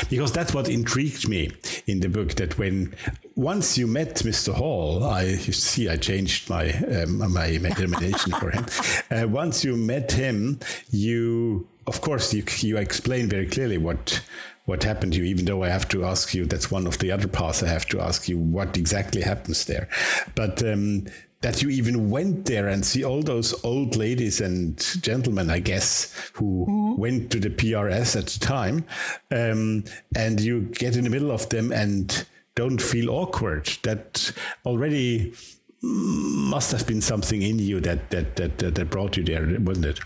because 0.10 0.32
that's 0.32 0.54
what 0.54 0.70
intrigued 0.70 1.28
me 1.28 1.52
in 1.88 2.00
the 2.00 2.10
book 2.10 2.36
that 2.36 2.58
when 2.58 2.94
once 3.36 3.78
you 3.78 3.88
met 3.88 4.16
Mr. 4.16 4.54
Hall, 4.54 5.04
I 5.04 5.24
you 5.24 5.54
see 5.54 5.88
I 5.90 5.98
changed 5.98 6.50
my 6.50 6.72
um, 6.72 7.32
my 7.32 7.58
determination 7.58 8.34
for 8.34 8.52
him. 8.52 8.66
Uh, 9.12 9.28
once 9.28 9.64
you 9.64 9.76
met 9.76 10.12
him, 10.12 10.60
you 10.92 11.68
of 11.88 12.02
course 12.02 12.34
you 12.34 12.44
you 12.60 12.78
explain 12.78 13.28
very 13.28 13.48
clearly 13.48 13.78
what 13.78 14.22
what 14.66 14.84
happened 14.84 15.14
to 15.14 15.20
you. 15.20 15.26
Even 15.26 15.46
though 15.46 15.64
I 15.64 15.70
have 15.70 15.88
to 15.90 16.06
ask 16.06 16.34
you, 16.34 16.46
that's 16.46 16.70
one 16.70 16.86
of 16.86 17.00
the 17.00 17.12
other 17.12 17.28
parts 17.28 17.64
I 17.64 17.68
have 17.68 17.88
to 17.88 18.00
ask 18.00 18.30
you 18.30 18.38
what 18.38 18.78
exactly 18.78 19.22
happens 19.22 19.66
there. 19.66 19.90
But 20.36 20.62
um, 20.64 21.08
that 21.42 21.62
you 21.62 21.70
even 21.70 22.10
went 22.10 22.46
there 22.46 22.68
and 22.68 22.86
see 22.86 23.04
all 23.04 23.22
those 23.22 23.54
old 23.64 23.96
ladies 23.96 24.42
and 24.42 24.78
gentlemen, 25.02 25.50
I 25.50 25.60
guess, 25.60 26.14
who 26.34 26.66
mm-hmm. 26.68 27.00
went 27.00 27.32
to 27.32 27.40
the 27.40 27.50
PRS 27.50 28.18
at 28.18 28.28
the 28.28 28.40
time, 28.40 28.86
um, 29.32 29.86
and 30.16 30.40
you 30.40 30.62
get 30.62 30.98
in 30.98 31.06
the 31.06 31.10
middle 31.10 31.32
of 31.32 31.48
them 31.50 31.72
and 31.72 32.26
don't 32.56 32.82
feel 32.82 33.10
awkward. 33.10 33.68
That 33.84 34.34
already 34.66 35.34
must 35.82 36.72
have 36.74 36.86
been 36.86 37.02
something 37.02 37.42
in 37.42 37.58
you 37.58 37.80
that 37.82 38.10
that 38.10 38.36
that 38.36 38.58
that 38.58 38.90
brought 38.90 39.16
you 39.16 39.24
there, 39.24 39.46
wasn't 39.62 39.86
it? 39.86 40.00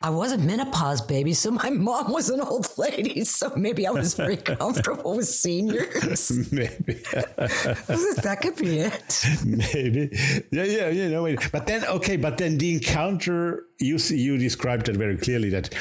I 0.00 0.10
was 0.10 0.30
a 0.30 0.38
menopause 0.38 1.00
baby, 1.00 1.34
so 1.34 1.50
my 1.50 1.70
mom 1.70 2.12
was 2.12 2.30
an 2.30 2.40
old 2.40 2.68
lady, 2.78 3.24
so 3.24 3.52
maybe 3.56 3.84
I 3.84 3.90
was 3.90 4.14
very 4.14 4.36
comfortable 4.56 5.16
with 5.16 5.26
seniors. 5.26 6.30
Maybe 6.52 6.94
that 7.12 8.38
could 8.40 8.56
be 8.56 8.78
it. 8.78 9.26
Maybe, 9.44 10.10
yeah, 10.52 10.62
yeah, 10.62 10.88
you 10.90 11.08
know. 11.08 11.36
But 11.50 11.66
then, 11.66 11.84
okay, 11.84 12.16
but 12.16 12.38
then 12.38 12.58
the 12.58 12.74
encounter 12.74 13.64
you 13.80 13.98
see, 13.98 14.18
you 14.18 14.38
described 14.38 14.88
it 14.88 14.96
very 14.96 15.16
clearly 15.16 15.50
that 15.50 15.74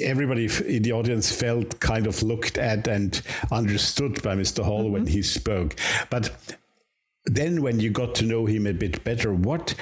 everybody 0.00 0.48
in 0.66 0.82
the 0.82 0.92
audience 0.92 1.30
felt 1.30 1.80
kind 1.80 2.06
of 2.06 2.22
looked 2.22 2.56
at 2.56 2.88
and 2.88 3.20
understood 3.52 4.22
by 4.22 4.36
Mr. 4.36 4.64
Hall 4.64 4.84
mm-hmm. 4.84 4.92
when 4.92 5.06
he 5.06 5.20
spoke, 5.20 5.76
but 6.08 6.30
then 7.26 7.60
when 7.60 7.78
you 7.78 7.90
got 7.90 8.14
to 8.16 8.24
know 8.24 8.46
him 8.46 8.66
a 8.66 8.72
bit 8.72 9.04
better, 9.04 9.34
what 9.34 9.74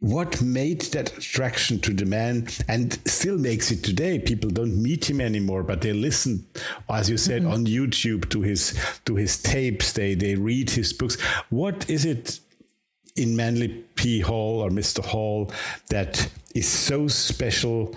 what 0.00 0.40
made 0.40 0.82
that 0.82 1.16
attraction 1.18 1.80
to 1.80 1.92
the 1.92 2.04
man 2.04 2.46
and 2.68 3.00
still 3.08 3.36
makes 3.36 3.72
it 3.72 3.82
today? 3.82 4.18
People 4.18 4.50
don't 4.50 4.80
meet 4.80 5.10
him 5.10 5.20
anymore 5.20 5.62
but 5.62 5.80
they 5.80 5.92
listen 5.92 6.46
as 6.88 7.10
you 7.10 7.16
said 7.16 7.42
mm-hmm. 7.42 7.52
on 7.52 7.66
youtube 7.66 8.28
to 8.30 8.40
his 8.42 8.78
to 9.04 9.16
his 9.16 9.42
tapes. 9.42 9.92
They 9.92 10.14
they 10.14 10.36
read 10.36 10.70
his 10.70 10.92
books. 10.92 11.20
What 11.50 11.88
is 11.90 12.04
it 12.04 12.38
in 13.16 13.34
manly 13.34 13.68
p. 13.96 14.20
Hall 14.20 14.60
or 14.60 14.70
mr 14.70 15.04
hall 15.04 15.50
that 15.90 16.30
is 16.54 16.68
so 16.68 17.08
special 17.08 17.96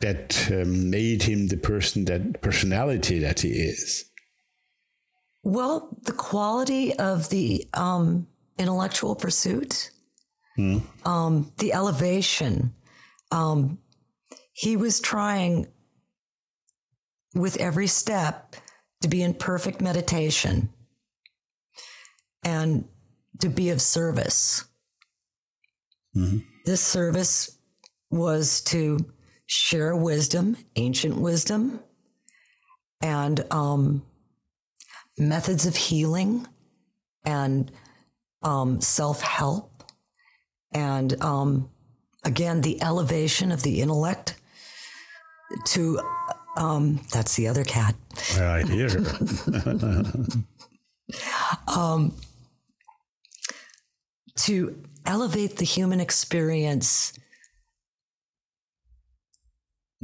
that 0.00 0.50
um, 0.50 0.90
made 0.90 1.22
him 1.22 1.46
the 1.46 1.56
person 1.56 2.04
that 2.06 2.42
personality 2.42 3.20
that 3.20 3.40
he 3.40 3.50
is? 3.50 4.04
Well 5.44 5.96
the 6.02 6.12
quality 6.12 6.92
of 6.98 7.28
the 7.28 7.68
um, 7.72 8.26
intellectual 8.58 9.14
pursuit 9.14 9.92
mm. 10.56 10.82
um, 11.06 11.52
the 11.58 11.72
elevation. 11.72 12.74
Um, 13.30 13.78
he 14.52 14.76
was 14.76 15.00
trying 15.00 15.66
with 17.34 17.56
every 17.58 17.86
step 17.86 18.56
to 19.02 19.08
be 19.08 19.22
in 19.22 19.34
perfect 19.34 19.80
meditation 19.80 20.70
and 22.42 22.88
to 23.40 23.48
be 23.48 23.70
of 23.70 23.82
service. 23.82 24.64
This 26.64 26.80
service 26.80 27.58
was 28.10 28.62
to 28.62 28.98
share 29.46 29.94
wisdom, 29.94 30.56
ancient 30.76 31.16
wisdom, 31.20 31.80
and 33.02 33.44
um, 33.52 34.02
methods 35.18 35.66
of 35.66 35.76
healing 35.76 36.46
and 37.24 37.70
um, 38.42 38.80
self 38.80 39.20
help. 39.20 39.75
And 40.72 41.20
um, 41.22 41.70
again, 42.24 42.60
the 42.60 42.82
elevation 42.82 43.52
of 43.52 43.62
the 43.62 43.80
intellect 43.80 44.36
to 45.66 46.00
um, 46.56 47.00
that's 47.12 47.36
the 47.36 47.48
other 47.48 47.64
cat. 47.64 47.94
Right 48.38 48.68
here. 48.68 48.88
to 54.36 54.82
elevate 55.04 55.56
the 55.56 55.64
human 55.64 56.00
experience 56.00 57.12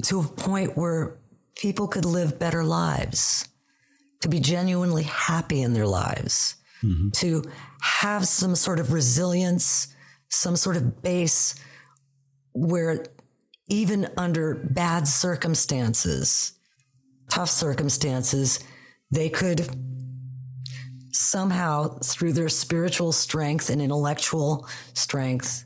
to 0.05 0.21
a 0.21 0.25
point 0.25 0.77
where 0.77 1.17
people 1.57 1.89
could 1.89 2.05
live 2.05 2.39
better 2.39 2.65
lives, 2.65 3.49
to 4.21 4.29
be 4.29 4.41
genuinely 4.41 5.05
happy 5.05 5.63
in 5.63 5.73
their 5.73 5.87
lives, 5.87 6.57
to 7.13 7.45
have 7.81 8.27
some 8.27 8.57
sort 8.57 8.81
of 8.81 8.93
resilience, 8.93 9.95
some 10.33 10.57
sort 10.57 10.77
of 10.77 11.03
base 11.03 11.55
where 12.55 13.05
even 13.69 14.09
under 14.17 14.55
bad 14.71 15.07
circumstances, 15.07 16.53
tough 17.31 17.51
circumstances, 17.51 18.61
they 19.11 19.29
could 19.29 19.69
somehow, 21.13 21.99
through 21.99 22.33
their 22.33 22.49
spiritual 22.49 23.13
strength 23.13 23.69
and 23.69 23.81
intellectual 23.81 24.67
strength, 24.95 25.65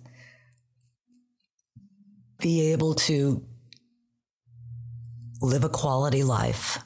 be 2.39 2.73
able 2.73 2.95
to 2.95 3.45
live 5.41 5.65
a 5.65 5.69
quality 5.69 6.25
life. 6.25 6.79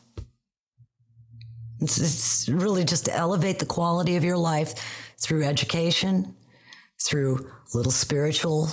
It's, 1.81 1.99
it's 1.99 2.49
really 2.49 2.85
just 2.85 3.07
to 3.07 3.16
elevate 3.16 3.59
the 3.59 3.66
quality 3.66 4.16
of 4.16 4.24
your 4.24 4.37
life 4.37 4.74
through 5.18 5.45
education, 5.45 6.35
through 7.07 7.51
little 7.74 7.92
spiritual 7.92 8.68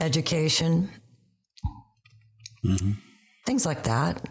education, 0.00 0.90
things 3.46 3.64
like 3.64 3.82
that. 3.84 4.28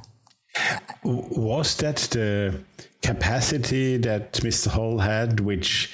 Was 1.03 1.76
that 1.78 1.97
the 2.11 2.63
capacity 3.01 3.97
that 3.97 4.34
Mr. 4.34 4.67
Hall 4.67 4.99
had, 4.99 5.39
which 5.39 5.91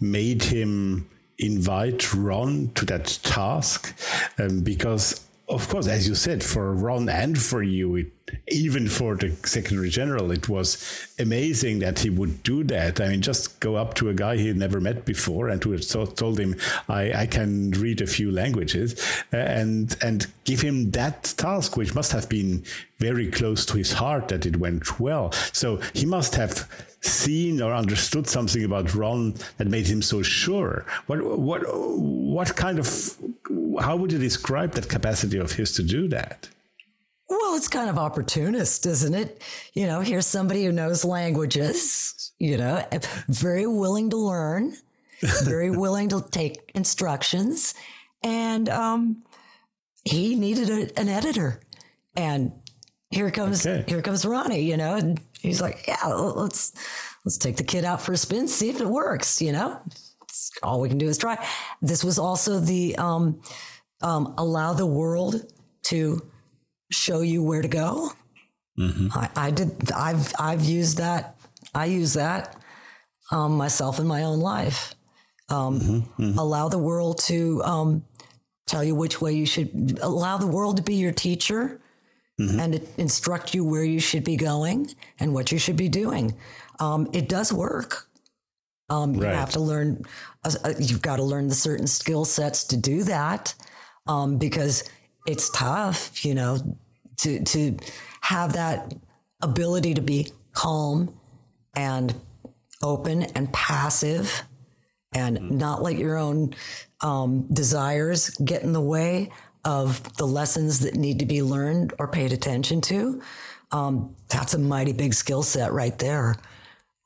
made 0.00 0.42
him 0.42 1.08
invite 1.38 2.12
Ron 2.14 2.70
to 2.74 2.84
that 2.86 3.18
task? 3.22 3.94
Um, 4.38 4.60
because, 4.60 5.27
of 5.48 5.68
course, 5.68 5.86
as 5.86 6.06
you 6.06 6.14
said, 6.14 6.44
for 6.44 6.74
Ron 6.74 7.08
and 7.08 7.40
for 7.40 7.62
you, 7.62 7.96
it, 7.96 8.12
even 8.48 8.88
for 8.88 9.16
the 9.16 9.30
Secretary 9.44 9.88
General, 9.88 10.30
it 10.30 10.48
was 10.48 11.08
amazing 11.18 11.78
that 11.78 12.00
he 12.00 12.10
would 12.10 12.42
do 12.42 12.62
that. 12.64 13.00
I 13.00 13.08
mean, 13.08 13.22
just 13.22 13.58
go 13.60 13.76
up 13.76 13.94
to 13.94 14.10
a 14.10 14.14
guy 14.14 14.36
he 14.36 14.48
had 14.48 14.58
never 14.58 14.80
met 14.80 15.06
before 15.06 15.48
and 15.48 15.62
who 15.64 15.72
had 15.72 15.88
told 15.88 16.38
him, 16.38 16.56
I, 16.88 17.12
I 17.22 17.26
can 17.26 17.70
read 17.70 18.02
a 18.02 18.06
few 18.06 18.30
languages, 18.30 19.00
uh, 19.32 19.36
and 19.36 19.96
and 20.02 20.26
give 20.44 20.60
him 20.60 20.90
that 20.90 21.34
task, 21.38 21.76
which 21.76 21.94
must 21.94 22.12
have 22.12 22.28
been 22.28 22.64
very 22.98 23.30
close 23.30 23.64
to 23.66 23.78
his 23.78 23.92
heart 23.92 24.28
that 24.28 24.44
it 24.44 24.58
went 24.58 25.00
well. 25.00 25.32
So 25.52 25.80
he 25.94 26.04
must 26.04 26.34
have 26.34 26.68
seen 27.00 27.60
or 27.62 27.72
understood 27.72 28.26
something 28.28 28.64
about 28.64 28.94
Ron 28.94 29.34
that 29.56 29.68
made 29.68 29.86
him 29.86 30.02
so 30.02 30.22
sure. 30.22 30.84
What 31.06 31.22
what 31.22 31.62
what 31.66 32.56
kind 32.56 32.78
of 32.78 33.16
how 33.80 33.96
would 33.96 34.12
you 34.12 34.18
describe 34.18 34.72
that 34.72 34.88
capacity 34.88 35.38
of 35.38 35.52
his 35.52 35.72
to 35.74 35.82
do 35.82 36.08
that? 36.08 36.48
Well, 37.28 37.56
it's 37.56 37.68
kind 37.68 37.90
of 37.90 37.98
opportunist, 37.98 38.86
isn't 38.86 39.14
it? 39.14 39.42
You 39.74 39.86
know, 39.86 40.00
here's 40.00 40.26
somebody 40.26 40.64
who 40.64 40.72
knows 40.72 41.04
languages, 41.04 42.32
you 42.38 42.56
know, 42.56 42.82
very 43.28 43.66
willing 43.66 44.08
to 44.10 44.16
learn, 44.16 44.74
very 45.44 45.70
willing 45.84 46.08
to 46.08 46.24
take 46.30 46.70
instructions. 46.74 47.74
And 48.22 48.68
um, 48.70 49.22
he 50.04 50.34
needed 50.36 50.70
a, 50.70 50.98
an 50.98 51.08
editor. 51.08 51.60
And 52.16 52.52
here 53.10 53.30
comes 53.30 53.66
Okay. 53.66 53.84
here 53.86 54.02
comes 54.02 54.24
Ronnie, 54.24 54.62
you 54.62 54.76
know, 54.76 54.94
and 54.96 55.20
he's 55.38 55.60
like, 55.60 55.86
Yeah, 55.86 56.04
let's 56.04 56.72
let's 57.24 57.38
take 57.38 57.56
the 57.56 57.64
kid 57.64 57.84
out 57.84 58.00
for 58.00 58.12
a 58.12 58.16
spin, 58.16 58.48
see 58.48 58.70
if 58.70 58.80
it 58.80 58.88
works, 58.88 59.40
you 59.40 59.52
know. 59.52 59.80
It's, 60.22 60.50
all 60.62 60.80
we 60.80 60.88
can 60.88 60.98
do 60.98 61.08
is 61.08 61.18
try. 61.18 61.44
This 61.80 62.04
was 62.04 62.18
also 62.18 62.60
the 62.60 62.96
um, 62.96 63.40
um, 64.02 64.34
allow 64.38 64.72
the 64.74 64.86
world 64.86 65.50
to 65.84 66.22
show 66.90 67.20
you 67.20 67.42
where 67.42 67.62
to 67.62 67.68
go. 67.68 68.10
I, 69.14 69.30
I 69.36 69.50
did. 69.50 69.90
I've 69.92 70.32
I've 70.38 70.64
used 70.64 70.98
that. 70.98 71.36
I 71.74 71.86
use 71.86 72.14
that 72.14 72.56
um, 73.30 73.56
myself 73.56 73.98
in 73.98 74.06
my 74.06 74.22
own 74.22 74.40
life. 74.40 74.94
Um, 75.48 76.08
Allow 76.38 76.68
the 76.68 76.78
world 76.78 77.18
to 77.24 77.62
um, 77.64 78.04
tell 78.66 78.84
you 78.84 78.94
which 78.94 79.20
way 79.20 79.32
you 79.32 79.46
should. 79.46 79.98
Allow 80.02 80.36
the 80.38 80.46
world 80.46 80.76
to 80.76 80.82
be 80.82 80.94
your 80.94 81.12
teacher 81.12 81.80
and 82.38 82.74
it 82.76 82.88
instruct 82.98 83.54
you 83.54 83.64
where 83.64 83.84
you 83.84 84.00
should 84.00 84.24
be 84.24 84.36
going 84.36 84.88
and 85.18 85.34
what 85.34 85.50
you 85.50 85.58
should 85.58 85.76
be 85.76 85.88
doing. 85.88 86.36
Um, 86.78 87.08
it 87.12 87.28
does 87.28 87.52
work. 87.52 88.08
Um, 88.90 89.14
you 89.14 89.22
have 89.24 89.50
to 89.50 89.60
learn. 89.60 90.04
Uh, 90.44 90.52
uh, 90.64 90.74
you've 90.78 91.02
got 91.02 91.16
to 91.16 91.24
learn 91.24 91.48
the 91.48 91.54
certain 91.54 91.86
skill 91.86 92.24
sets 92.24 92.64
to 92.64 92.76
do 92.76 93.02
that 93.04 93.54
um, 94.06 94.38
because 94.38 94.84
it's 95.26 95.50
tough, 95.50 96.24
you 96.24 96.34
know, 96.34 96.58
to 97.18 97.42
to 97.44 97.76
have 98.20 98.54
that 98.54 98.94
ability 99.42 99.94
to 99.94 100.00
be 100.00 100.28
calm 100.52 101.14
and 101.76 102.14
open 102.82 103.22
and 103.22 103.52
passive 103.52 104.44
and 105.12 105.50
not 105.50 105.82
let 105.82 105.96
your 105.96 106.16
own 106.16 106.54
um, 107.00 107.46
desires 107.52 108.30
get 108.30 108.62
in 108.62 108.72
the 108.72 108.80
way 108.80 109.30
of 109.68 110.16
the 110.16 110.26
lessons 110.26 110.80
that 110.80 110.94
need 110.94 111.18
to 111.18 111.26
be 111.26 111.42
learned 111.42 111.92
or 111.98 112.08
paid 112.08 112.32
attention 112.32 112.80
to. 112.80 113.20
Um, 113.70 114.16
that's 114.30 114.54
a 114.54 114.58
mighty 114.58 114.94
big 114.94 115.12
skill 115.12 115.42
set 115.42 115.72
right 115.72 115.96
there. 115.98 116.36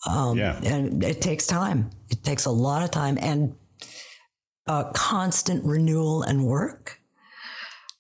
Um, 0.09 0.39
Yeah. 0.39 0.61
And 0.63 1.03
it 1.03 1.21
takes 1.21 1.45
time. 1.45 1.91
It 2.09 2.23
takes 2.23 2.45
a 2.45 2.53
lot 2.53 2.85
of 2.85 2.93
time 2.93 3.19
and 3.21 3.57
uh, 4.69 4.93
constant 4.93 5.65
renewal 5.65 6.23
and 6.23 6.45
work 6.45 7.01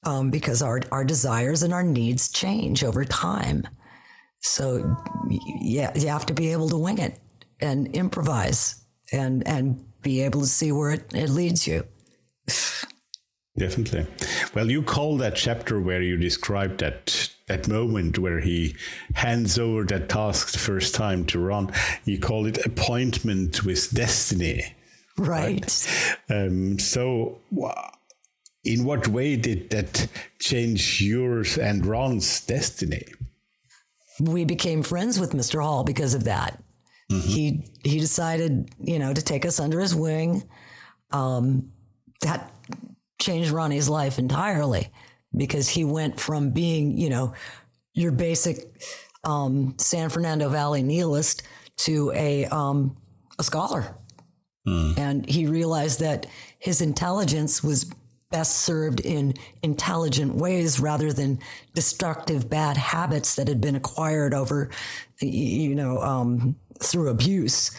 um, 0.04 0.30
because 0.30 0.62
our, 0.62 0.80
our 0.92 1.04
desires 1.04 1.64
and 1.64 1.74
our 1.74 1.82
needs 1.82 2.30
change 2.30 2.84
over 2.84 3.04
time. 3.04 3.66
So, 4.42 4.96
yeah, 5.60 5.90
you 5.96 6.06
have 6.06 6.26
to 6.26 6.34
be 6.34 6.52
able 6.52 6.68
to 6.68 6.78
wing 6.78 6.98
it 6.98 7.18
and 7.60 7.88
improvise 7.96 8.84
and, 9.10 9.44
and 9.46 9.84
be 10.02 10.20
able 10.20 10.40
to 10.42 10.46
see 10.46 10.70
where 10.70 10.92
it, 10.92 11.12
it 11.14 11.30
leads 11.30 11.66
you. 11.66 11.84
Definitely. 13.57 14.07
Well, 14.55 14.70
you 14.70 14.82
call 14.82 15.18
that 15.18 15.36
chapter 15.36 15.80
where 15.80 16.00
you 16.00 16.16
describe 16.16 16.78
that 16.78 17.30
that 17.48 17.68
moment 17.68 18.18
where 18.18 18.40
he 18.40 18.74
hands 19.14 19.59
over 19.59 19.84
that 19.84 20.09
task 20.09 20.53
the 20.53 20.59
first 20.59 20.94
time 20.94 21.26
to 21.26 21.38
Ron. 21.38 21.70
You 22.05 22.18
call 22.18 22.46
it 22.46 22.64
appointment 22.64 23.64
with 23.64 23.92
destiny. 23.92 24.74
Right. 25.18 26.16
Um, 26.30 26.78
so, 26.78 27.40
in 28.64 28.84
what 28.84 29.09
way 29.09 29.36
did 29.36 29.68
that 29.70 30.09
change 30.38 31.03
yours 31.03 31.59
and 31.59 31.84
Ron's 31.84 32.40
destiny? 32.46 33.05
we 34.20 34.44
became 34.44 34.82
friends 34.82 35.18
with 35.18 35.32
Mr. 35.32 35.62
Hall 35.62 35.84
because 35.84 36.14
of 36.14 36.24
that. 36.24 36.62
He 37.09 37.66
he 37.84 37.98
decided, 37.98 38.70
you 38.78 38.98
know, 38.98 39.12
to 39.12 39.20
take 39.20 39.44
us 39.44 39.61
under 39.61 39.80
his 39.80 39.94
wing. 39.94 40.44
Um, 41.11 41.70
that 42.22 42.50
changed 43.22 43.50
Ronnie's 43.50 43.88
life 43.88 44.18
entirely 44.18 44.90
because 45.34 45.68
he 45.68 45.84
went 45.84 46.20
from 46.20 46.50
being, 46.50 46.98
you 46.98 47.08
know, 47.08 47.32
your 47.94 48.12
basic 48.12 48.56
um, 49.24 49.74
San 49.78 50.10
Fernando 50.10 50.48
Valley 50.48 50.82
nihilist 50.82 51.42
to 51.78 52.10
a 52.14 52.44
um, 52.46 52.96
a 53.38 53.42
scholar, 53.42 53.96
and 54.66 55.28
he 55.28 55.46
realized 55.46 56.00
that 56.00 56.26
his 56.58 56.80
intelligence 56.80 57.62
was 57.64 57.90
best 58.30 58.58
served 58.62 59.00
in 59.00 59.34
intelligent 59.62 60.34
ways 60.34 60.80
rather 60.80 61.12
than 61.12 61.38
destructive 61.74 62.48
bad 62.48 62.76
habits 62.76 63.34
that 63.34 63.46
had 63.48 63.60
been 63.60 63.74
acquired 63.76 64.32
over 64.34 64.70
you 65.20 65.74
know 65.74 65.98
um, 66.00 66.56
through 66.80 67.08
abuse. 67.10 67.70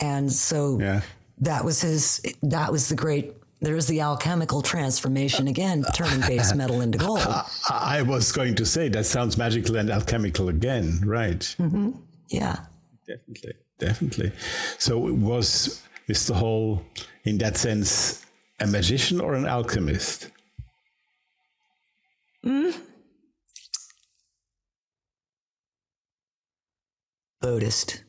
And 0.00 0.32
so 0.32 0.78
Yeah. 0.80 1.00
that 1.38 1.64
was 1.64 1.80
his 1.82 2.22
that 2.42 2.72
was 2.72 2.88
the 2.88 2.94
great 2.96 3.34
there's 3.60 3.86
the 3.86 4.00
alchemical 4.00 4.62
transformation 4.62 5.48
again, 5.48 5.84
turning 5.94 6.20
base 6.20 6.54
metal 6.54 6.80
into 6.80 6.98
gold. 7.06 7.26
I 7.70 8.02
was 8.02 8.30
going 8.32 8.54
to 8.56 8.66
say 8.66 8.88
that 8.90 9.04
sounds 9.04 9.36
magical 9.36 9.76
and 9.76 9.90
alchemical 9.90 10.48
again, 10.48 11.00
right? 11.04 11.40
Mm-hmm. 11.58 11.90
Yeah. 12.28 12.60
Definitely, 13.06 13.52
definitely. 13.78 14.32
So 14.78 14.98
was 14.98 15.82
Mr. 16.08 16.34
Hall, 16.34 16.84
in 17.24 17.38
that 17.38 17.56
sense, 17.56 18.24
a 18.60 18.66
magician 18.66 19.20
or 19.20 19.34
an 19.34 19.46
alchemist? 19.46 20.30
Mm. 22.44 22.76
Buddhist. 27.40 28.04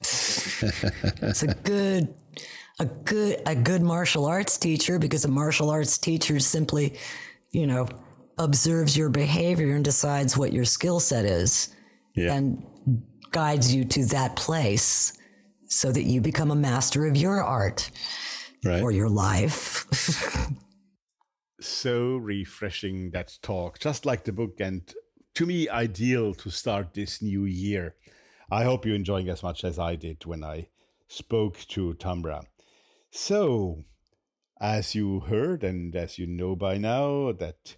it's 0.00 1.42
a 1.42 1.54
good 1.64 2.14
a 2.80 2.86
good 2.86 3.40
a 3.46 3.54
good 3.54 3.82
martial 3.82 4.26
arts 4.26 4.58
teacher 4.58 4.98
because 4.98 5.24
a 5.24 5.28
martial 5.28 5.70
arts 5.70 5.98
teacher 5.98 6.40
simply, 6.40 6.98
you 7.50 7.66
know, 7.66 7.88
observes 8.38 8.96
your 8.96 9.08
behavior 9.08 9.74
and 9.74 9.84
decides 9.84 10.36
what 10.36 10.52
your 10.52 10.64
skill 10.64 10.98
set 10.98 11.24
is 11.24 11.74
yeah. 12.14 12.34
and 12.34 12.64
guides 13.30 13.74
you 13.74 13.84
to 13.84 14.04
that 14.06 14.36
place 14.36 15.12
so 15.66 15.92
that 15.92 16.02
you 16.02 16.20
become 16.20 16.50
a 16.50 16.56
master 16.56 17.06
of 17.06 17.16
your 17.16 17.42
art 17.42 17.90
right. 18.64 18.82
or 18.82 18.90
your 18.90 19.08
life. 19.08 19.86
so 21.60 22.16
refreshing 22.16 23.10
that 23.10 23.36
talk, 23.42 23.78
just 23.78 24.04
like 24.04 24.24
the 24.24 24.32
book, 24.32 24.60
and 24.60 24.94
to 25.34 25.46
me, 25.46 25.68
ideal 25.68 26.34
to 26.34 26.50
start 26.50 26.94
this 26.94 27.22
new 27.22 27.44
year. 27.44 27.96
I 28.50 28.64
hope 28.64 28.86
you're 28.86 28.94
enjoying 28.94 29.28
as 29.28 29.42
much 29.42 29.64
as 29.64 29.78
I 29.78 29.96
did 29.96 30.24
when 30.26 30.44
I 30.44 30.68
spoke 31.08 31.58
to 31.68 31.94
Tamra. 31.94 32.44
So, 33.16 33.84
as 34.60 34.96
you 34.96 35.20
heard 35.20 35.62
and 35.62 35.94
as 35.94 36.18
you 36.18 36.26
know 36.26 36.56
by 36.56 36.78
now, 36.78 37.30
that 37.30 37.76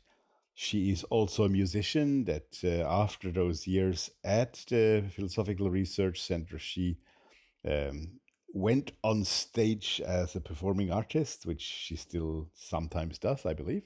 she 0.54 0.90
is 0.90 1.04
also 1.04 1.44
a 1.44 1.50
musician, 1.50 2.24
that 2.24 2.58
uh, 2.64 2.88
after 2.88 3.30
those 3.30 3.66
years 3.66 4.10
at 4.24 4.64
the 4.70 5.04
Philosophical 5.14 5.70
Research 5.70 6.22
Center, 6.22 6.58
she 6.58 6.96
um, 7.68 8.18
went 8.54 8.92
on 9.04 9.24
stage 9.24 10.00
as 10.06 10.34
a 10.34 10.40
performing 10.40 10.90
artist, 10.90 11.44
which 11.44 11.60
she 11.60 11.96
still 11.96 12.48
sometimes 12.54 13.18
does, 13.18 13.44
I 13.44 13.52
believe. 13.52 13.84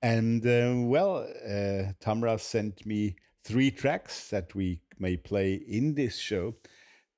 And 0.00 0.44
uh, 0.46 0.72
well, 0.88 1.28
uh, 1.44 1.92
Tamra 2.00 2.40
sent 2.40 2.86
me 2.86 3.16
three 3.44 3.70
tracks 3.70 4.30
that 4.30 4.54
we 4.54 4.80
may 4.98 5.18
play 5.18 5.52
in 5.52 5.94
this 5.94 6.16
show 6.16 6.54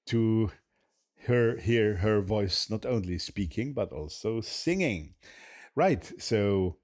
to 0.07 0.51
her 1.27 1.57
hear 1.57 1.97
her 1.97 2.21
voice 2.21 2.71
not 2.71 2.87
only 2.87 3.19
speaking 3.19 3.73
but 3.73 3.93
also 3.93 4.41
singing. 4.41 5.15
Right, 5.75 6.11
so 6.19 6.77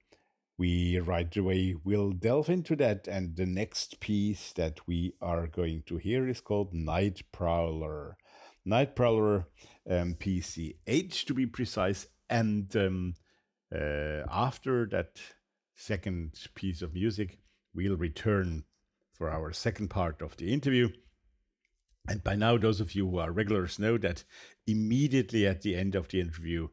we 0.57 0.99
right 0.99 1.35
away 1.37 1.75
will 1.83 2.11
delve 2.11 2.49
into 2.49 2.75
that, 2.77 3.07
and 3.07 3.35
the 3.35 3.45
next 3.45 3.99
piece 3.99 4.53
that 4.53 4.79
we 4.87 5.13
are 5.21 5.45
going 5.45 5.83
to 5.87 5.97
hear 5.97 6.27
is 6.27 6.41
called 6.41 6.73
Night 6.73 7.21
Prowler. 7.31 8.17
Night 8.65 8.95
Prowler 8.95 9.47
um, 9.89 10.15
PCH 10.15 11.25
to 11.25 11.33
be 11.33 11.45
precise, 11.45 12.07
and 12.29 12.75
um, 12.75 13.13
uh, 13.73 14.23
after 14.31 14.87
that 14.87 15.19
second 15.75 16.33
piece 16.55 16.81
of 16.81 16.93
music, 16.93 17.37
we'll 17.75 17.97
return 17.97 18.63
for 19.13 19.29
our 19.29 19.53
second 19.53 19.89
part 19.89 20.21
of 20.21 20.37
the 20.37 20.51
interview 20.51 20.89
and 22.07 22.23
by 22.23 22.35
now, 22.35 22.57
those 22.57 22.79
of 22.79 22.95
you 22.95 23.09
who 23.09 23.17
are 23.17 23.31
regulars 23.31 23.79
know 23.79 23.97
that 23.97 24.23
immediately 24.65 25.45
at 25.45 25.61
the 25.61 25.75
end 25.75 25.95
of 25.95 26.07
the 26.07 26.21
interview, 26.21 26.69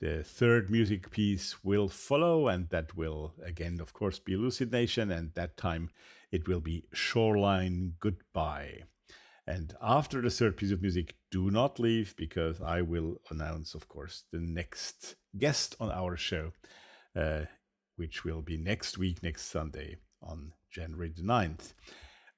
the 0.00 0.24
third 0.24 0.70
music 0.70 1.10
piece 1.10 1.62
will 1.62 1.88
follow, 1.88 2.48
and 2.48 2.68
that 2.70 2.96
will, 2.96 3.34
again, 3.44 3.78
of 3.80 3.92
course, 3.92 4.18
be 4.18 4.36
Lucid 4.36 4.72
Nation, 4.72 5.10
and 5.10 5.32
that 5.34 5.56
time 5.56 5.90
it 6.32 6.48
will 6.48 6.60
be 6.60 6.84
Shoreline 6.92 7.94
Goodbye. 8.00 8.82
And 9.46 9.74
after 9.82 10.22
the 10.22 10.30
third 10.30 10.56
piece 10.56 10.72
of 10.72 10.80
music, 10.80 11.14
do 11.30 11.50
not 11.50 11.78
leave 11.78 12.14
because 12.16 12.60
I 12.60 12.80
will 12.80 13.20
announce, 13.30 13.74
of 13.74 13.88
course, 13.88 14.24
the 14.32 14.40
next 14.40 15.16
guest 15.38 15.76
on 15.78 15.90
our 15.90 16.16
show, 16.16 16.52
uh, 17.14 17.42
which 17.96 18.24
will 18.24 18.40
be 18.40 18.56
next 18.56 18.96
week, 18.96 19.22
next 19.22 19.42
Sunday 19.50 19.96
on 20.22 20.52
January 20.70 21.12
the 21.14 21.22
9th. 21.22 21.74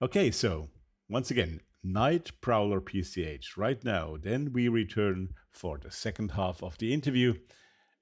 Okay, 0.03 0.31
so 0.33 0.69
once 1.09 1.31
again, 1.31 1.61
Night 1.93 2.33
Prowler 2.41 2.81
PCH 2.81 3.57
right 3.57 3.83
now. 3.85 4.17
Then 4.21 4.53
we 4.53 4.67
return 4.67 5.35
for 5.51 5.79
the 5.79 5.93
second 5.93 6.33
half 6.33 6.61
of 6.61 6.77
the 6.79 6.93
interview. 6.93 7.35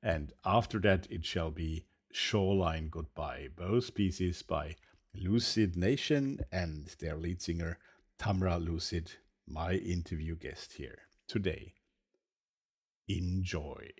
And 0.03 0.33
after 0.43 0.79
that, 0.81 1.07
it 1.11 1.27
shall 1.27 1.51
be 1.51 1.85
Shoreline 2.11 2.89
Goodbye, 2.89 3.49
both 3.55 3.95
pieces 3.95 4.41
by 4.41 4.77
Lucid 5.15 5.77
Nation 5.77 6.41
and 6.51 6.95
their 6.99 7.17
lead 7.17 7.43
singer, 7.43 7.79
Tamra 8.19 8.59
Lucid, 8.59 9.13
my 9.47 9.75
interview 9.75 10.35
guest 10.35 10.73
here 10.75 11.01
today. 11.29 11.75
Enjoy. 13.07 13.91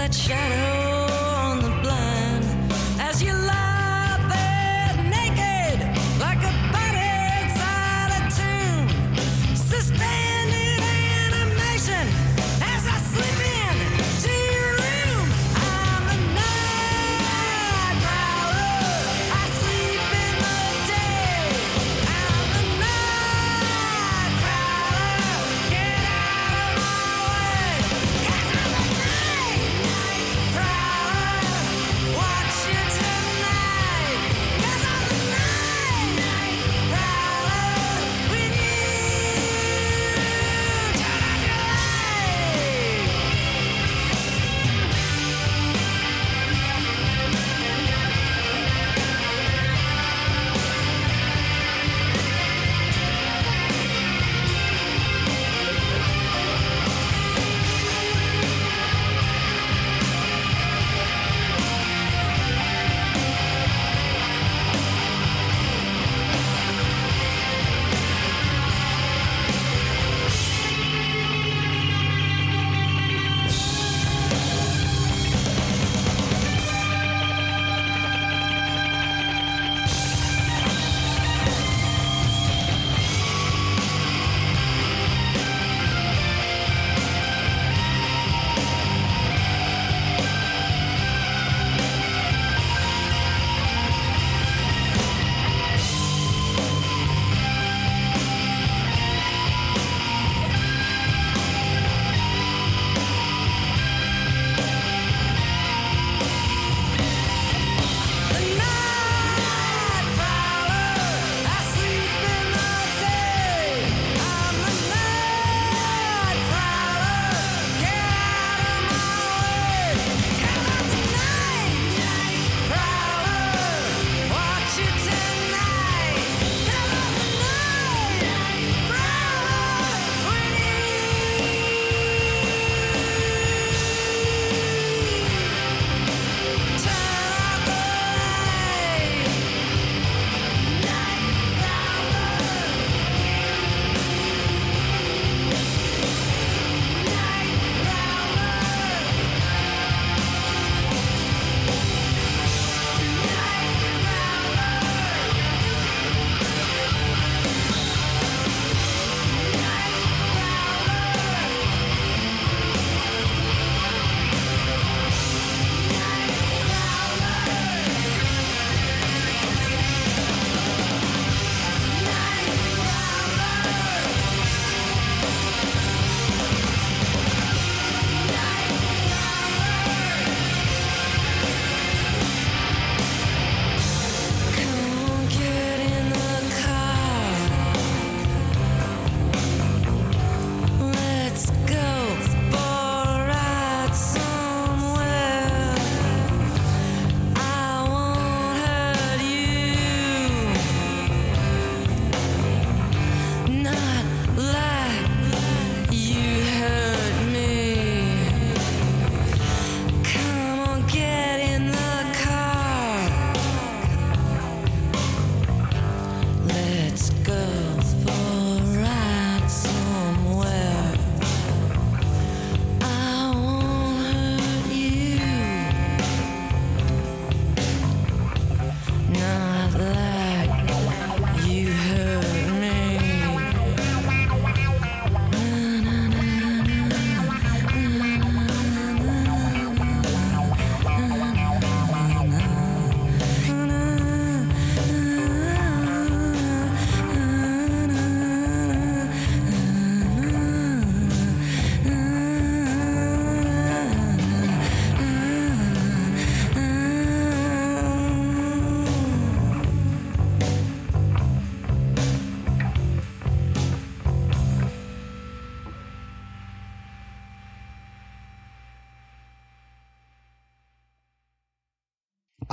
That 0.00 0.14
shadow 0.14 0.89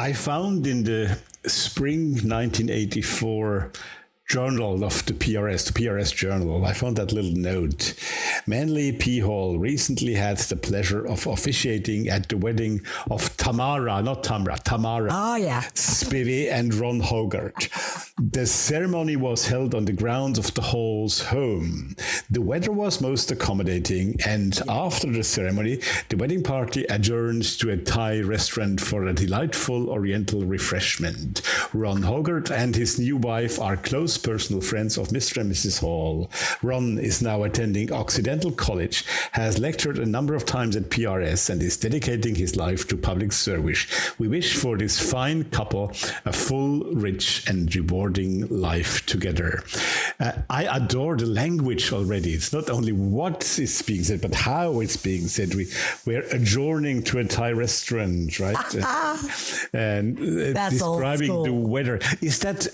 I 0.08 0.14
found 0.14 0.66
in 0.66 0.86
the 0.86 1.18
spring 1.48 2.12
1984 2.12 3.74
journal 4.30 4.86
of 4.86 5.06
the 5.06 5.12
PRS, 5.12 5.68
the 5.68 5.74
PRS 5.74 6.16
journal, 6.16 6.64
I 6.66 6.72
found 6.72 6.96
that 6.96 7.12
little 7.12 7.34
note. 7.34 7.94
Manly 8.46 8.94
P. 8.94 9.20
Hall 9.20 9.60
recently 9.60 10.14
had 10.14 10.38
the 10.38 10.56
pleasure 10.56 11.06
of 11.06 11.28
officiating 11.28 12.08
at 12.08 12.30
the 12.30 12.38
wedding 12.38 12.86
of 13.12 13.36
Tamara, 13.36 14.02
not 14.02 14.24
Tamra, 14.24 14.58
Tamara. 14.64 15.10
Oh, 15.12 15.36
yeah. 15.36 15.64
Spivey 15.74 16.50
and 16.50 16.74
Ron 16.74 17.02
Hogarth. 17.02 17.97
The 18.20 18.48
ceremony 18.48 19.16
was 19.16 19.46
held 19.46 19.76
on 19.76 19.86
the 19.86 19.94
grounds 19.94 20.40
of 20.40 20.52
the 20.56 20.62
Hall's 20.64 21.22
home. 21.22 21.96
The 22.32 22.42
weather 22.42 22.72
was 22.72 23.00
most 23.00 23.30
accommodating, 23.30 24.20
and 24.26 24.60
after 24.68 25.12
the 25.12 25.24
ceremony, 25.24 25.82
the 26.10 26.18
wedding 26.18 26.42
party 26.42 26.84
adjourned 26.86 27.44
to 27.60 27.70
a 27.70 27.78
Thai 27.78 28.22
restaurant 28.22 28.82
for 28.82 29.06
a 29.06 29.14
delightful 29.14 29.92
Oriental 29.92 30.44
refreshment. 30.44 31.44
Ron 31.74 32.02
Hogarth 32.02 32.50
and 32.50 32.76
his 32.76 32.98
new 32.98 33.18
wife 33.18 33.62
are 33.62 33.78
close 33.78 34.18
personal 34.18 34.64
friends 34.64 34.98
of 34.98 35.10
Mr. 35.10 35.42
and 35.42 35.52
Mrs. 35.52 35.82
Hall. 35.82 36.32
Ron 36.64 36.98
is 36.98 37.22
now 37.22 37.44
attending 37.44 37.94
Occidental 37.94 38.52
College, 38.52 39.06
has 39.34 39.60
lectured 39.60 40.00
a 40.00 40.06
number 40.08 40.34
of 40.34 40.44
times 40.44 40.76
at 40.76 40.90
PRS, 40.90 41.52
and 41.52 41.62
is 41.62 41.78
dedicating 41.78 42.34
his 42.34 42.56
life 42.56 42.88
to 42.88 42.98
public 42.98 43.32
service. 43.32 43.86
We 44.18 44.28
wish 44.28 44.56
for 44.56 44.76
this 44.76 45.00
fine 45.00 45.44
couple 45.52 45.92
a 46.26 46.34
full, 46.34 46.80
rich, 46.96 47.48
and 47.48 47.74
rewarding 47.76 48.07
life 48.16 49.06
together. 49.06 49.64
Uh, 50.20 50.34
I 50.50 50.64
adore 50.64 51.16
the 51.18 51.26
language 51.26 51.92
already. 51.92 52.34
It's 52.34 52.54
not 52.54 52.70
only 52.70 52.92
what 52.92 53.58
is 53.60 53.82
being 53.82 54.04
said, 54.04 54.22
but 54.22 54.34
how 54.34 54.80
it's 54.80 54.98
being 54.98 55.28
said. 55.28 55.54
We, 55.54 55.68
we're 56.06 56.26
adjourning 56.32 57.04
to 57.04 57.20
a 57.20 57.26
Thai 57.26 57.52
restaurant, 57.52 58.40
right? 58.40 58.76
and 59.74 60.18
uh, 60.20 60.70
describing 60.70 61.44
the 61.44 61.54
weather. 61.54 62.00
Is 62.22 62.40
that 62.40 62.68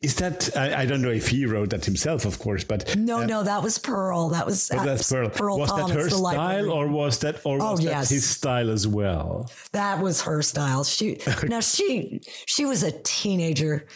is 0.00 0.14
that 0.16 0.56
I, 0.56 0.82
I 0.82 0.86
don't 0.86 1.02
know 1.02 1.10
if 1.10 1.26
he 1.26 1.44
wrote 1.44 1.70
that 1.70 1.84
himself, 1.84 2.24
of 2.24 2.38
course, 2.38 2.62
but 2.62 2.94
No, 2.96 3.22
uh, 3.22 3.26
no, 3.26 3.42
that 3.42 3.64
was 3.64 3.78
Pearl. 3.78 4.28
That 4.28 4.46
was 4.46 4.68
but 4.72 4.84
that's 4.84 5.10
Pearl. 5.10 5.58
was 5.58 5.70
Thomas, 5.70 5.88
that 5.90 6.00
her 6.00 6.08
style, 6.08 6.20
librarian. 6.22 6.68
or 6.68 6.86
was 6.86 7.18
that 7.18 7.40
or 7.44 7.58
Oh, 7.60 7.72
was 7.72 7.82
yes. 7.82 8.08
that 8.08 8.14
his 8.14 8.28
style 8.28 8.70
as 8.70 8.86
well? 8.86 9.50
That 9.72 10.00
was 10.00 10.22
her 10.22 10.40
style. 10.42 10.84
She 10.84 11.18
now 11.48 11.58
she 11.58 12.20
she 12.46 12.64
was 12.64 12.84
a 12.84 12.92
teenager 13.02 13.86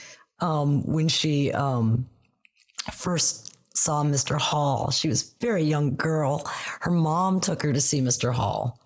um, 0.42 0.82
when 0.84 1.08
she 1.08 1.52
um, 1.52 2.06
first 2.92 3.56
saw 3.74 4.02
Mr. 4.04 4.38
Hall. 4.38 4.90
She 4.90 5.08
was 5.08 5.22
a 5.22 5.46
very 5.46 5.62
young 5.62 5.96
girl. 5.96 6.44
Her 6.80 6.90
mom 6.90 7.40
took 7.40 7.62
her 7.62 7.72
to 7.72 7.80
see 7.80 8.00
Mr. 8.00 8.32
Hall, 8.34 8.78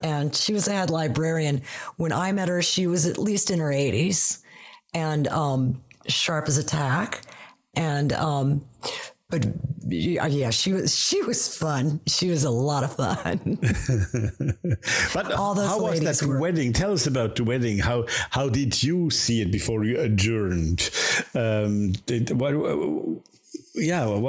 and 0.00 0.34
she 0.34 0.52
was 0.52 0.66
a 0.66 0.72
head 0.72 0.90
librarian. 0.90 1.62
When 1.96 2.12
I 2.12 2.32
met 2.32 2.48
her, 2.48 2.62
she 2.62 2.86
was 2.86 3.06
at 3.06 3.18
least 3.18 3.50
in 3.50 3.60
her 3.60 3.72
eighties 3.72 4.42
and 4.92 5.28
um, 5.28 5.82
sharp 6.06 6.48
as 6.48 6.58
a 6.58 6.64
tack. 6.64 7.22
And 7.74 8.12
um, 8.12 8.64
but 9.30 9.46
yeah, 9.88 10.50
she 10.50 10.72
was 10.72 10.94
she 10.94 11.22
was 11.22 11.56
fun. 11.56 12.00
She 12.06 12.30
was 12.30 12.44
a 12.44 12.50
lot 12.50 12.84
of 12.84 12.94
fun. 12.96 13.58
But 15.14 15.32
All 15.32 15.54
those 15.54 15.68
how 15.68 15.80
was 15.82 16.00
that 16.00 16.26
were- 16.26 16.38
wedding? 16.40 16.72
Tell 16.72 16.92
us 16.92 17.06
about 17.06 17.36
the 17.36 17.44
wedding. 17.44 17.78
How 17.78 18.06
how 18.30 18.48
did 18.48 18.82
you 18.82 19.10
see 19.10 19.40
it 19.40 19.50
before 19.52 19.84
you 19.84 19.98
adjourned? 20.00 20.90
Um, 21.34 21.92
did, 22.06 22.30
what, 22.38 22.52
yeah, 23.74 24.06
what, 24.06 24.20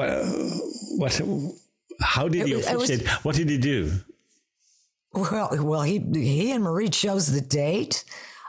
what, 0.98 1.22
how 2.02 2.28
did 2.28 2.46
he 2.48 2.54
It 2.54 2.56
was- 2.58 2.68
it 2.90 3.02
was- 3.02 3.08
what 3.24 3.36
did 3.36 3.50
he 3.50 3.58
do? 3.58 3.92
Well, 5.14 5.50
well, 5.62 5.82
he 5.84 6.00
he 6.14 6.52
and 6.52 6.64
Marie 6.64 6.90
chose 6.90 7.28
the 7.32 7.42
date. 7.42 8.04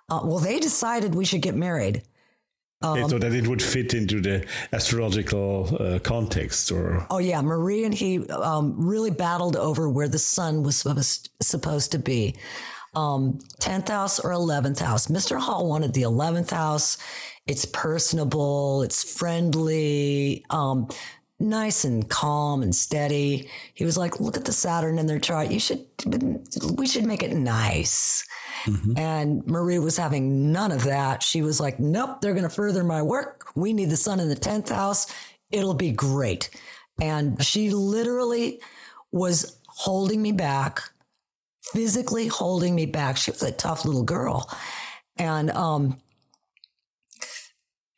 Uh, 0.09 0.21
well, 0.25 0.39
they 0.39 0.59
decided 0.59 1.15
we 1.15 1.25
should 1.25 1.43
get 1.43 1.55
married. 1.55 2.03
Um, 2.83 3.09
so 3.09 3.19
that 3.19 3.33
it 3.33 3.47
would 3.49 3.63
fit 3.63 3.95
into 3.95 4.21
the 4.21 4.45
astrological 4.73 5.75
uh, 5.81 5.99
context, 6.01 6.71
or 6.71 7.07
Oh 7.11 7.19
yeah, 7.19 7.41
Marie 7.41 7.85
and 7.85 7.95
he 7.95 8.29
um, 8.29 8.75
really 8.77 9.11
battled 9.11 9.57
over 9.57 9.89
where 9.89 10.09
the 10.09 10.19
sun 10.19 10.63
was 10.63 10.77
supposed 10.77 11.31
supposed 11.41 11.93
to 11.93 11.99
be, 11.99 12.37
um, 12.95 13.39
tenth 13.61 13.89
house 13.89 14.21
or 14.21 14.31
eleventh 14.31 14.81
house. 14.81 15.09
Mister 15.09 15.39
Hall 15.39 15.67
wanted 15.67 15.95
the 15.95 16.03
eleventh 16.03 16.51
house. 16.51 16.99
It's 17.47 17.65
personable. 17.65 18.83
It's 18.83 19.03
friendly. 19.19 20.45
Um, 20.51 20.89
nice 21.41 21.85
and 21.85 22.07
calm 22.11 22.63
and 22.63 22.75
steady. 22.75 23.49
He 23.73 23.85
was 23.87 23.97
like, 23.97 24.21
"Look 24.21 24.37
at 24.37 24.45
the 24.45 24.53
Saturn 24.53 24.99
in 24.99 25.07
their 25.07 25.19
chart. 25.19 25.51
You 25.51 25.61
should, 25.61 25.87
we 26.77 26.87
should 26.87 27.07
make 27.07 27.23
it 27.23 27.33
nice." 27.33 28.23
And 28.97 29.47
Marie 29.47 29.79
was 29.79 29.97
having 29.97 30.53
none 30.53 30.73
of 30.73 30.85
that. 30.85 31.23
She 31.23 31.43
was 31.43 31.61
like, 31.61 31.79
nope, 31.79 32.21
they're 32.21 32.35
going 32.35 32.43
to 32.43 32.51
further 32.51 32.85
my 32.85 33.03
work. 33.03 33.49
We 33.55 33.73
need 33.73 33.91
the 33.91 33.97
sun 33.97 34.21
in 34.21 34.29
the 34.29 34.37
10th 34.37 34.71
house. 34.71 35.07
It'll 35.51 35.75
be 35.75 35.93
great. 35.93 36.51
And 37.01 37.43
she 37.45 37.71
literally 37.71 38.61
was 39.13 39.59
holding 39.67 40.23
me 40.23 40.33
back, 40.33 40.83
physically 41.63 42.29
holding 42.29 42.75
me 42.75 42.87
back. 42.87 43.17
She 43.17 43.31
was 43.31 43.43
a 43.43 43.53
tough 43.53 43.85
little 43.85 44.05
girl. 44.05 44.51
And 45.17 45.51
um, 45.51 46.01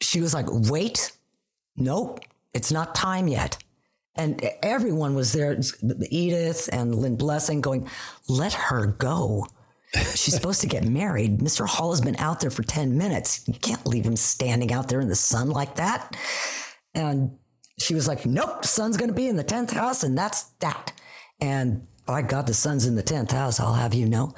she 0.01 0.21
was 0.21 0.35
like, 0.35 0.47
wait, 0.49 1.13
nope, 1.77 2.21
it's 2.53 2.73
not 2.73 2.95
time 2.95 3.29
yet. 3.29 3.59
And 4.15 4.45
everyone 4.63 5.15
was 5.15 5.33
there, 5.33 5.57
Edith 6.11 6.69
and 6.73 6.95
Lynn 6.95 7.17
Blessing, 7.17 7.61
going, 7.61 7.89
let 8.29 8.53
her 8.53 8.87
go. 8.87 9.47
She's 9.95 10.35
supposed 10.35 10.61
to 10.61 10.67
get 10.67 10.85
married. 10.85 11.39
Mr. 11.39 11.67
Hall 11.67 11.91
has 11.91 12.01
been 12.01 12.17
out 12.17 12.41
there 12.41 12.51
for 12.51 12.63
10 12.63 12.99
minutes. 12.99 13.47
You 13.49 13.55
can't 13.55 13.87
leave 13.87 14.05
him 14.05 14.17
standing 14.17 14.73
out 14.73 14.89
there 14.89 15.01
in 15.01 15.09
the 15.09 15.15
sun 15.15 15.51
like 15.51 15.77
that. 15.77 16.15
And 16.95 17.39
she 17.79 17.95
was 17.95 18.07
like, 18.07 18.27
Nope, 18.27 18.65
sun's 18.65 18.97
going 18.97 19.09
to 19.09 19.15
be 19.15 19.29
in 19.29 19.37
the 19.37 19.45
10th 19.45 19.71
house, 19.71 20.03
and 20.03 20.17
that's 20.17 20.45
that. 20.61 20.93
And 21.41 21.87
by 22.07 22.23
God, 22.23 22.47
the 22.47 22.55
sun's 22.55 22.87
in 22.87 22.97
the 22.97 23.03
10th 23.03 23.33
house, 23.33 23.61
I'll 23.61 23.75
have 23.75 23.95
you 23.95 24.07
know. 24.07 24.35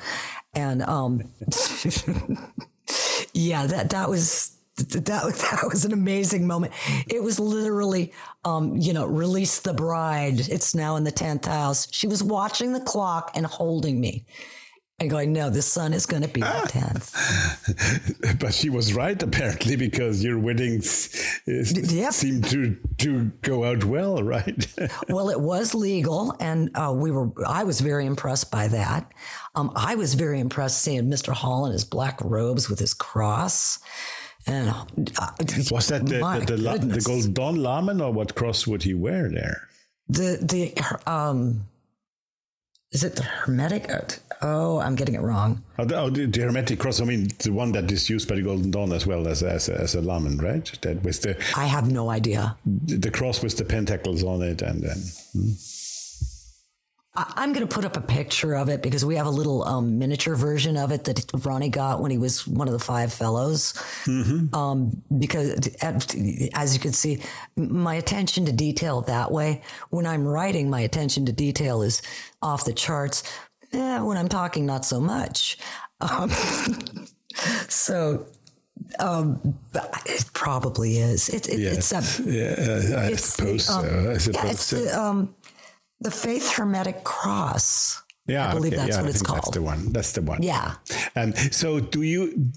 And 0.55 0.83
um, 0.83 1.23
yeah, 3.33 3.67
that, 3.67 3.91
that 3.91 4.09
was. 4.09 4.57
That, 4.77 5.05
that 5.05 5.69
was 5.71 5.85
an 5.85 5.93
amazing 5.93 6.47
moment. 6.47 6.73
It 7.07 7.23
was 7.23 7.39
literally, 7.39 8.15
um, 8.47 8.79
you 8.79 8.95
know, 8.95 9.05
release 9.05 9.61
the 9.61 9.75
bride. 9.75 10.49
It's 10.49 10.75
now 10.75 10.97
in 10.97 11.05
the 11.05 11.13
10th 11.13 11.45
house. 11.45 11.87
She 11.93 12.07
was 12.07 12.23
watching 12.23 12.73
the 12.73 12.81
clock 12.81 13.31
and 13.35 13.45
holding 13.45 14.01
me 14.01 14.25
and 15.01 15.11
going, 15.11 15.33
no, 15.33 15.51
the 15.51 15.63
sun 15.63 15.93
is 15.93 16.07
going 16.07 16.23
to 16.23 16.29
be 16.29 16.41
the 16.41 16.47
10th. 16.47 18.39
but 18.41 18.55
she 18.55 18.71
was 18.71 18.93
right 18.95 19.21
apparently 19.23 19.77
because 19.77 20.23
your 20.23 20.39
weddings 20.39 21.41
uh, 21.49 21.65
yep. 21.93 22.13
seemed 22.13 22.45
to 22.51 22.77
to 22.99 23.25
go 23.43 23.65
out 23.65 23.85
well, 23.85 24.23
right? 24.23 24.67
well, 25.09 25.31
it 25.31 25.41
was 25.41 25.75
legal, 25.75 26.37
and 26.39 26.71
uh, 26.75 26.93
we 26.95 27.11
were. 27.11 27.31
I 27.47 27.65
was 27.65 27.81
very 27.81 28.07
impressed 28.07 28.51
by 28.51 28.69
that. 28.69 29.11
Um, 29.55 29.73
I 29.75 29.95
was 29.95 30.15
very 30.15 30.39
impressed 30.39 30.83
seeing 30.83 31.11
Mr. 31.11 31.33
Hall 31.33 31.67
in 31.67 31.73
his 31.73 31.85
black 31.85 32.21
robes 32.23 32.69
with 32.69 32.79
his 32.79 32.95
cross. 32.95 33.79
And 34.47 34.71
uh, 34.71 35.33
was 35.71 35.89
that 35.89 36.07
the 36.07 36.21
the, 36.47 36.57
the, 36.57 36.87
the 36.87 37.01
Golden 37.01 37.33
Dawn 37.33 37.57
lamen 37.57 38.01
or 38.01 38.11
what 38.11 38.35
cross 38.35 38.67
would 38.67 38.83
he 38.83 38.95
wear 38.95 39.29
there? 39.29 39.69
the 40.11 40.39
the 40.43 41.11
um, 41.11 41.67
is 42.93 43.05
it 43.05 43.17
the 43.17 43.23
hermetic? 43.23 43.89
Oh, 44.43 44.79
I'm 44.81 44.95
getting 44.95 45.15
it 45.15 45.21
wrong. 45.21 45.63
Oh, 45.79 45.85
the, 45.85 45.97
oh, 46.01 46.09
the, 46.11 46.25
the 46.27 46.41
hermetic 46.41 46.79
cross. 46.79 47.01
I 47.01 47.05
mean, 47.05 47.29
the 47.41 47.51
one 47.53 47.73
that 47.73 47.91
is 47.93 48.09
used 48.09 48.29
by 48.29 48.37
the 48.37 48.43
Golden 48.43 48.71
Dawn 48.71 48.93
as 48.93 49.07
well 49.07 49.29
as 49.29 49.43
as, 49.43 49.69
as 49.69 49.95
a 49.95 50.01
lamen, 50.01 50.39
right? 50.39 50.71
That 50.83 51.03
was 51.05 51.19
the 51.21 51.37
I 51.57 51.67
have 51.67 51.91
no 51.91 52.09
idea. 52.11 52.57
the 52.65 53.11
cross 53.11 53.43
with 53.43 53.57
the 53.59 53.65
pentacles 53.65 54.23
on 54.25 54.41
it, 54.43 54.63
and 54.63 54.83
then 54.83 54.97
I- 57.17 57.33
I'm 57.37 57.53
going 57.53 57.67
to 57.67 57.75
put 57.75 57.85
up 57.85 57.97
a 57.97 58.01
picture 58.01 58.55
of 58.55 58.69
it 58.69 58.83
because 58.83 59.05
we 59.05 59.17
have 59.17 59.27
a 59.27 59.31
little 59.31 59.65
um, 59.65 59.99
miniature 59.99 60.37
version 60.37 60.77
of 60.77 60.93
it 60.93 61.05
that 61.05 61.25
Ronnie 61.45 61.69
got 61.69 62.01
when 62.01 62.11
he 62.13 62.19
was 62.19 62.47
one 62.47 62.69
of 62.69 62.73
the 62.73 62.79
five 62.79 63.13
fellows. 63.13 63.75
Um, 64.07 65.03
because 65.19 65.59
as 66.55 66.73
you 66.75 66.81
can 66.81 66.93
see, 66.93 67.21
my 67.57 67.97
attention 67.97 68.47
to 68.47 68.53
detail 68.53 69.03
that 69.03 69.31
way, 69.33 69.63
when 69.91 70.07
I'm 70.07 70.25
writing, 70.27 70.71
my 70.71 70.81
attention 70.81 71.27
to 71.27 71.33
detail 71.33 71.83
is 71.83 72.01
off 72.43 72.65
the 72.65 72.73
charts. 72.73 73.23
Eh, 73.73 74.01
when 74.01 74.17
I'm 74.17 74.29
talking, 74.29 74.67
not 74.67 74.85
so 74.85 75.01
much. 75.01 75.59
Um, 76.01 76.31
so, 77.69 78.27
um, 78.99 79.59
it 80.07 80.25
probably 80.33 80.99
is. 80.99 81.29
It, 81.29 81.49
it, 81.49 81.61
It's 81.61 81.93
a, 81.93 82.23
yeah, 82.25 82.99
I 82.99 83.07
it's 83.13 83.25
suppose 83.25 83.67
the, 83.67 83.73
um, 83.75 83.85
so. 83.85 83.89
I 83.89 84.13
yeah, 84.13 84.19
suppose 84.19 84.51
it's 84.51 84.63
so. 84.65 84.77
the 84.85 85.01
um, 85.01 85.35
the 86.01 86.11
Faith 86.11 86.53
Hermetic 86.53 87.05
Cross. 87.05 88.03
Yeah, 88.31 88.49
I 88.49 88.55
believe 88.55 88.73
okay, 88.73 88.77
that's 88.77 88.91
yeah, 88.91 89.03
what 89.03 89.07
I 89.07 89.11
it's 89.11 89.23
think 89.23 89.35
That's 89.35 89.51
the 89.51 89.63
one. 89.63 89.93
That's 89.93 90.13
the 90.13 90.23
one. 90.23 90.43
Yeah. 90.43 90.75
Um, 91.17 91.33
so, 91.51 91.81
do 91.81 92.03
you 92.03 92.51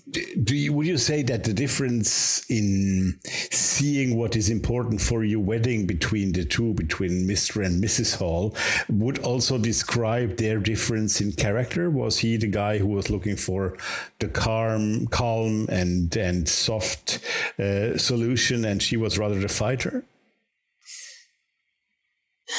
do 0.44 0.56
you 0.56 0.72
would 0.72 0.86
you 0.86 1.00
say 1.00 1.24
that 1.24 1.44
the 1.46 1.54
difference 1.54 2.46
in 2.50 3.20
seeing 3.52 4.16
what 4.16 4.36
is 4.36 4.50
important 4.50 5.02
for 5.02 5.24
your 5.24 5.40
wedding 5.40 5.88
between 5.88 6.34
the 6.34 6.46
two, 6.46 6.74
between 6.76 7.28
Mr. 7.28 7.66
and 7.66 7.84
Mrs. 7.84 8.18
Hall, 8.18 8.56
would 8.88 9.18
also 9.20 9.58
describe 9.58 10.38
their 10.38 10.60
difference 10.60 11.20
in 11.20 11.32
character? 11.32 11.90
Was 11.90 12.20
he 12.20 12.38
the 12.38 12.48
guy 12.48 12.78
who 12.78 12.88
was 12.88 13.10
looking 13.10 13.36
for 13.36 13.76
the 14.20 14.28
calm, 14.28 15.08
calm 15.08 15.68
and 15.70 16.16
and 16.16 16.48
soft 16.48 17.20
uh, 17.58 17.98
solution, 17.98 18.64
and 18.64 18.84
she 18.84 18.96
was 18.96 19.18
rather 19.18 19.40
the 19.40 19.50
fighter? 19.50 20.04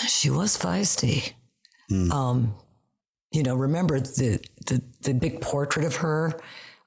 She 0.08 0.30
was 0.30 0.58
feisty. 0.58 1.34
Um, 2.10 2.54
you 3.34 3.42
know, 3.42 3.56
remember 3.56 3.98
the, 3.98 4.40
the 4.66 4.80
the 5.02 5.12
big 5.12 5.40
portrait 5.40 5.84
of 5.84 5.96
her. 5.96 6.38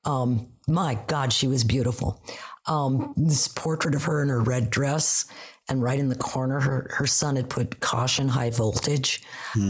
Um, 0.05 0.47
my 0.67 0.97
God, 1.07 1.33
she 1.33 1.47
was 1.47 1.63
beautiful. 1.63 2.23
Um, 2.67 3.13
this 3.17 3.47
portrait 3.49 3.95
of 3.95 4.03
her 4.05 4.21
in 4.23 4.29
her 4.29 4.41
red 4.41 4.69
dress, 4.69 5.25
and 5.69 5.83
right 5.83 5.99
in 5.99 6.07
the 6.07 6.15
corner, 6.15 6.61
her 6.61 6.89
her 6.97 7.05
son 7.05 7.35
had 7.35 7.49
put 7.49 7.81
caution, 7.81 8.29
high 8.29 8.49
voltage. 8.49 9.21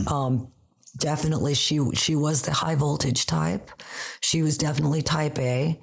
Um, 0.07 0.51
definitely, 0.97 1.55
she 1.55 1.79
she 1.95 2.15
was 2.15 2.43
the 2.43 2.53
high 2.53 2.75
voltage 2.75 3.25
type. 3.25 3.71
She 4.21 4.43
was 4.43 4.57
definitely 4.57 5.01
type 5.01 5.39
A. 5.39 5.79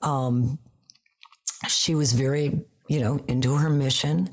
Um, 0.00 0.58
she 1.68 1.94
was 1.94 2.12
very, 2.12 2.62
you 2.88 3.00
know, 3.00 3.20
into 3.28 3.54
her 3.56 3.68
mission 3.68 4.30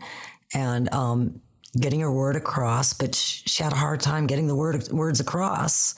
and 0.54 0.94
um, 0.94 1.42
getting 1.80 2.00
her 2.02 2.12
word 2.12 2.36
across, 2.36 2.94
but 2.94 3.16
she 3.16 3.64
had 3.64 3.74
a 3.74 3.76
hard 3.76 4.00
time 4.00 4.28
getting 4.28 4.48
the 4.48 4.56
word 4.56 4.88
words 4.92 5.20
across. 5.20 5.96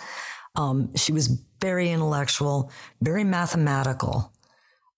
Um, 0.56 0.96
she 0.96 1.12
was 1.12 1.28
very 1.62 1.92
intellectual, 1.92 2.72
very 3.02 3.24
mathematical. 3.24 4.32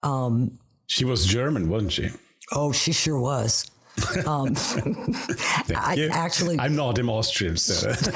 Um, 0.03 0.59
She 0.87 1.05
was 1.05 1.25
German, 1.25 1.69
wasn't 1.69 1.91
she? 1.91 2.09
oh, 2.51 2.71
she 2.71 2.91
sure 2.93 3.19
was. 3.19 3.69
Um, 4.25 4.55
I 5.75 6.07
actually, 6.11 6.57
I'm 6.59 6.75
not. 6.75 6.97
I'm 6.97 7.09
Austrian, 7.09 7.57
so 7.57 7.93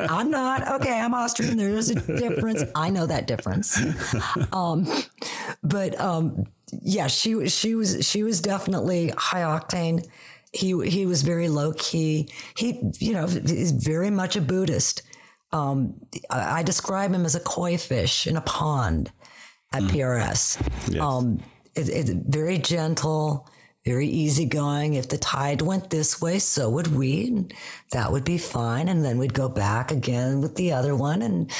I'm 0.00 0.30
not. 0.30 0.66
Okay, 0.80 0.98
I'm 0.98 1.12
Austrian. 1.12 1.56
There's 1.58 1.90
a 1.90 1.94
difference. 1.94 2.62
I 2.74 2.88
know 2.90 3.06
that 3.06 3.26
difference. 3.26 3.78
Um, 4.52 4.88
but 5.62 6.00
um, 6.00 6.46
yeah, 6.82 7.08
she 7.08 7.34
was 7.34 7.52
she 7.54 7.74
was 7.74 8.08
she 8.08 8.22
was 8.22 8.40
definitely 8.40 9.12
high 9.18 9.42
octane. 9.42 10.06
He 10.52 10.88
he 10.88 11.06
was 11.06 11.22
very 11.22 11.48
low 11.48 11.72
key. 11.76 12.30
He 12.56 12.80
you 12.98 13.12
know 13.12 13.24
is 13.24 13.72
very 13.72 14.10
much 14.10 14.36
a 14.36 14.40
Buddhist. 14.40 15.02
Um, 15.52 15.94
I, 16.30 16.60
I 16.60 16.62
describe 16.62 17.12
him 17.12 17.24
as 17.24 17.34
a 17.34 17.40
koi 17.40 17.76
fish 17.78 18.26
in 18.26 18.36
a 18.36 18.42
pond 18.42 19.10
at 19.72 19.82
PRS. 19.84 20.60
Yes. 20.92 21.02
Um, 21.02 21.42
it, 21.74 21.88
it's 21.88 22.10
very 22.10 22.58
gentle, 22.58 23.48
very 23.84 24.06
easygoing. 24.06 24.94
If 24.94 25.08
the 25.08 25.18
tide 25.18 25.62
went 25.62 25.90
this 25.90 26.20
way, 26.20 26.38
so 26.38 26.68
would 26.70 26.88
we. 26.88 27.28
And 27.28 27.54
that 27.92 28.12
would 28.12 28.24
be 28.24 28.38
fine. 28.38 28.88
And 28.88 29.04
then 29.04 29.18
we'd 29.18 29.34
go 29.34 29.48
back 29.48 29.90
again 29.90 30.40
with 30.40 30.56
the 30.56 30.72
other 30.72 30.94
one. 30.94 31.22
And 31.22 31.50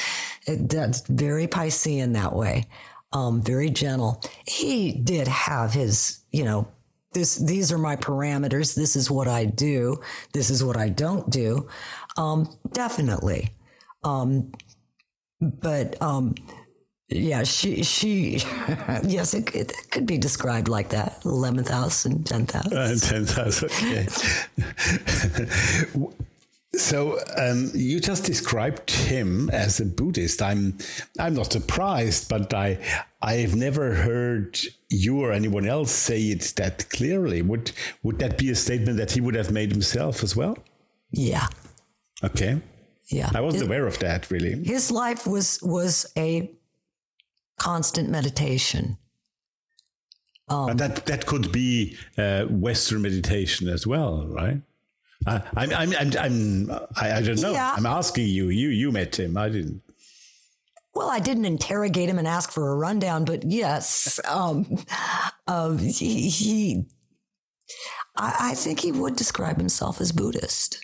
it, 0.45 0.69
that's 0.69 1.01
very 1.07 1.47
Piscean 1.47 2.13
that 2.13 2.35
way. 2.35 2.67
Um, 3.11 3.41
very 3.41 3.71
gentle. 3.71 4.21
He 4.45 4.91
did 4.91 5.27
have 5.27 5.73
his, 5.73 6.19
you 6.31 6.43
know, 6.43 6.67
this, 7.13 7.35
these 7.35 7.71
are 7.71 7.77
my 7.77 7.95
parameters. 7.95 8.75
This 8.75 8.95
is 8.95 9.09
what 9.09 9.27
I 9.27 9.45
do. 9.45 9.97
This 10.33 10.49
is 10.49 10.63
what 10.63 10.77
I 10.77 10.89
don't 10.89 11.29
do. 11.29 11.67
Um, 12.17 12.57
definitely. 12.71 13.51
Um, 14.03 14.51
but, 15.41 15.99
um, 16.01 16.35
yeah, 17.07 17.43
she, 17.43 17.83
she, 17.83 18.33
yes, 19.03 19.33
it, 19.33 19.55
it 19.55 19.73
could 19.89 20.05
be 20.05 20.17
described 20.17 20.67
like 20.67 20.89
that 20.89 21.21
11th 21.23 21.69
house 21.69 22.05
and 22.05 22.23
10th 22.23 22.51
house. 22.51 22.71
Uh, 22.71 22.95
10,000. 23.01 23.71
Okay. 23.71 24.07
so 26.73 27.17
um, 27.37 27.71
you 27.73 27.99
just 27.99 28.25
described 28.25 28.91
him 28.91 29.49
as 29.49 29.79
a 29.79 29.85
Buddhist. 29.85 30.41
I'm 30.41 30.77
I'm 31.17 31.33
not 31.33 31.51
surprised, 31.51 32.29
but 32.29 32.53
I 32.53 32.77
I've 33.21 33.55
never 33.55 33.93
heard 33.95 34.59
you 34.89 35.19
or 35.21 35.31
anyone 35.33 35.67
else 35.67 35.91
say 35.91 36.21
it 36.21 36.53
that 36.55 36.89
clearly. 36.89 37.41
Would 37.41 37.71
would 38.03 38.19
that 38.19 38.37
be 38.37 38.49
a 38.49 38.55
statement 38.55 38.97
that 38.97 39.11
he 39.11 39.21
would 39.21 39.35
have 39.35 39.51
made 39.51 39.71
himself 39.71 40.23
as 40.23 40.35
well? 40.35 40.57
Yeah. 41.11 41.47
Okay. 42.23 42.61
Yeah. 43.11 43.29
I 43.33 43.41
wasn't 43.41 43.61
His- 43.63 43.67
aware 43.67 43.87
of 43.87 43.99
that 43.99 44.31
really. 44.31 44.63
His 44.63 44.89
life 44.91 45.27
was 45.27 45.59
was 45.61 46.05
a 46.17 46.51
constant 47.57 48.09
meditation. 48.09 48.97
But 50.47 50.77
that 50.79 51.05
that 51.05 51.25
could 51.27 51.51
be 51.51 51.95
uh, 52.17 52.45
Western 52.45 53.01
meditation 53.03 53.67
as 53.67 53.85
well, 53.85 54.25
right? 54.27 54.59
Uh, 55.27 55.41
I'm, 55.55 55.71
I'm, 55.73 55.93
I'm, 55.95 56.11
I'm, 56.17 56.71
I, 56.95 57.17
I 57.17 57.21
don't 57.21 57.41
know. 57.41 57.51
Yeah. 57.51 57.73
I'm 57.75 57.85
asking 57.85 58.27
you. 58.29 58.49
You, 58.49 58.69
you 58.69 58.91
met 58.91 59.19
him. 59.19 59.37
I 59.37 59.49
didn't. 59.49 59.81
Well, 60.93 61.09
I 61.09 61.19
didn't 61.19 61.45
interrogate 61.45 62.09
him 62.09 62.17
and 62.19 62.27
ask 62.27 62.51
for 62.51 62.71
a 62.71 62.75
rundown, 62.75 63.23
but 63.25 63.43
yes, 63.43 64.19
um, 64.25 64.83
um, 65.47 65.77
he, 65.77 66.29
he 66.29 66.85
I, 68.17 68.51
I 68.51 68.55
think 68.55 68.79
he 68.79 68.91
would 68.91 69.15
describe 69.15 69.57
himself 69.57 70.01
as 70.01 70.11
Buddhist. 70.11 70.83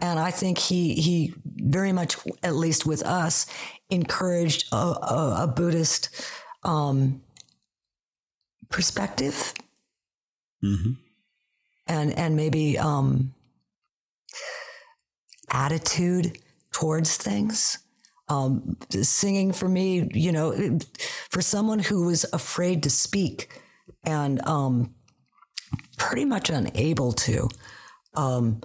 And 0.00 0.18
I 0.18 0.30
think 0.30 0.58
he, 0.58 0.94
he 0.94 1.34
very 1.44 1.92
much, 1.92 2.16
at 2.42 2.54
least 2.54 2.86
with 2.86 3.02
us, 3.02 3.46
encouraged 3.90 4.72
a, 4.72 4.76
a, 4.76 5.36
a 5.42 5.52
Buddhist 5.54 6.08
um, 6.62 7.22
perspective 8.68 9.54
Mhm. 10.62 10.98
and, 11.86 12.12
and 12.18 12.36
maybe 12.36 12.78
um, 12.78 13.32
attitude 15.50 16.38
towards 16.70 17.16
things. 17.16 17.78
Um, 18.30 18.76
singing 18.90 19.52
for 19.52 19.68
me, 19.68 20.08
you 20.12 20.30
know, 20.30 20.78
for 21.30 21.42
someone 21.42 21.80
who 21.80 22.06
was 22.06 22.24
afraid 22.32 22.84
to 22.84 22.90
speak 22.90 23.60
and 24.04 24.46
um, 24.46 24.94
pretty 25.98 26.24
much 26.24 26.48
unable 26.48 27.12
to. 27.12 27.48
Um, 28.14 28.60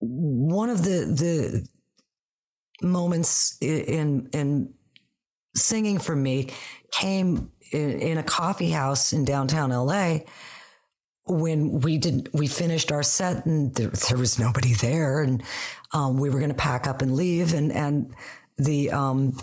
one 0.00 0.70
of 0.70 0.82
the 0.82 1.04
the 1.06 2.86
moments 2.86 3.56
in 3.60 4.28
in 4.32 4.74
singing 5.54 5.98
for 5.98 6.16
me 6.16 6.50
came 6.90 7.52
in, 7.70 7.90
in 8.00 8.18
a 8.18 8.22
coffee 8.22 8.70
house 8.70 9.12
in 9.12 9.24
downtown 9.24 9.70
LA 9.70 10.18
when 11.26 11.80
we 11.80 11.98
did 11.98 12.28
we 12.32 12.46
finished 12.46 12.90
our 12.90 13.02
set 13.02 13.46
and 13.46 13.74
there, 13.74 13.88
there 14.08 14.18
was 14.18 14.38
nobody 14.38 14.74
there 14.74 15.22
and 15.22 15.42
um, 15.92 16.18
we 16.18 16.28
were 16.30 16.38
going 16.38 16.50
to 16.50 16.56
pack 16.56 16.86
up 16.86 17.02
and 17.02 17.14
leave 17.14 17.54
and 17.54 17.72
and 17.72 18.14
the 18.58 18.90
um, 18.90 19.36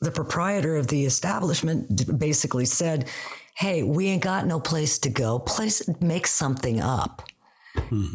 the 0.00 0.10
proprietor 0.10 0.76
of 0.76 0.86
the 0.86 1.04
establishment 1.04 2.18
basically 2.18 2.64
said 2.64 3.08
hey 3.56 3.82
we 3.82 4.06
ain't 4.06 4.22
got 4.22 4.46
no 4.46 4.60
place 4.60 4.98
to 5.00 5.10
go. 5.10 5.40
Place 5.40 5.88
make 6.00 6.26
something 6.26 6.80
up. 6.80 7.22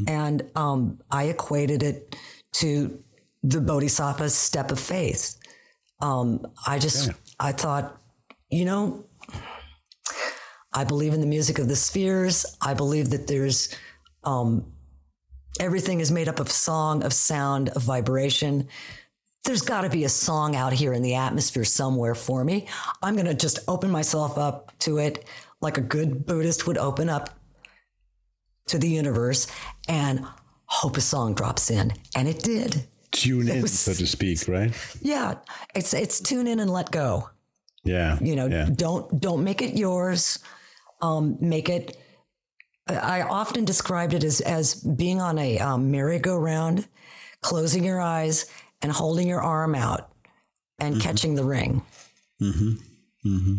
And 0.07 0.49
um, 0.55 0.99
I 1.11 1.25
equated 1.25 1.83
it 1.83 2.15
to 2.53 3.03
the 3.43 3.59
Bodhisattva's 3.59 4.35
step 4.35 4.71
of 4.71 4.79
faith. 4.79 5.37
Um, 6.01 6.45
I 6.67 6.79
just, 6.79 7.11
I 7.39 7.51
thought, 7.51 7.97
you 8.49 8.65
know, 8.65 9.05
I 10.73 10.83
believe 10.83 11.13
in 11.13 11.21
the 11.21 11.27
music 11.27 11.59
of 11.59 11.67
the 11.67 11.75
spheres. 11.75 12.45
I 12.61 12.73
believe 12.73 13.09
that 13.11 13.27
there's 13.27 13.75
um, 14.23 14.71
everything 15.59 15.99
is 15.99 16.11
made 16.11 16.27
up 16.27 16.39
of 16.39 16.51
song, 16.51 17.03
of 17.03 17.13
sound, 17.13 17.69
of 17.69 17.83
vibration. 17.83 18.67
There's 19.43 19.61
got 19.61 19.81
to 19.81 19.89
be 19.89 20.03
a 20.05 20.09
song 20.09 20.55
out 20.55 20.73
here 20.73 20.93
in 20.93 21.03
the 21.03 21.15
atmosphere 21.15 21.65
somewhere 21.65 22.15
for 22.15 22.43
me. 22.43 22.67
I'm 23.01 23.15
going 23.15 23.27
to 23.27 23.33
just 23.33 23.59
open 23.67 23.91
myself 23.91 24.37
up 24.37 24.71
to 24.79 24.97
it 24.99 25.25
like 25.61 25.77
a 25.77 25.81
good 25.81 26.25
Buddhist 26.25 26.65
would 26.65 26.77
open 26.77 27.09
up 27.09 27.29
to 28.67 28.77
the 28.77 28.87
universe 28.87 29.47
and 29.87 30.25
hope 30.65 30.95
a 30.97 31.01
song 31.01 31.33
drops 31.33 31.69
in. 31.69 31.91
And 32.15 32.27
it 32.27 32.39
did. 32.41 32.87
Tune 33.11 33.47
in, 33.49 33.61
was- 33.61 33.77
so 33.79 33.93
to 33.93 34.07
speak, 34.07 34.47
right? 34.47 34.73
Yeah. 35.01 35.35
It's 35.75 35.93
it's 35.93 36.19
tune 36.19 36.47
in 36.47 36.59
and 36.59 36.71
let 36.71 36.89
go. 36.91 37.29
Yeah. 37.83 38.17
You 38.21 38.35
know, 38.35 38.47
Yeah. 38.47 38.69
don't 38.73 39.19
don't 39.21 39.43
make 39.43 39.61
it 39.61 39.75
yours. 39.77 40.39
Um, 41.03 41.37
make 41.39 41.69
it 41.69 41.97
I 42.87 43.21
often 43.21 43.65
described 43.65 44.13
it 44.13 44.23
as 44.23 44.41
as 44.41 44.75
being 44.75 45.21
on 45.21 45.37
a 45.37 45.57
um, 45.59 45.91
merry-go-round, 45.91 46.87
closing 47.41 47.83
your 47.83 48.01
eyes 48.01 48.45
and 48.81 48.91
holding 48.91 49.27
your 49.27 49.41
arm 49.41 49.75
out 49.75 50.11
and 50.79 50.99
catching 51.01 51.35
the 51.35 51.45
ring. 51.45 51.81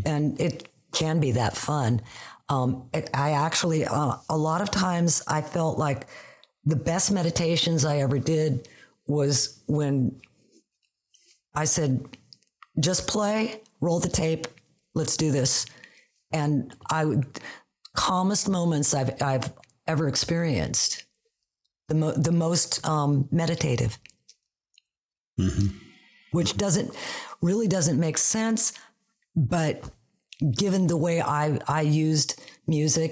And 0.06 0.40
it 0.40 0.68
can 0.92 1.20
be 1.20 1.32
that 1.32 1.56
fun. 1.56 2.02
Um, 2.50 2.90
it, 2.92 3.08
I 3.14 3.30
actually, 3.30 3.86
uh, 3.86 4.16
a 4.28 4.36
lot 4.36 4.60
of 4.60 4.70
times, 4.70 5.22
I 5.26 5.40
felt 5.40 5.78
like 5.78 6.06
the 6.66 6.76
best 6.76 7.10
meditations 7.10 7.84
I 7.86 7.98
ever 7.98 8.18
did 8.18 8.68
was 9.06 9.62
when 9.66 10.20
I 11.54 11.64
said, 11.64 12.04
just 12.78 13.06
play, 13.08 13.62
roll 13.80 14.00
the 14.00 14.10
tape, 14.10 14.46
let's 14.94 15.16
do 15.16 15.30
this. 15.32 15.64
And 16.34 16.74
I 16.90 17.04
would, 17.04 17.40
calmest 17.94 18.48
moments 18.48 18.92
I've, 18.92 19.22
I've 19.22 19.52
ever 19.86 20.08
experienced, 20.08 21.04
the, 21.88 21.94
mo- 21.94 22.12
the 22.12 22.32
most 22.32 22.84
um, 22.86 23.28
meditative, 23.30 23.98
which 26.32 26.56
doesn't 26.56 26.90
really 27.40 27.68
doesn't 27.68 27.98
make 28.00 28.18
sense, 28.18 28.72
but 29.36 29.84
given 30.58 30.86
the 30.88 30.96
way 30.96 31.20
I, 31.20 31.58
I 31.68 31.82
used 31.82 32.40
music, 32.66 33.10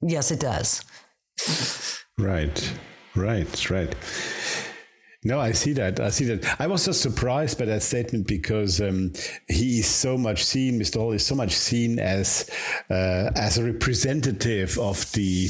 yes, 0.00 0.30
it 0.30 0.40
does. 0.40 0.84
Right. 2.18 2.72
Right, 3.14 3.70
right. 3.70 3.94
No, 5.26 5.40
I 5.40 5.50
see 5.50 5.72
that. 5.72 5.98
I 5.98 6.10
see 6.10 6.24
that. 6.26 6.60
I 6.60 6.68
was 6.68 6.84
just 6.84 7.02
surprised 7.02 7.58
by 7.58 7.64
that 7.64 7.82
statement 7.82 8.28
because 8.28 8.80
um, 8.80 9.12
he 9.48 9.80
is 9.80 9.88
so 9.88 10.16
much 10.16 10.44
seen. 10.44 10.78
Mr. 10.78 11.00
Hall 11.00 11.10
is 11.10 11.26
so 11.26 11.34
much 11.34 11.50
seen 11.52 11.98
as 11.98 12.48
uh, 12.90 13.30
as 13.34 13.58
a 13.58 13.64
representative 13.64 14.78
of 14.78 15.10
the 15.12 15.48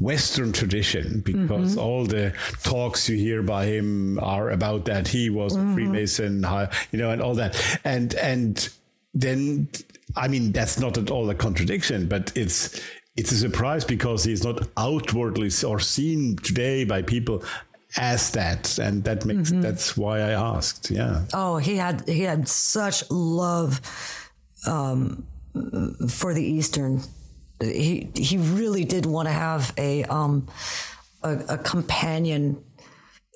Western 0.00 0.52
tradition 0.52 1.20
because 1.20 1.70
mm-hmm. 1.70 1.80
all 1.80 2.04
the 2.04 2.34
talks 2.62 3.08
you 3.08 3.16
hear 3.16 3.42
by 3.42 3.64
him 3.64 4.18
are 4.20 4.50
about 4.50 4.84
that 4.84 5.08
he 5.08 5.30
was 5.30 5.56
mm-hmm. 5.56 5.70
a 5.70 5.74
Freemason, 5.74 6.44
you 6.92 6.98
know, 6.98 7.10
and 7.10 7.22
all 7.22 7.34
that. 7.34 7.56
And 7.84 8.12
and 8.16 8.68
then 9.14 9.68
I 10.14 10.28
mean 10.28 10.52
that's 10.52 10.78
not 10.78 10.98
at 10.98 11.10
all 11.10 11.30
a 11.30 11.34
contradiction, 11.34 12.06
but 12.06 12.36
it's 12.36 12.78
it's 13.16 13.32
a 13.32 13.36
surprise 13.36 13.82
because 13.82 14.24
he's 14.24 14.44
not 14.44 14.68
outwardly 14.76 15.50
or 15.66 15.80
seen 15.80 16.36
today 16.36 16.84
by 16.84 17.00
people 17.00 17.42
as 17.96 18.30
that 18.30 18.78
and 18.78 19.04
that 19.04 19.24
makes 19.24 19.50
mm-hmm. 19.50 19.62
that's 19.62 19.96
why 19.96 20.20
i 20.20 20.30
asked 20.30 20.90
yeah. 20.90 21.24
Oh 21.34 21.56
he 21.56 21.76
had 21.76 22.08
he 22.08 22.22
had 22.22 22.48
such 22.48 23.08
love 23.10 23.80
um, 24.66 25.26
for 26.08 26.34
the 26.34 26.42
eastern. 26.42 27.02
He 27.60 28.10
he 28.14 28.38
really 28.38 28.84
did 28.84 29.06
want 29.06 29.28
to 29.28 29.32
have 29.32 29.72
a 29.76 30.04
um 30.04 30.46
a, 31.22 31.32
a 31.50 31.58
companion 31.58 32.62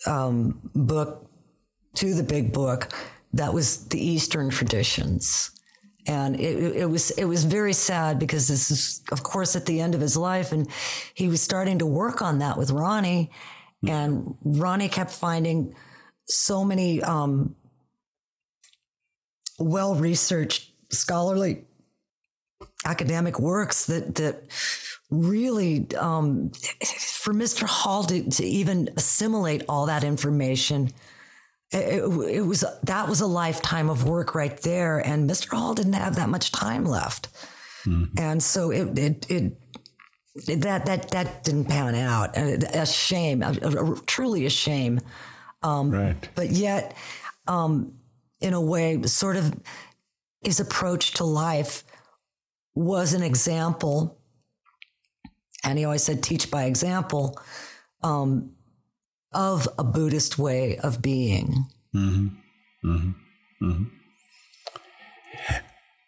um, 0.06 0.60
book 0.74 1.28
to 1.94 2.14
the 2.14 2.22
big 2.22 2.52
book 2.52 2.93
that 3.32 3.52
was 3.52 3.86
the 3.89 4.05
eastern 4.05 4.51
traditions. 4.51 5.51
And 6.06 6.39
it, 6.39 6.76
it, 6.76 6.86
was 6.86 7.10
it 7.12 7.24
was 7.24 7.44
very 7.44 7.72
sad 7.72 8.18
because 8.18 8.48
this 8.48 8.70
is 8.70 9.02
of 9.10 9.22
course 9.22 9.56
at 9.56 9.64
the 9.64 9.81
end 9.81 9.94
of 9.94 10.02
his 10.02 10.16
life 10.16 10.52
and 10.52 10.68
he 11.14 11.28
was 11.28 11.40
starting 11.40 11.78
to 11.78 11.86
work 11.86 12.20
on 12.20 12.40
that 12.40 12.59
with 12.59 12.70
ronnie 12.70 13.31
and 13.90 14.36
Ronnie 14.44 14.89
kept 14.89 15.11
finding 15.11 15.74
so 16.27 16.65
many 16.65 17.02
um, 17.02 17.55
well 19.59 19.94
researched 19.94 20.70
scholarly 20.90 21.65
academic 22.85 23.39
works 23.39 23.86
that 23.86 24.15
that 24.16 24.44
really 25.11 25.86
um, 25.97 26.51
for 26.98 27.32
Mr. 27.32 27.65
Hall 27.65 28.05
to, 28.05 28.28
to, 28.31 28.44
even 28.44 28.90
assimilate 28.97 29.62
all 29.69 29.86
that 29.86 30.05
information. 30.05 30.90
It, 31.70 32.02
it, 32.02 32.40
was 32.40 32.65
that 32.85 33.09
was 33.09 33.20
a 33.20 33.27
lifetime 33.27 33.90
of 33.90 34.05
work 34.05 34.35
right 34.35 34.56
there, 34.62 34.98
and 34.98 35.28
Mr. 35.28 35.51
Hall 35.56 35.74
didn't 35.74 35.94
have 35.94 36.16
that 36.16 36.28
much 36.28 36.52
time 36.52 36.85
left, 36.85 37.28
mm-hmm. 37.85 38.16
and 38.19 38.43
so 38.43 38.70
it, 38.70 38.97
it 38.98 39.31
it 39.31 39.52
that 40.35 40.86
that 40.86 41.11
that 41.11 41.44
didn't 41.44 41.66
pan 41.66 41.94
out. 41.94 42.36
A 42.36 42.86
shame, 42.86 43.43
a, 43.43 43.52
a, 43.52 44.01
truly 44.06 44.47
a 44.47 44.51
shame. 44.51 45.01
Um, 45.62 45.90
right. 45.90 46.28
But 46.35 46.51
yet, 46.51 46.97
um, 47.47 47.94
in 48.40 48.52
a 48.52 48.61
way, 48.61 49.01
sort 49.05 49.36
of 49.36 49.55
his 50.43 50.61
approach 50.61 51.12
to 51.15 51.24
life 51.24 51.85
was 52.74 53.15
an 53.15 53.23
example, 53.23 54.19
and 55.62 55.78
he 55.78 55.85
always 55.85 56.02
said, 56.02 56.23
"Teach 56.23 56.51
by 56.51 56.65
example," 56.65 57.40
um, 58.02 58.51
of 59.32 59.69
a 59.78 59.85
Buddhist 59.85 60.39
way 60.39 60.78
of 60.78 61.01
being. 61.01 61.66
Mm-hmm. 61.94 62.89
Mm-hmm. 62.89 63.11
Mm-hmm. 63.70 63.85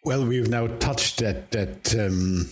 Well, 0.03 0.25
we've 0.25 0.49
now 0.49 0.67
touched 0.67 1.19
that 1.19 1.51
that 1.51 1.95
um, 1.95 2.49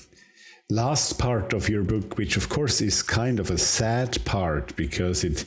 last 0.69 1.19
part 1.19 1.53
of 1.53 1.69
your 1.69 1.83
book, 1.83 2.17
which 2.17 2.37
of 2.37 2.49
course 2.49 2.81
is 2.81 3.03
kind 3.03 3.39
of 3.39 3.49
a 3.51 3.57
sad 3.57 4.23
part 4.25 4.75
because 4.75 5.23
it 5.23 5.45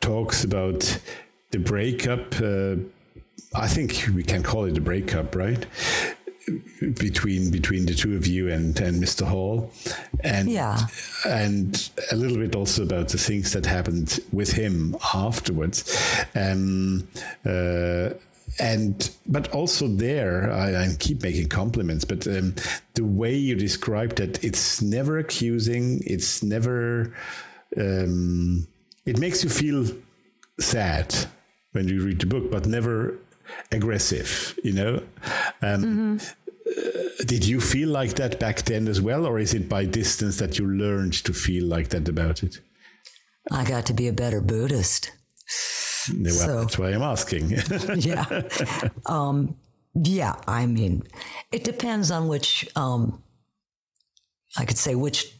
talks 0.00 0.44
about 0.44 1.00
the 1.50 1.58
breakup. 1.58 2.34
Uh, 2.40 2.76
I 3.54 3.66
think 3.66 4.06
we 4.14 4.22
can 4.22 4.42
call 4.42 4.64
it 4.64 4.76
a 4.76 4.80
breakup, 4.80 5.34
right? 5.34 5.66
Between 6.80 7.50
between 7.50 7.86
the 7.86 7.94
two 7.94 8.16
of 8.16 8.26
you 8.26 8.48
and 8.50 8.78
and 8.80 9.02
Mr. 9.02 9.26
Hall, 9.26 9.70
and 10.24 10.50
yeah, 10.50 10.78
and 11.26 11.90
a 12.10 12.16
little 12.16 12.38
bit 12.38 12.56
also 12.56 12.82
about 12.82 13.08
the 13.08 13.18
things 13.18 13.52
that 13.52 13.66
happened 13.66 14.18
with 14.32 14.52
him 14.52 14.96
afterwards. 15.14 16.24
Um, 16.34 17.08
uh, 17.44 18.10
and 18.58 19.10
but 19.26 19.48
also 19.52 19.86
there 19.86 20.50
I, 20.50 20.84
I, 20.84 20.88
keep 20.98 21.22
making 21.22 21.48
compliments 21.48 22.04
but 22.04 22.26
um, 22.26 22.54
the 22.94 23.04
way 23.04 23.34
you 23.34 23.54
described 23.54 24.16
that 24.16 24.42
it's 24.42 24.82
never 24.82 25.18
accusing 25.18 26.00
it's 26.04 26.42
never 26.42 27.14
um, 27.76 28.66
it 29.06 29.18
makes 29.18 29.44
you 29.44 29.50
feel 29.50 29.86
sad 30.58 31.14
when 31.72 31.88
you 31.88 32.04
read 32.04 32.20
the 32.20 32.26
book 32.26 32.50
but 32.50 32.66
never 32.66 33.18
aggressive 33.70 34.58
you 34.64 34.72
know? 34.72 35.02
Um, 35.62 35.84
mm-hmm. 35.84 36.16
uh, 36.18 37.24
did 37.24 37.44
you 37.44 37.60
feel 37.60 37.88
like 37.88 38.14
that 38.14 38.40
back 38.40 38.62
then 38.62 38.88
as 38.88 39.00
well 39.00 39.26
or 39.26 39.38
is 39.38 39.54
it 39.54 39.68
by 39.68 39.84
distance 39.84 40.38
that 40.38 40.58
you 40.58 40.66
learned 40.66 41.14
to 41.24 41.32
feel 41.32 41.66
like 41.66 41.90
that 41.90 42.08
about 42.08 42.42
it? 42.42 42.60
I 43.50 43.64
got 43.64 43.86
to 43.86 43.94
be 43.94 44.08
a 44.08 44.12
better 44.12 44.40
buddhist 44.40 45.12
well, 46.08 46.32
so, 46.32 46.60
that's 46.60 46.78
why 46.78 46.90
I'm 46.90 47.02
asking. 47.02 47.50
yeah. 47.96 48.42
Um, 49.06 49.56
yeah. 49.94 50.36
I 50.46 50.66
mean, 50.66 51.02
it 51.52 51.64
depends 51.64 52.10
on 52.10 52.28
which, 52.28 52.68
um, 52.76 53.22
I 54.56 54.64
could 54.64 54.78
say 54.78 54.94
which 54.94 55.34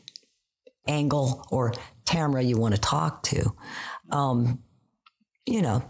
angle 0.87 1.47
or 1.51 1.73
Tamara 2.05 2.43
you 2.43 2.57
want 2.57 2.74
to 2.74 2.81
talk 2.81 3.23
to. 3.24 3.55
Um, 4.11 4.62
you 5.47 5.62
know, 5.62 5.82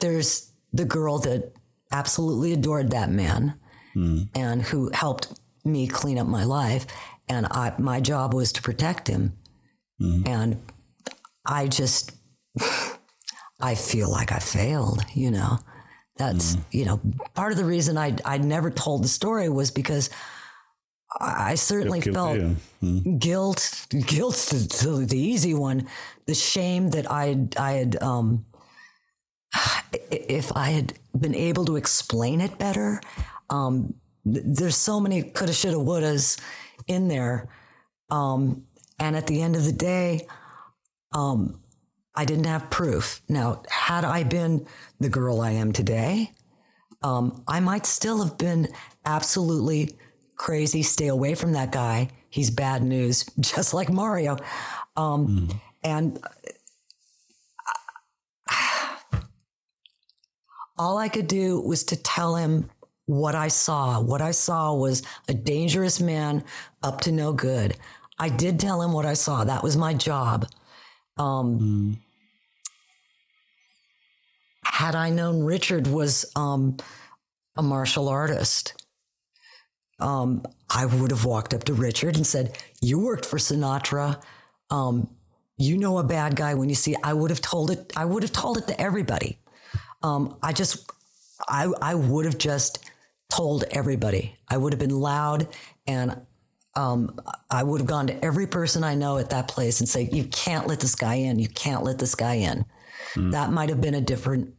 there's 0.00 0.52
the 0.72 0.84
girl 0.84 1.18
that 1.18 1.52
absolutely 1.92 2.52
adored 2.52 2.90
that 2.90 3.10
man 3.10 3.54
mm. 3.94 4.28
and 4.34 4.62
who 4.62 4.90
helped 4.92 5.40
me 5.64 5.86
clean 5.86 6.18
up 6.18 6.26
my 6.26 6.44
life. 6.44 6.86
And 7.28 7.46
I, 7.46 7.72
my 7.78 8.00
job 8.00 8.34
was 8.34 8.52
to 8.52 8.62
protect 8.62 9.08
him. 9.08 9.36
Mm. 10.00 10.28
And 10.28 10.62
I 11.46 11.68
just, 11.68 12.12
I 13.60 13.74
feel 13.74 14.10
like 14.10 14.32
I 14.32 14.38
failed, 14.38 15.04
you 15.14 15.30
know. 15.30 15.58
That's, 16.16 16.56
mm. 16.56 16.64
you 16.70 16.84
know, 16.84 17.00
part 17.34 17.52
of 17.52 17.58
the 17.58 17.64
reason 17.64 17.98
I 17.98 18.16
I 18.24 18.38
never 18.38 18.70
told 18.70 19.02
the 19.02 19.08
story 19.08 19.48
was 19.48 19.70
because 19.70 20.10
I 21.20 21.54
certainly 21.54 22.00
felt 22.00 22.38
mm. 22.82 23.18
guilt, 23.18 23.86
guilt 24.06 24.34
to, 24.70 25.06
the 25.06 25.18
easy 25.18 25.54
one, 25.54 25.88
the 26.26 26.34
shame 26.34 26.90
that 26.90 27.10
I 27.10 27.48
I 27.56 27.72
had 27.72 28.02
um 28.02 28.46
if 30.10 30.52
I 30.56 30.70
had 30.70 30.94
been 31.18 31.34
able 31.34 31.64
to 31.66 31.76
explain 31.76 32.40
it 32.40 32.58
better, 32.58 33.00
um, 33.50 33.94
there's 34.24 34.76
so 34.76 35.00
many 35.00 35.22
coulda, 35.22 35.52
shoulda, 35.52 35.78
wouldas 35.78 36.40
in 36.86 37.08
there. 37.08 37.48
Um, 38.10 38.64
and 38.98 39.16
at 39.16 39.26
the 39.26 39.42
end 39.42 39.56
of 39.56 39.64
the 39.64 39.72
day, 39.72 40.26
um, 41.12 41.60
I 42.16 42.24
didn't 42.24 42.44
have 42.44 42.70
proof. 42.70 43.20
Now, 43.28 43.62
had 43.68 44.04
I 44.04 44.22
been 44.22 44.66
the 45.00 45.08
girl 45.08 45.40
I 45.40 45.50
am 45.50 45.72
today, 45.72 46.32
um, 47.02 47.42
I 47.48 47.60
might 47.60 47.86
still 47.86 48.22
have 48.22 48.38
been 48.38 48.68
absolutely 49.04 49.96
crazy. 50.36 50.82
Stay 50.82 51.08
away 51.08 51.34
from 51.34 51.52
that 51.52 51.72
guy. 51.72 52.08
He's 52.30 52.50
bad 52.50 52.82
news, 52.82 53.24
just 53.40 53.74
like 53.74 53.90
Mario. 53.90 54.36
Um, 54.96 55.26
mm. 55.26 55.60
And 55.82 56.18
all 60.78 60.98
I 60.98 61.08
could 61.08 61.26
do 61.26 61.60
was 61.60 61.84
to 61.84 61.96
tell 61.96 62.36
him 62.36 62.70
what 63.06 63.34
I 63.34 63.48
saw. 63.48 64.00
What 64.00 64.22
I 64.22 64.30
saw 64.30 64.72
was 64.74 65.02
a 65.28 65.34
dangerous 65.34 66.00
man 66.00 66.44
up 66.82 67.02
to 67.02 67.12
no 67.12 67.32
good. 67.32 67.76
I 68.18 68.28
did 68.28 68.58
tell 68.60 68.80
him 68.80 68.92
what 68.92 69.04
I 69.04 69.14
saw. 69.14 69.44
That 69.44 69.62
was 69.62 69.76
my 69.76 69.92
job. 69.92 70.46
Um, 71.18 71.58
mm 71.58 71.96
had 74.66 74.94
I 74.94 75.10
known 75.10 75.42
Richard 75.42 75.86
was 75.86 76.24
um, 76.36 76.76
a 77.56 77.62
martial 77.62 78.08
artist, 78.08 78.74
um, 80.00 80.44
I 80.70 80.86
would 80.86 81.10
have 81.10 81.24
walked 81.24 81.54
up 81.54 81.64
to 81.64 81.74
Richard 81.74 82.16
and 82.16 82.26
said, 82.26 82.58
"You 82.80 82.98
worked 82.98 83.26
for 83.26 83.38
Sinatra. 83.38 84.22
Um, 84.70 85.08
you 85.56 85.78
know 85.78 85.98
a 85.98 86.04
bad 86.04 86.36
guy 86.36 86.54
when 86.54 86.68
you 86.68 86.74
see." 86.74 86.96
I 87.02 87.12
would 87.12 87.30
have 87.30 87.40
told 87.40 87.70
it. 87.70 87.92
I 87.96 88.04
would 88.04 88.22
have 88.22 88.32
told 88.32 88.58
it 88.58 88.66
to 88.68 88.80
everybody. 88.80 89.38
Um, 90.02 90.36
I 90.42 90.52
just, 90.52 90.90
I, 91.48 91.72
I 91.80 91.94
would 91.94 92.24
have 92.24 92.38
just 92.38 92.84
told 93.30 93.64
everybody. 93.70 94.36
I 94.48 94.56
would 94.56 94.72
have 94.72 94.80
been 94.80 94.98
loud 94.98 95.48
and 95.86 96.20
um, 96.76 97.18
I 97.50 97.62
would 97.62 97.80
have 97.80 97.86
gone 97.86 98.08
to 98.08 98.24
every 98.24 98.46
person 98.46 98.82
I 98.82 98.94
know 98.94 99.18
at 99.18 99.30
that 99.30 99.48
place 99.48 99.80
and 99.80 99.88
say, 99.88 100.08
"You 100.10 100.24
can't 100.24 100.66
let 100.66 100.80
this 100.80 100.94
guy 100.94 101.14
in. 101.14 101.38
You 101.38 101.48
can't 101.48 101.84
let 101.84 101.98
this 101.98 102.14
guy 102.14 102.34
in." 102.34 102.64
Mm. 103.14 103.32
That 103.32 103.52
might 103.52 103.68
have 103.68 103.80
been 103.80 103.94
a 103.94 104.00
different 104.00 104.53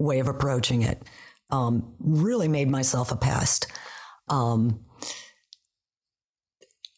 way 0.00 0.18
of 0.18 0.26
approaching 0.28 0.82
it. 0.82 1.02
Um, 1.50 1.94
really 2.00 2.48
made 2.48 2.68
myself 2.68 3.12
a 3.12 3.16
pest. 3.16 3.66
Um, 4.28 4.80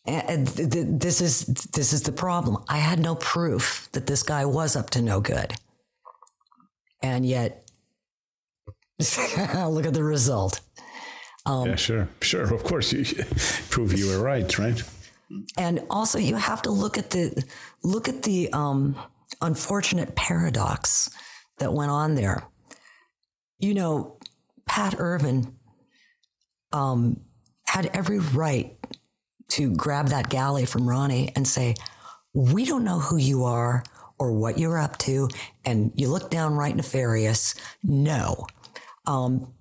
And 0.04 0.48
th- 0.48 0.70
th- 0.70 0.86
this 0.90 1.20
is 1.20 1.46
this 1.72 1.92
is 1.92 2.02
the 2.02 2.12
problem. 2.12 2.56
I 2.68 2.78
had 2.78 2.98
no 2.98 3.14
proof 3.14 3.88
that 3.92 4.06
this 4.06 4.22
guy 4.24 4.44
was 4.44 4.74
up 4.74 4.90
to 4.90 5.00
no 5.00 5.20
good, 5.20 5.54
and 7.00 7.24
yet, 7.24 7.70
look 8.98 9.86
at 9.86 9.94
the 9.94 10.02
result. 10.02 10.60
Um, 11.46 11.68
yeah, 11.68 11.76
sure, 11.76 12.08
sure. 12.20 12.52
Of 12.52 12.64
course, 12.64 12.92
you 12.92 13.04
prove 13.70 13.96
you 13.96 14.08
were 14.08 14.20
right, 14.20 14.58
right? 14.58 14.82
And 15.56 15.80
also, 15.88 16.18
you 16.18 16.34
have 16.36 16.62
to 16.62 16.70
look 16.72 16.98
at 16.98 17.10
the 17.10 17.44
look 17.84 18.08
at 18.08 18.22
the 18.24 18.52
um, 18.52 18.96
unfortunate 19.40 20.16
paradox 20.16 21.08
that 21.58 21.72
went 21.72 21.90
on 21.92 22.16
there. 22.16 22.42
You 23.62 23.72
know, 23.72 24.18
Pat 24.66 24.96
Irvin 24.98 25.56
um, 26.72 27.20
had 27.66 27.86
every 27.94 28.18
right 28.18 28.76
to 29.50 29.74
grab 29.74 30.08
that 30.08 30.28
galley 30.28 30.66
from 30.66 30.86
Ronnie 30.88 31.32
and 31.34 31.48
say, 31.48 31.76
"We 32.34 32.66
don't 32.66 32.84
know 32.84 32.98
who 32.98 33.16
you 33.16 33.44
are." 33.44 33.84
Or 34.18 34.32
what 34.34 34.56
you're 34.56 34.78
up 34.78 34.98
to, 34.98 35.28
and 35.64 35.90
you 35.96 36.08
look 36.08 36.30
downright 36.30 36.76
nefarious. 36.76 37.56
No, 37.82 38.46
um, 39.04 39.52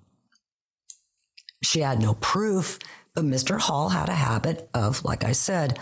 she 1.62 1.80
had 1.80 2.00
no 2.00 2.14
proof, 2.14 2.78
but 3.14 3.24
Mr. 3.24 3.58
Hall 3.58 3.88
had 3.88 4.08
a 4.08 4.14
habit 4.14 4.68
of, 4.74 5.04
like 5.04 5.24
I 5.24 5.32
said, 5.32 5.78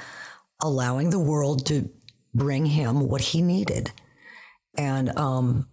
allowing 0.63 1.11
the 1.11 1.19
world 1.19 1.67
to 1.67 1.91
bring 2.35 2.67
him 2.67 3.09
what 3.09 3.21
he 3.21 3.43
needed. 3.43 3.93
And 4.77 5.17
um, 5.19 5.69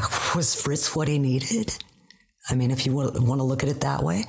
was 0.34 0.60
Fritz 0.60 0.94
what 0.94 1.08
he 1.08 1.18
needed? 1.18 1.76
I 2.50 2.54
mean, 2.54 2.70
if 2.70 2.86
you 2.86 2.92
want 2.94 3.14
to 3.14 3.42
look 3.42 3.62
at 3.62 3.68
it 3.68 3.80
that 3.82 4.02
way, 4.02 4.24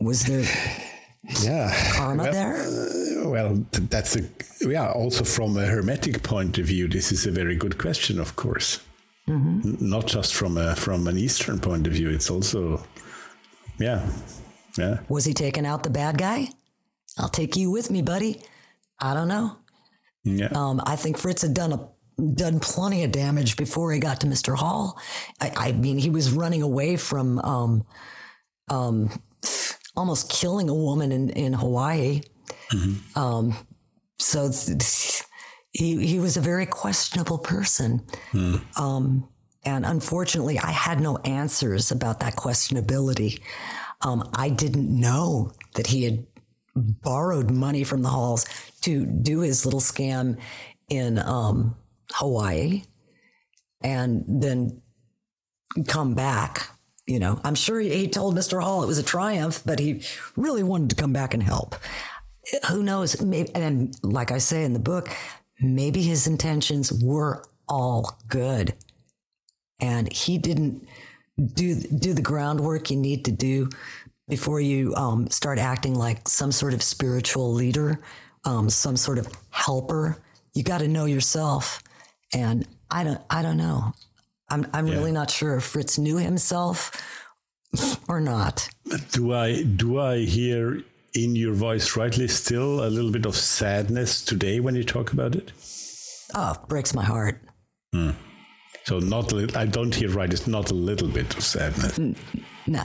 was 0.00 0.24
there 0.24 0.44
yeah 1.42 1.74
karma 1.94 2.24
well, 2.24 2.32
there? 2.32 2.56
Uh, 2.56 3.28
well, 3.28 3.64
that's 3.72 4.16
a 4.16 4.22
yeah. 4.60 4.90
Also, 4.90 5.24
from 5.24 5.56
a 5.56 5.66
hermetic 5.66 6.22
point 6.22 6.58
of 6.58 6.66
view, 6.66 6.88
this 6.88 7.12
is 7.12 7.26
a 7.26 7.30
very 7.30 7.56
good 7.56 7.78
question. 7.78 8.18
Of 8.18 8.36
course, 8.36 8.80
mm-hmm. 9.28 9.74
not 9.80 10.06
just 10.06 10.34
from 10.34 10.56
a 10.56 10.74
from 10.76 11.06
an 11.08 11.18
Eastern 11.18 11.58
point 11.60 11.86
of 11.86 11.92
view. 11.92 12.10
It's 12.10 12.30
also 12.30 12.82
yeah. 13.78 14.08
Yeah. 14.76 15.00
Was 15.08 15.24
he 15.24 15.34
taking 15.34 15.66
out 15.66 15.82
the 15.82 15.90
bad 15.90 16.18
guy? 16.18 16.48
I'll 17.18 17.28
take 17.28 17.56
you 17.56 17.70
with 17.70 17.90
me, 17.90 18.02
buddy. 18.02 18.42
I 19.00 19.14
don't 19.14 19.28
know. 19.28 19.56
Yeah. 20.24 20.48
Um, 20.54 20.80
I 20.84 20.96
think 20.96 21.18
Fritz 21.18 21.42
had 21.42 21.54
done 21.54 21.72
a 21.72 21.88
done 22.34 22.60
plenty 22.60 23.04
of 23.04 23.12
damage 23.12 23.56
before 23.56 23.92
he 23.92 24.00
got 24.00 24.20
to 24.20 24.26
Mr. 24.26 24.56
Hall. 24.56 24.98
I, 25.40 25.52
I 25.56 25.72
mean, 25.72 25.98
he 25.98 26.10
was 26.10 26.32
running 26.32 26.62
away 26.62 26.96
from 26.96 27.38
um, 27.40 27.86
um, 28.68 29.10
almost 29.96 30.30
killing 30.30 30.68
a 30.68 30.74
woman 30.74 31.12
in, 31.12 31.30
in 31.30 31.52
Hawaii. 31.52 32.22
Mm-hmm. 32.72 33.18
Um, 33.18 33.56
so 34.18 34.50
th- 34.50 35.22
he 35.72 36.04
he 36.06 36.18
was 36.18 36.36
a 36.36 36.40
very 36.40 36.66
questionable 36.66 37.38
person. 37.38 38.04
Mm. 38.32 38.78
Um, 38.78 39.28
and 39.64 39.84
unfortunately, 39.84 40.58
I 40.58 40.70
had 40.70 41.00
no 41.00 41.18
answers 41.18 41.90
about 41.90 42.20
that 42.20 42.36
questionability. 42.36 43.40
Um, 44.00 44.28
I 44.34 44.48
didn't 44.48 44.88
know 44.88 45.52
that 45.74 45.88
he 45.88 46.04
had 46.04 46.26
borrowed 46.74 47.50
money 47.50 47.84
from 47.84 48.02
the 48.02 48.08
halls 48.08 48.46
to 48.82 49.04
do 49.04 49.40
his 49.40 49.64
little 49.64 49.80
scam 49.80 50.38
in 50.88 51.18
um, 51.18 51.76
Hawaii 52.12 52.82
and 53.82 54.24
then 54.26 54.82
come 55.86 56.14
back. 56.14 56.68
You 57.06 57.18
know, 57.18 57.40
I'm 57.44 57.54
sure 57.54 57.80
he, 57.80 58.06
told 58.08 58.36
Mr. 58.36 58.62
Hall 58.62 58.82
it 58.82 58.86
was 58.86 58.98
a 58.98 59.02
triumph, 59.02 59.62
but 59.64 59.78
he 59.78 60.02
really 60.36 60.62
wanted 60.62 60.90
to 60.90 60.96
come 60.96 61.12
back 61.12 61.32
and 61.32 61.42
help. 61.42 61.74
Who 62.68 62.82
knows? 62.82 63.20
Maybe, 63.22 63.54
and 63.54 63.94
like 64.02 64.30
I 64.30 64.38
say 64.38 64.64
in 64.64 64.72
the 64.72 64.78
book, 64.78 65.08
maybe 65.60 66.02
his 66.02 66.26
intentions 66.26 66.92
were 66.92 67.44
all 67.68 68.18
good 68.28 68.74
and 69.80 70.10
he 70.12 70.38
didn't 70.38 70.86
do 71.54 71.74
do 71.74 72.14
the 72.14 72.22
groundwork 72.22 72.90
you 72.90 72.96
need 72.96 73.24
to 73.24 73.32
do 73.32 73.68
before 74.28 74.60
you 74.60 74.94
um, 74.94 75.28
start 75.30 75.58
acting 75.58 75.94
like 75.94 76.28
some 76.28 76.52
sort 76.52 76.74
of 76.74 76.82
spiritual 76.82 77.52
leader, 77.52 78.00
um, 78.44 78.68
some 78.68 78.96
sort 78.96 79.18
of 79.18 79.28
helper. 79.50 80.18
You 80.54 80.62
got 80.62 80.78
to 80.78 80.88
know 80.88 81.06
yourself, 81.06 81.82
and 82.32 82.66
I 82.90 83.04
don't 83.04 83.20
I 83.30 83.42
don't 83.42 83.56
know. 83.56 83.94
I'm 84.48 84.66
I'm 84.72 84.86
yeah. 84.86 84.94
really 84.94 85.12
not 85.12 85.30
sure 85.30 85.56
if 85.56 85.64
Fritz 85.64 85.98
knew 85.98 86.16
himself 86.16 86.90
or 88.08 88.20
not. 88.20 88.68
Do 89.12 89.34
I 89.34 89.62
do 89.62 90.00
I 90.00 90.20
hear 90.20 90.82
in 91.14 91.36
your 91.36 91.54
voice 91.54 91.96
rightly 91.96 92.28
still 92.28 92.84
a 92.84 92.88
little 92.88 93.10
bit 93.10 93.26
of 93.26 93.36
sadness 93.36 94.24
today 94.24 94.60
when 94.60 94.74
you 94.74 94.84
talk 94.84 95.12
about 95.12 95.34
it? 95.34 95.52
Oh, 96.34 96.54
breaks 96.68 96.94
my 96.94 97.04
heart. 97.04 97.40
Hmm. 97.92 98.10
So 98.84 98.98
not 99.00 99.32
I 99.56 99.66
don't 99.66 99.94
hear 99.94 100.10
right. 100.10 100.32
It's 100.32 100.46
not 100.46 100.70
a 100.70 100.74
little 100.74 101.08
bit 101.08 101.36
of 101.36 101.44
sadness. 101.44 101.98
No. 102.66 102.84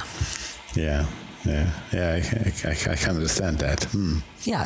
Yeah. 0.76 1.06
Yeah, 1.46 1.70
yeah, 1.92 2.12
I, 2.14 2.70
I, 2.70 2.72
I 2.72 2.96
can 2.96 3.16
understand 3.16 3.60
that. 3.60 3.84
Hmm. 3.84 4.20
Yeah, 4.44 4.66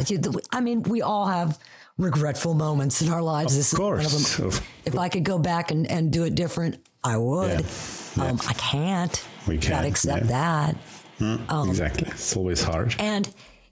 I 0.52 0.62
mean, 0.62 0.84
we 0.84 1.02
all 1.02 1.26
have 1.26 1.58
regretful 1.98 2.54
moments 2.54 3.02
in 3.02 3.10
our 3.10 3.22
lives. 3.22 3.54
Of 3.54 3.58
this 3.58 3.74
course. 3.74 4.14
is 4.14 4.40
one 4.40 4.48
of 4.48 4.56
them. 4.56 4.64
If 4.86 4.98
I 4.98 5.10
could 5.10 5.24
go 5.24 5.40
back 5.40 5.72
and, 5.72 5.90
and 5.90 6.12
do 6.12 6.24
it 6.24 6.36
different, 6.36 6.86
I 7.04 7.18
would. 7.18 7.62
Yeah. 7.62 8.24
Um, 8.24 8.40
I 8.48 8.54
can't. 8.54 9.26
We 9.48 9.58
can't. 9.58 9.72
Gotta 9.72 9.88
accept 9.88 10.26
yeah. 10.26 10.32
that. 10.32 10.76
Hmm. 11.18 11.36
Um, 11.50 11.70
exactly. 11.70 12.08
It's 12.10 12.36
always 12.36 12.64
hard. 12.64 12.96
And 13.00 13.32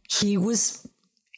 he 0.10 0.38
was, 0.38 0.88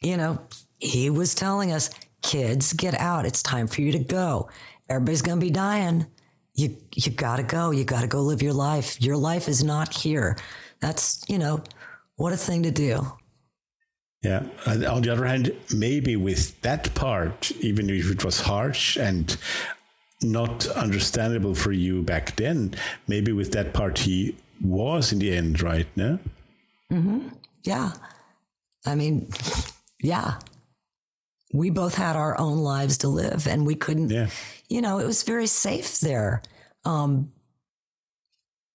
you 0.02 0.16
know, 0.16 0.40
he 0.78 1.10
was 1.10 1.34
telling 1.34 1.72
us, 1.72 1.90
kids, 2.22 2.72
get 2.72 2.94
out. 2.94 3.26
It's 3.26 3.42
time 3.42 3.66
for 3.66 3.82
you 3.82 3.92
to 3.92 3.98
go. 3.98 4.48
Everybody's 4.88 5.22
going 5.22 5.38
to 5.38 5.44
be 5.44 5.50
dying 5.50 6.06
you 6.58 6.76
you 6.94 7.12
got 7.12 7.36
to 7.36 7.42
go. 7.44 7.70
You 7.70 7.84
got 7.84 8.00
to 8.00 8.08
go 8.08 8.20
live 8.20 8.42
your 8.42 8.52
life. 8.52 9.00
Your 9.00 9.16
life 9.16 9.48
is 9.48 9.62
not 9.62 9.94
here. 9.94 10.36
That's 10.80 11.24
you 11.28 11.38
know 11.38 11.62
what 12.16 12.32
a 12.32 12.36
thing 12.36 12.64
to 12.64 12.70
do. 12.70 13.06
Yeah. 14.28 14.42
on 14.66 15.02
the 15.02 15.12
other 15.12 15.24
hand, 15.24 15.52
maybe 15.74 16.16
with 16.16 16.60
that 16.62 16.94
part, 16.94 17.50
even 17.60 17.88
if 17.90 18.10
it 18.10 18.24
was 18.24 18.40
harsh 18.40 18.96
and 18.96 19.36
not 20.22 20.66
understandable 20.68 21.54
for 21.54 21.72
you 21.72 22.02
back 22.02 22.36
then, 22.36 22.74
maybe 23.06 23.32
with 23.32 23.52
that 23.52 23.72
part 23.72 23.98
he 23.98 24.36
was 24.60 25.12
in 25.12 25.18
the 25.20 25.34
end 25.34 25.62
right. 25.62 25.86
now. 25.96 26.18
Mm-hmm. 26.92 27.28
Yeah. 27.64 27.92
I 28.84 28.94
mean, 28.94 29.28
yeah 30.00 30.38
we 31.52 31.70
both 31.70 31.94
had 31.94 32.16
our 32.16 32.38
own 32.38 32.58
lives 32.58 32.98
to 32.98 33.08
live 33.08 33.46
and 33.46 33.66
we 33.66 33.74
couldn't 33.74 34.10
yeah. 34.10 34.28
you 34.68 34.80
know 34.80 34.98
it 34.98 35.06
was 35.06 35.22
very 35.22 35.46
safe 35.46 36.00
there 36.00 36.42
um, 36.84 37.32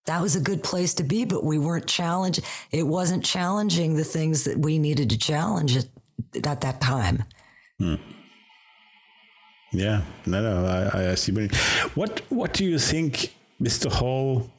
that 0.05 0.21
was 0.21 0.35
a 0.35 0.39
good 0.39 0.63
place 0.63 0.93
to 0.93 1.03
be 1.03 1.25
but 1.25 1.43
we 1.43 1.57
weren't 1.57 1.88
challenged 1.88 2.41
it 2.71 2.88
wasn't 2.88 3.23
challenging 3.23 3.95
the 3.95 4.03
things 4.03 4.43
that 4.43 4.57
we 4.57 4.77
needed 4.77 5.09
to 5.09 5.17
challenge 5.17 5.77
at, 5.77 5.85
at 6.45 6.61
that 6.61 6.81
time 6.81 7.23
hmm. 7.80 7.95
yeah 9.71 10.01
no 10.25 10.41
no 10.41 10.65
i, 10.65 11.11
I 11.11 11.15
see 11.15 11.31
what 11.95 12.21
what 12.30 12.53
do 12.53 12.65
you 12.65 12.80
think 12.80 13.34
mr 13.61 13.91
hall 13.91 14.49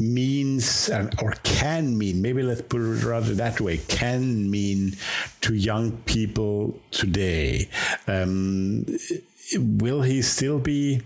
means 0.00 0.88
and, 0.88 1.14
or 1.22 1.32
can 1.42 1.96
mean, 1.96 2.22
maybe 2.22 2.42
let's 2.42 2.62
put 2.62 2.80
it 2.80 3.04
rather 3.04 3.34
that 3.34 3.60
way, 3.60 3.78
can 3.88 4.50
mean 4.50 4.96
to 5.42 5.54
young 5.54 5.92
people 5.98 6.80
today? 6.90 7.68
Um, 8.06 8.86
will 9.56 10.02
he 10.02 10.22
still 10.22 10.58
be 10.58 11.02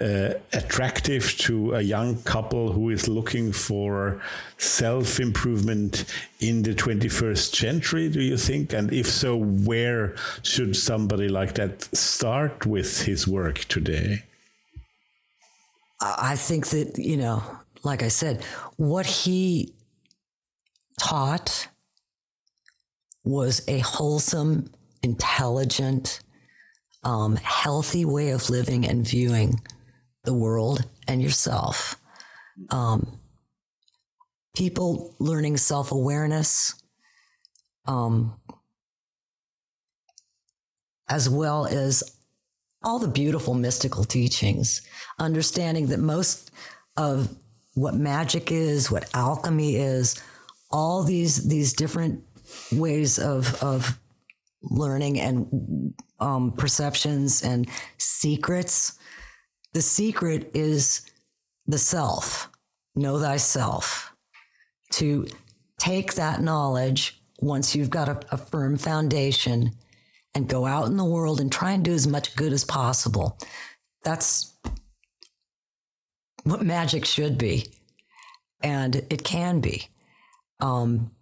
uh, 0.00 0.34
attractive 0.54 1.36
to 1.36 1.74
a 1.74 1.82
young 1.82 2.22
couple 2.22 2.72
who 2.72 2.88
is 2.90 3.06
looking 3.06 3.52
for 3.52 4.20
self 4.56 5.20
improvement 5.20 6.04
in 6.40 6.62
the 6.62 6.74
21st 6.74 7.54
century, 7.54 8.08
do 8.08 8.22
you 8.22 8.36
think? 8.36 8.72
And 8.72 8.92
if 8.92 9.06
so, 9.06 9.36
where 9.36 10.14
should 10.42 10.74
somebody 10.74 11.28
like 11.28 11.54
that 11.54 11.82
start 11.94 12.64
with 12.64 13.02
his 13.02 13.28
work 13.28 13.58
today? 13.66 14.24
I 16.00 16.36
think 16.36 16.68
that, 16.68 16.96
you 16.96 17.18
know, 17.18 17.42
like 17.82 18.02
I 18.02 18.08
said, 18.08 18.42
what 18.76 19.04
he 19.04 19.74
taught 20.98 21.68
was 23.22 23.62
a 23.68 23.80
wholesome, 23.80 24.72
intelligent, 25.02 26.20
um, 27.04 27.36
healthy 27.36 28.06
way 28.06 28.30
of 28.30 28.48
living 28.48 28.86
and 28.86 29.06
viewing 29.06 29.60
the 30.24 30.34
world 30.34 30.86
and 31.08 31.22
yourself. 31.22 31.96
Um, 32.70 33.20
people 34.54 35.14
learning 35.18 35.56
self 35.56 35.92
awareness, 35.92 36.74
um, 37.86 38.34
as 41.08 41.28
well 41.28 41.66
as 41.66 42.16
all 42.82 42.98
the 42.98 43.08
beautiful 43.08 43.54
mystical 43.54 44.04
teachings, 44.04 44.82
understanding 45.18 45.88
that 45.88 46.00
most 46.00 46.50
of 46.96 47.34
what 47.74 47.94
magic 47.94 48.50
is, 48.50 48.90
what 48.90 49.08
alchemy 49.14 49.76
is, 49.76 50.20
all 50.70 51.02
these 51.02 51.48
these 51.48 51.72
different 51.72 52.22
ways 52.72 53.18
of 53.18 53.62
of 53.62 53.98
learning 54.62 55.18
and 55.18 55.94
um, 56.20 56.52
perceptions 56.52 57.42
and 57.42 57.68
secrets. 57.98 58.98
The 59.72 59.82
secret 59.82 60.50
is 60.54 61.02
the 61.66 61.78
self. 61.78 62.50
Know 62.94 63.20
thyself. 63.20 64.12
To 64.92 65.26
take 65.78 66.14
that 66.14 66.42
knowledge 66.42 67.20
once 67.38 67.74
you've 67.74 67.90
got 67.90 68.08
a, 68.08 68.20
a 68.32 68.36
firm 68.36 68.76
foundation 68.76 69.72
and 70.34 70.48
go 70.48 70.66
out 70.66 70.86
in 70.86 70.96
the 70.96 71.04
world 71.04 71.40
and 71.40 71.50
try 71.50 71.72
and 71.72 71.84
do 71.84 71.92
as 71.92 72.06
much 72.06 72.36
good 72.36 72.52
as 72.52 72.64
possible. 72.64 73.38
That's 74.02 74.54
what 76.44 76.62
magic 76.62 77.04
should 77.04 77.38
be. 77.38 77.66
And 78.62 78.96
it 78.96 79.24
can 79.24 79.60
be. 79.60 79.88
Um, 80.60 81.12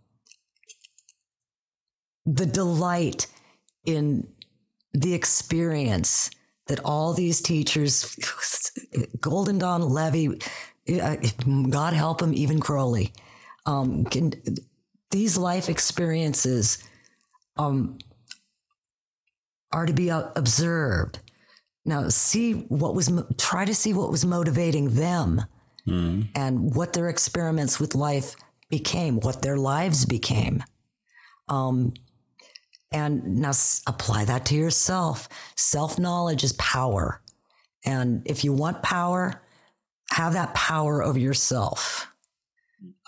the 2.26 2.46
delight 2.46 3.26
in 3.84 4.28
the 4.92 5.14
experience 5.14 6.30
that 6.68 6.80
all 6.84 7.12
these 7.12 7.40
teachers, 7.40 8.16
Golden 9.20 9.58
Dawn, 9.58 9.82
Levi, 9.82 10.36
uh, 11.02 11.16
God 11.70 11.92
help 11.94 12.22
him, 12.22 12.32
even 12.32 12.60
Crowley, 12.60 13.12
um, 13.66 14.04
can, 14.04 14.32
these 15.10 15.36
life 15.36 15.68
experiences 15.68 16.78
um, 17.56 17.98
are 19.72 19.86
to 19.86 19.92
be 19.92 20.08
observed. 20.08 21.20
Now, 21.84 22.08
see 22.08 22.52
what 22.52 22.94
was, 22.94 23.10
try 23.38 23.64
to 23.64 23.74
see 23.74 23.94
what 23.94 24.10
was 24.10 24.24
motivating 24.24 24.94
them 24.94 25.44
mm. 25.86 26.28
and 26.34 26.74
what 26.74 26.92
their 26.92 27.08
experiments 27.08 27.80
with 27.80 27.94
life 27.94 28.36
became, 28.68 29.20
what 29.20 29.42
their 29.42 29.56
lives 29.56 30.04
became. 30.04 30.62
Um, 31.48 31.94
and 32.92 33.38
now 33.38 33.52
apply 33.86 34.24
that 34.24 34.46
to 34.46 34.54
yourself. 34.54 35.28
Self 35.56 35.98
knowledge 35.98 36.44
is 36.44 36.52
power. 36.54 37.20
And 37.84 38.22
if 38.26 38.44
you 38.44 38.52
want 38.52 38.82
power, 38.82 39.42
have 40.10 40.32
that 40.32 40.54
power 40.54 41.02
over 41.02 41.18
yourself. 41.18 42.08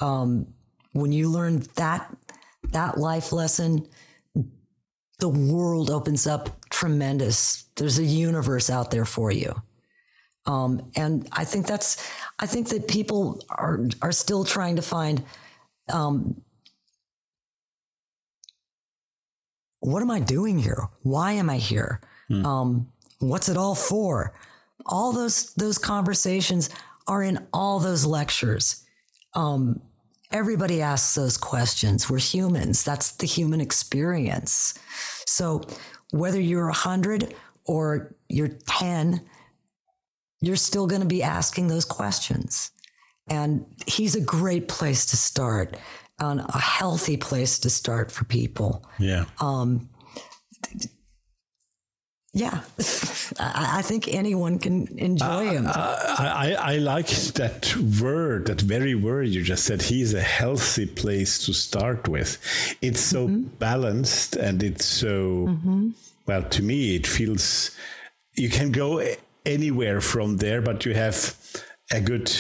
Um, 0.01 0.55
when 0.93 1.13
you 1.13 1.29
learn 1.29 1.65
that, 1.77 2.15
that 2.73 2.99
life 2.99 3.33
lesson, 3.33 3.87
the 5.19 5.29
world 5.29 5.91
opens 5.91 6.27
up 6.27 6.69
tremendous. 6.71 7.65
There's 7.77 7.99
a 7.99 8.05
universe 8.05 8.71
out 8.71 8.91
there 8.91 9.05
for 9.05 9.31
you. 9.31 9.55
Um, 10.47 10.91
and 10.97 11.29
I 11.33 11.45
think 11.45 11.67
that's, 11.67 12.11
I 12.39 12.47
think 12.47 12.69
that 12.69 12.89
people 12.89 13.43
are, 13.51 13.87
are 14.03 14.13
still 14.13 14.45
trying 14.45 14.77
to 14.77 14.83
find, 14.83 15.23
um, 15.93 16.41
what 19.81 20.03
am 20.03 20.11
I 20.11 20.21
doing 20.21 20.59
here? 20.59 20.89
Why 21.03 21.33
am 21.33 21.51
I 21.51 21.57
here? 21.57 22.01
Mm. 22.31 22.45
Um, 22.45 22.89
what's 23.19 23.49
it 23.49 23.57
all 23.57 23.75
for? 23.75 24.35
All 24.87 25.13
those 25.13 25.53
those 25.55 25.79
conversations 25.79 26.71
are 27.07 27.23
in 27.23 27.47
all 27.53 27.81
those 27.81 28.07
lectures. 28.07 28.85
Um, 29.35 29.81
everybody 30.31 30.81
asks 30.81 31.15
those 31.15 31.37
questions. 31.37 32.09
We're 32.09 32.19
humans. 32.19 32.85
That's 32.85 33.13
the 33.13 33.27
human 33.27 33.61
experience. 33.61 34.75
So 35.27 35.63
whether 36.13 36.41
you're 36.41 36.69
a 36.69 36.75
hundred 36.75 37.35
or 37.65 38.15
you're 38.29 38.49
ten, 38.67 39.23
you're 40.41 40.57
still 40.57 40.87
going 40.87 41.03
to 41.03 41.09
be 41.09 41.23
asking 41.23 41.69
those 41.69 41.85
questions. 41.85 42.71
And 43.29 43.65
he's 43.87 44.17
a 44.17 44.21
great 44.21 44.69
place 44.69 45.07
to 45.07 45.17
start 45.17 45.77
on 46.21 46.41
a 46.41 46.59
healthy 46.59 47.17
place 47.17 47.59
to 47.61 47.71
start 47.71 48.11
for 48.11 48.25
people. 48.25 48.85
Yeah. 48.99 49.25
Um, 49.41 49.89
yeah, 52.33 52.61
I, 53.41 53.83
think 53.83 54.07
anyone 54.07 54.61
can 54.61 54.87
enjoy 54.99 55.49
him. 55.49 55.67
I, 55.67 56.55
I, 56.57 56.75
I, 56.75 56.77
like 56.77 57.09
that 57.35 57.75
word, 58.01 58.47
that 58.47 58.61
very 58.61 58.95
word 58.95 59.29
you 59.29 59.43
just 59.43 59.65
said. 59.65 59.83
He's 59.83 60.15
a 60.15 60.21
healthy 60.21 60.87
place 60.87 61.45
to 61.47 61.53
start 61.53 62.07
with. 62.07 62.39
It's 62.81 63.01
so 63.01 63.27
mm-hmm. 63.27 63.49
balanced 63.59 64.37
and 64.37 64.63
it's 64.63 64.85
so, 64.85 65.47
mm-hmm. 65.49 65.91
well, 66.27 66.45
to 66.45 66.63
me, 66.63 66.95
it 66.95 67.07
feels 67.07 67.73
you 68.37 68.49
can 68.49 68.71
go 68.71 69.03
anywhere 69.45 70.01
from 70.01 70.37
there, 70.37 70.63
but 70.63 70.85
you 70.87 70.95
have 70.95 71.37
a 71.91 72.01
good 72.01 72.33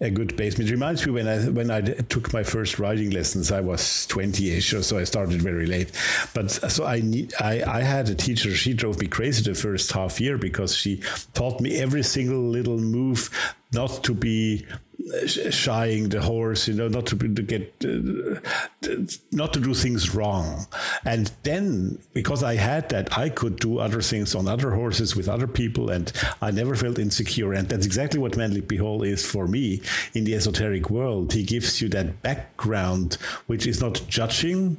a 0.00 0.10
good 0.10 0.36
base. 0.36 0.58
It 0.58 0.70
reminds 0.70 1.06
me 1.06 1.12
when 1.12 1.26
I 1.26 1.38
when 1.48 1.70
I 1.70 1.80
took 1.80 2.32
my 2.32 2.42
first 2.42 2.78
riding 2.78 3.10
lessons, 3.10 3.50
I 3.50 3.60
was 3.60 3.80
20ish, 4.10 4.78
or 4.78 4.82
so 4.82 4.98
I 4.98 5.04
started 5.04 5.40
very 5.40 5.66
late. 5.66 5.90
But 6.34 6.62
uh, 6.62 6.68
so 6.68 6.84
I 6.84 7.00
need 7.00 7.32
I, 7.40 7.62
I 7.66 7.80
had 7.80 8.08
a 8.10 8.14
teacher. 8.14 8.54
She 8.54 8.74
drove 8.74 9.00
me 9.00 9.06
crazy 9.06 9.42
the 9.42 9.54
first 9.54 9.90
half 9.92 10.20
year 10.20 10.36
because 10.36 10.76
she 10.76 11.00
taught 11.32 11.60
me 11.60 11.78
every 11.78 12.02
single 12.02 12.42
little 12.42 12.78
move 12.78 13.30
not 13.72 14.04
to 14.04 14.14
be 14.14 14.66
shying 15.26 16.08
the 16.08 16.20
horse, 16.20 16.68
you 16.68 16.74
know, 16.74 16.88
not 16.88 17.06
to, 17.06 17.16
to 17.16 17.42
get, 17.42 17.74
uh, 17.84 18.40
not 19.30 19.52
to 19.52 19.60
do 19.60 19.74
things 19.74 20.14
wrong. 20.14 20.66
And 21.04 21.30
then, 21.42 21.98
because 22.12 22.42
I 22.42 22.56
had 22.56 22.88
that, 22.88 23.16
I 23.16 23.28
could 23.28 23.58
do 23.58 23.78
other 23.78 24.02
things 24.02 24.34
on 24.34 24.48
other 24.48 24.72
horses 24.72 25.14
with 25.14 25.28
other 25.28 25.46
people, 25.46 25.90
and 25.90 26.12
I 26.42 26.50
never 26.50 26.74
felt 26.74 26.98
insecure. 26.98 27.52
And 27.52 27.68
that's 27.68 27.86
exactly 27.86 28.18
what 28.18 28.36
Manly 28.36 28.62
P. 28.62 28.76
Hall 28.76 29.02
is 29.02 29.24
for 29.24 29.46
me 29.46 29.80
in 30.14 30.24
the 30.24 30.34
esoteric 30.34 30.90
world. 30.90 31.32
He 31.32 31.44
gives 31.44 31.80
you 31.80 31.88
that 31.90 32.22
background, 32.22 33.18
which 33.46 33.66
is 33.66 33.80
not 33.80 34.02
judging, 34.08 34.76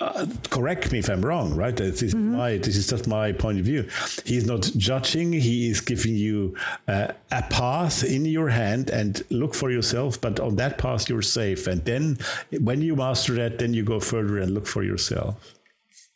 uh, 0.00 0.26
correct 0.50 0.90
me 0.90 0.98
if 0.98 1.08
I'm 1.08 1.24
wrong, 1.24 1.54
right? 1.54 1.76
This 1.76 2.02
is 2.02 2.14
mm-hmm. 2.14 2.36
my 2.36 2.56
this 2.56 2.76
is 2.76 2.88
just 2.88 3.06
my 3.06 3.30
point 3.30 3.60
of 3.60 3.64
view. 3.64 3.88
He's 4.24 4.44
not 4.44 4.68
judging; 4.76 5.32
he 5.32 5.70
is 5.70 5.80
giving 5.80 6.16
you 6.16 6.56
uh, 6.88 7.08
a 7.30 7.42
path 7.42 8.02
in 8.02 8.24
your 8.24 8.48
hand, 8.48 8.90
and 8.90 9.22
look 9.30 9.54
for 9.54 9.70
yourself. 9.70 10.20
But 10.20 10.40
on 10.40 10.56
that 10.56 10.78
path, 10.78 11.08
you're 11.08 11.22
safe. 11.22 11.68
And 11.68 11.84
then, 11.84 12.18
when 12.60 12.82
you 12.82 12.96
master 12.96 13.34
that, 13.34 13.60
then 13.60 13.72
you 13.72 13.84
go 13.84 14.00
further 14.00 14.38
and 14.38 14.52
look 14.52 14.66
for 14.66 14.82
yourself. 14.82 15.54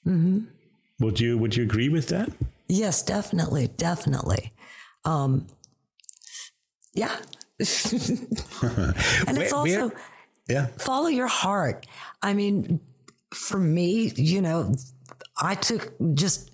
Mm-hmm. 0.05 0.40
Would 0.98 1.20
you 1.20 1.38
Would 1.38 1.55
you 1.55 1.62
agree 1.62 1.88
with 1.88 2.09
that? 2.09 2.30
Yes, 2.66 3.02
definitely, 3.05 3.68
definitely. 3.68 4.52
Um, 5.05 5.46
yeah, 6.94 7.14
and 7.60 9.38
it's 9.38 9.52
also. 9.52 9.88
Where, 9.88 9.92
yeah. 10.48 10.66
Follow 10.78 11.09
your 11.09 11.26
heart. 11.26 11.86
I 12.22 12.32
mean, 12.32 12.80
for 13.32 13.59
me, 13.59 14.12
you 14.16 14.40
know, 14.40 14.74
I 15.40 15.55
took 15.55 15.92
just 16.14 16.50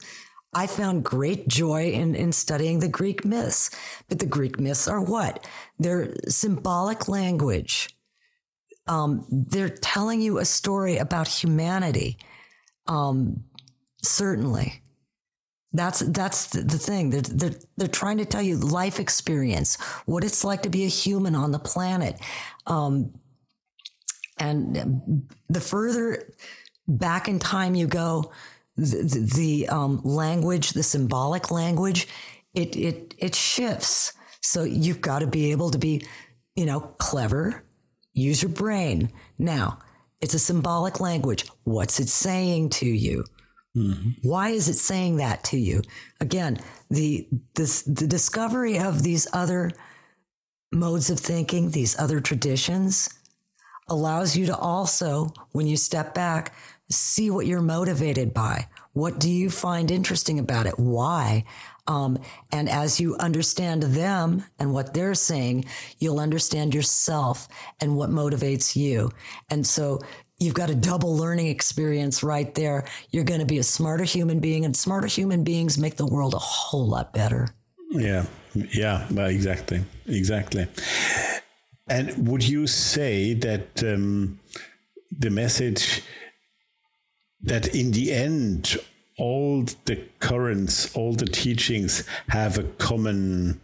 I 0.55 0.67
found 0.67 1.05
great 1.05 1.49
joy 1.49 1.91
in, 1.91 2.15
in 2.15 2.33
studying 2.33 2.79
the 2.79 2.89
Greek 2.89 3.25
myths. 3.25 3.71
But 4.09 4.21
the 4.21 4.27
Greek 4.27 4.59
myths 4.61 4.87
are 4.87 5.03
what? 5.03 5.47
They're 5.79 6.15
symbolic 6.29 7.09
language. 7.09 7.89
Um, 8.87 9.27
they're 9.31 9.69
telling 9.69 10.21
you 10.21 10.39
a 10.39 10.45
story 10.45 10.99
about 10.99 11.27
humanity. 11.27 12.19
Um, 12.87 13.45
certainly. 14.03 14.83
That's 15.73 16.01
that's 16.01 16.47
the 16.51 16.79
thing. 16.79 17.11
They're, 17.11 17.23
they're 17.23 17.59
they're 17.77 17.89
trying 17.89 18.19
to 18.19 18.25
tell 18.25 18.43
you 18.43 18.57
life 18.57 19.01
experience, 19.01 19.75
what 20.07 20.23
it's 20.23 20.45
like 20.45 20.63
to 20.63 20.71
be 20.71 20.85
a 20.85 20.89
human 20.89 21.35
on 21.35 21.51
the 21.51 21.59
planet, 21.59 22.21
um, 22.69 23.13
and 24.39 25.27
the 25.49 25.61
further 25.61 26.33
back 26.87 27.29
in 27.29 27.39
time 27.39 27.75
you 27.75 27.87
go, 27.87 28.33
the, 28.77 29.31
the 29.37 29.69
um, 29.69 30.01
language, 30.05 30.71
the 30.71 30.83
symbolic 30.83 31.51
language, 31.51 32.09
it, 32.55 32.77
it, 32.77 33.15
it 33.19 33.35
shifts. 33.35 34.13
So 34.41 34.65
you've 34.65 35.01
got 35.01 35.21
to 35.21 35.27
be 35.27 35.53
able 35.53 35.71
to 35.71 35.79
be, 35.79 36.07
you 36.55 36.67
know, 36.67 36.81
clever, 36.81 37.65
use 38.13 38.43
your 38.43 38.53
brain. 38.53 39.11
Now, 39.39 39.79
it's 40.21 40.35
a 40.35 40.39
symbolic 40.39 41.01
language. 41.01 41.47
What's 41.65 42.01
it 42.01 42.09
saying 42.09 42.71
to 42.71 42.87
you? 42.87 43.25
Mm-hmm. 43.77 44.29
Why 44.29 44.51
is 44.51 44.69
it 44.69 44.77
saying 44.77 45.17
that 45.17 45.43
to 45.45 45.59
you? 45.59 45.83
Again, 46.21 46.59
the 46.91 47.29
this, 47.55 47.83
the 47.83 48.07
discovery 48.07 48.79
of 48.79 49.03
these 49.03 49.27
other 49.33 49.73
modes 50.73 51.11
of 51.11 51.19
thinking, 51.19 51.71
these 51.71 51.99
other 51.99 52.21
traditions, 52.21 53.09
allows 53.89 54.37
you 54.37 54.47
to 54.47 54.57
also, 54.57 55.33
when 55.53 55.67
you 55.67 55.77
step 55.77 56.15
back, 56.15 56.55
see 56.95 57.31
what 57.31 57.47
you're 57.47 57.61
motivated 57.61 58.33
by. 58.33 58.69
What 58.93 59.19
do 59.19 59.29
you 59.29 59.51
find 59.51 59.91
interesting 59.91 60.39
about 60.39 60.67
it? 60.67 60.79
Why? 60.79 61.45
Um, 61.87 62.19
and 62.51 62.69
as 62.69 63.01
you 63.01 63.17
understand 63.17 63.83
them 63.83 64.45
and 64.59 64.73
what 64.73 64.95
they're 64.95 65.15
saying, 65.15 65.67
you'll 65.99 66.21
understand 66.21 66.75
yourself 66.75 67.49
and 67.81 67.97
what 67.97 68.11
motivates 68.11 68.75
you. 68.75 69.11
And 69.51 69.67
so 69.67 70.01
you've 70.39 70.55
got 70.55 70.71
a 70.71 70.75
double 70.75 71.17
learning 71.17 71.49
experience 71.49 72.23
right 72.23 72.55
there. 72.55 72.85
You're 73.11 73.25
going 73.25 73.41
to 73.41 73.47
be 73.47 73.59
a 73.59 73.63
smarter 73.63 74.05
human 74.05 74.41
being, 74.41 74.65
and 74.65 74.77
smarter 74.77 75.07
human 75.07 75.45
beings 75.45 75.77
make 75.77 75.97
the 75.97 76.07
world 76.07 76.35
a 76.35 76.39
whole 76.39 76.87
lot 76.87 77.13
better. 77.13 77.49
Yeah, 77.91 78.25
yeah, 78.55 79.07
exactly, 79.27 79.85
exactly. 80.07 80.67
And 81.87 82.29
would 82.29 82.47
you 82.47 82.67
say 82.67 83.35
that 83.35 83.83
um, 83.83 84.41
the 85.17 85.31
message 85.31 86.03
that 87.45 87.75
in 87.75 87.93
the 87.93 88.13
end, 88.13 88.77
all 89.19 89.65
the 89.85 89.97
currents, 90.19 90.95
all 90.97 91.13
the 91.13 91.27
teachings 91.27 92.05
have 92.29 92.59
a 92.59 92.65
common 92.65 93.61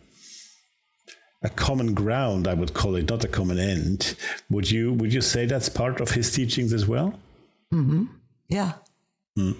a 1.42 1.48
common 1.48 1.94
ground, 1.94 2.46
I 2.46 2.52
would 2.52 2.74
call 2.74 2.96
it, 2.96 3.08
not 3.08 3.24
a 3.24 3.28
common 3.28 3.58
end. 3.58 4.14
Would 4.50 4.70
you 4.70 4.92
would 4.94 5.12
you 5.12 5.22
say 5.22 5.46
that's 5.46 5.68
part 5.68 6.00
of 6.00 6.10
his 6.10 6.32
teachings 6.32 6.72
as 6.72 6.86
well? 6.86 7.18
Mm-hmm. 7.72 8.04
Yeah. 8.48 8.72
Mm. 9.38 9.56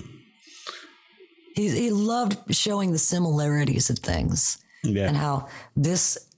He 1.54 1.68
he 1.70 1.90
loved 1.90 2.54
showing 2.54 2.92
the 2.92 2.98
similarities 2.98 3.88
of 3.88 3.98
things 3.98 4.58
yeah. 4.82 5.08
and 5.08 5.16
how 5.16 5.48
this 5.74 6.30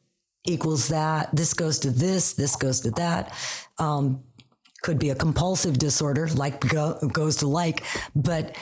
equals 0.44 0.88
that, 0.88 1.34
this 1.34 1.54
goes 1.54 1.78
to 1.80 1.90
this, 1.90 2.34
this 2.34 2.56
goes 2.56 2.80
to 2.80 2.90
that. 2.92 3.32
Um, 3.78 4.22
could 4.82 4.98
be 4.98 5.10
a 5.10 5.14
compulsive 5.14 5.78
disorder, 5.78 6.28
like 6.28 6.60
go, 6.68 6.98
goes 7.12 7.36
to 7.36 7.46
like, 7.46 7.84
but 8.14 8.56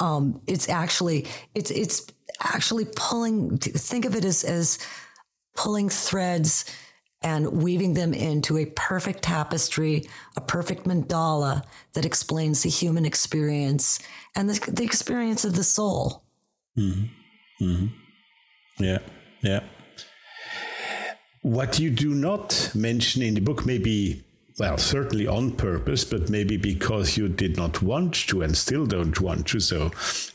um, 0.00 0.40
it's 0.46 0.68
actually 0.68 1.26
it's 1.54 1.70
it's 1.70 2.06
actually 2.40 2.86
pulling. 2.96 3.58
Think 3.58 4.04
of 4.04 4.14
it 4.14 4.24
as 4.24 4.44
as 4.44 4.78
pulling 5.54 5.88
threads 5.88 6.64
and 7.22 7.62
weaving 7.62 7.94
them 7.94 8.12
into 8.12 8.58
a 8.58 8.66
perfect 8.66 9.22
tapestry, 9.22 10.08
a 10.36 10.40
perfect 10.40 10.84
mandala 10.84 11.62
that 11.92 12.04
explains 12.04 12.62
the 12.62 12.68
human 12.68 13.04
experience 13.04 14.00
and 14.34 14.50
the, 14.50 14.70
the 14.72 14.82
experience 14.82 15.44
of 15.44 15.54
the 15.54 15.62
soul. 15.62 16.24
Mm-hmm. 16.76 17.64
Mm-hmm. 17.64 17.86
Yeah, 18.84 18.98
yeah. 19.42 19.60
What 21.42 21.78
you 21.78 21.90
do 21.90 22.14
not 22.14 22.70
mention 22.74 23.22
in 23.22 23.34
the 23.34 23.40
book, 23.40 23.66
maybe 23.66 24.24
well, 24.62 24.78
certainly 24.78 25.26
on 25.26 25.50
purpose, 25.50 26.04
but 26.04 26.30
maybe 26.30 26.56
because 26.56 27.16
you 27.16 27.28
did 27.28 27.56
not 27.56 27.82
want 27.82 28.14
to 28.14 28.42
and 28.42 28.56
still 28.56 28.86
don't 28.86 29.20
want 29.20 29.44
to. 29.48 29.58
So 29.58 29.86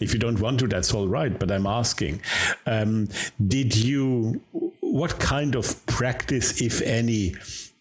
if 0.02 0.12
you 0.12 0.20
don't 0.20 0.42
want 0.42 0.60
to, 0.60 0.68
that's 0.68 0.94
all 0.94 1.08
right. 1.08 1.40
But 1.40 1.50
I'm 1.50 1.66
asking, 1.66 2.20
um, 2.66 3.08
did 3.48 3.74
you, 3.74 4.42
what 4.82 5.18
kind 5.20 5.56
of 5.56 5.86
practice, 5.86 6.60
if 6.60 6.82
any, 6.82 7.36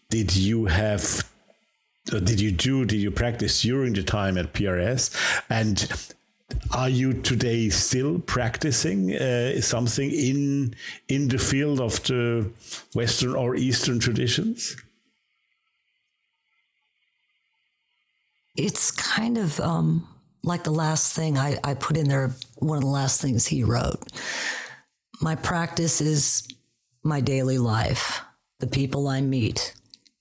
did 0.09 0.37
you 0.37 0.67
have? 0.67 1.29
did 2.05 2.39
you 2.39 2.53
do? 2.53 2.85
Did 2.85 3.01
you 3.01 3.11
practice 3.11 3.61
during 3.63 3.91
the 3.91 4.03
time 4.03 4.37
at 4.37 4.53
PRS? 4.53 5.13
And 5.49 5.85
are 6.71 6.87
you 6.87 7.11
today 7.11 7.67
still 7.67 8.19
practicing 8.19 9.13
uh, 9.13 9.59
something 9.59 10.09
in 10.09 10.75
in 11.09 11.27
the 11.27 11.39
field 11.39 11.81
of 11.81 12.01
the 12.03 12.49
Western 12.93 13.35
or 13.35 13.57
Eastern 13.57 13.99
traditions? 13.99 14.77
It's 18.57 18.91
kind 18.91 19.37
of 19.37 19.59
um, 19.59 20.07
like 20.43 20.63
the 20.63 20.71
last 20.71 21.15
thing 21.15 21.37
I, 21.37 21.57
I 21.63 21.75
put 21.75 21.95
in 21.95 22.09
there, 22.09 22.35
one 22.55 22.77
of 22.77 22.83
the 22.83 22.89
last 22.89 23.21
things 23.21 23.45
he 23.45 23.63
wrote. 23.63 24.01
My 25.21 25.35
practice 25.35 26.01
is 26.01 26.47
my 27.03 27.21
daily 27.21 27.57
life, 27.57 28.21
the 28.59 28.67
people 28.67 29.07
I 29.07 29.21
meet, 29.21 29.73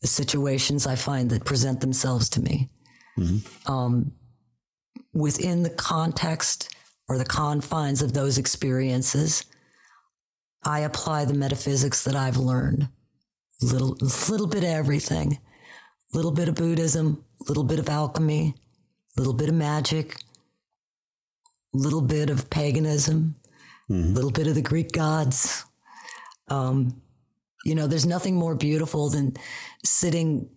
the 0.03 0.07
situations 0.07 0.87
I 0.87 0.97
find 0.97 1.31
that 1.31 1.45
present 1.45 1.81
themselves 1.81 2.29
to 2.31 2.41
me. 2.41 2.69
Mm-hmm. 3.19 3.73
Um, 3.73 4.13
within 5.15 5.63
the 5.63 5.71
context 5.71 6.75
or 7.09 7.17
the 7.17 7.25
confines 7.25 8.03
of 8.03 8.13
those 8.13 8.37
experiences, 8.37 9.45
I 10.63 10.81
apply 10.81 11.25
the 11.25 11.35
metaphysics 11.35 12.05
that 12.05 12.17
I've 12.17 12.37
learned. 12.37 12.89
Little, 13.63 13.97
little 14.29 14.47
bit 14.47 14.65
of 14.65 14.69
everything. 14.69 15.39
Little 16.13 16.33
bit 16.33 16.49
of 16.49 16.55
Buddhism, 16.55 17.25
little 17.49 17.65
bit 17.65 17.79
of 17.79 17.89
alchemy, 17.89 18.55
little 19.17 19.33
bit 19.33 19.49
of 19.49 19.55
magic, 19.55 20.17
little 21.73 22.03
bit 22.03 22.31
of 22.31 22.51
paganism, 22.51 23.37
mm-hmm. 23.91 24.15
little 24.15 24.31
bit 24.31 24.47
of 24.47 24.55
the 24.55 24.63
Greek 24.63 24.93
gods. 24.93 25.65
Um, 26.49 27.01
you 27.65 27.75
know, 27.75 27.87
there's 27.87 28.07
nothing 28.07 28.37
more 28.37 28.55
beautiful 28.55 29.11
than 29.11 29.35
sitting 29.85 30.49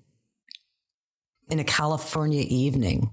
in 1.50 1.60
a 1.60 1.64
California 1.64 2.46
evening 2.48 3.12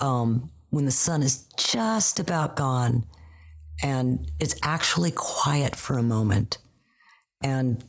um, 0.00 0.50
when 0.70 0.84
the 0.84 0.90
sun 0.90 1.22
is 1.22 1.46
just 1.56 2.20
about 2.20 2.56
gone 2.56 3.04
and 3.82 4.30
it's 4.38 4.54
actually 4.62 5.10
quiet 5.10 5.74
for 5.76 5.96
a 5.96 6.02
moment 6.02 6.58
and 7.42 7.84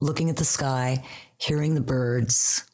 looking 0.00 0.28
at 0.28 0.36
the 0.36 0.44
sky, 0.44 1.02
hearing 1.38 1.74
the 1.74 1.80
birds, 1.80 2.64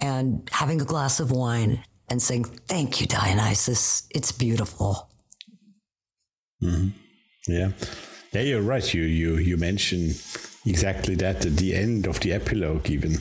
and 0.00 0.48
having 0.52 0.80
a 0.80 0.84
glass 0.84 1.20
of 1.20 1.30
wine 1.30 1.82
and 2.08 2.22
saying, 2.22 2.44
Thank 2.44 3.00
you, 3.00 3.06
Dionysus. 3.06 4.08
It's 4.14 4.32
beautiful. 4.32 5.10
Mm-hmm. 6.62 6.88
Yeah. 7.46 7.70
Yeah, 8.32 8.42
you're 8.42 8.62
right. 8.62 8.94
You 8.94 9.02
you 9.02 9.36
you 9.36 9.56
mentioned 9.56 10.20
exactly 10.66 11.14
that 11.16 11.46
at 11.46 11.56
the 11.56 11.74
end 11.74 12.06
of 12.06 12.20
the 12.20 12.32
epilogue, 12.32 12.90
even 12.90 13.14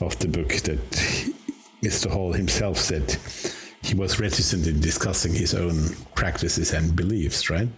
of 0.00 0.16
the 0.20 0.28
book, 0.28 0.48
that 0.62 0.78
Mr. 1.82 2.10
Hall 2.10 2.32
himself 2.32 2.78
said 2.78 3.16
he 3.82 3.94
was 3.94 4.20
reticent 4.20 4.66
in 4.66 4.80
discussing 4.80 5.34
his 5.34 5.54
own 5.54 5.96
practices 6.14 6.72
and 6.72 6.94
beliefs, 6.94 7.50
right? 7.50 7.68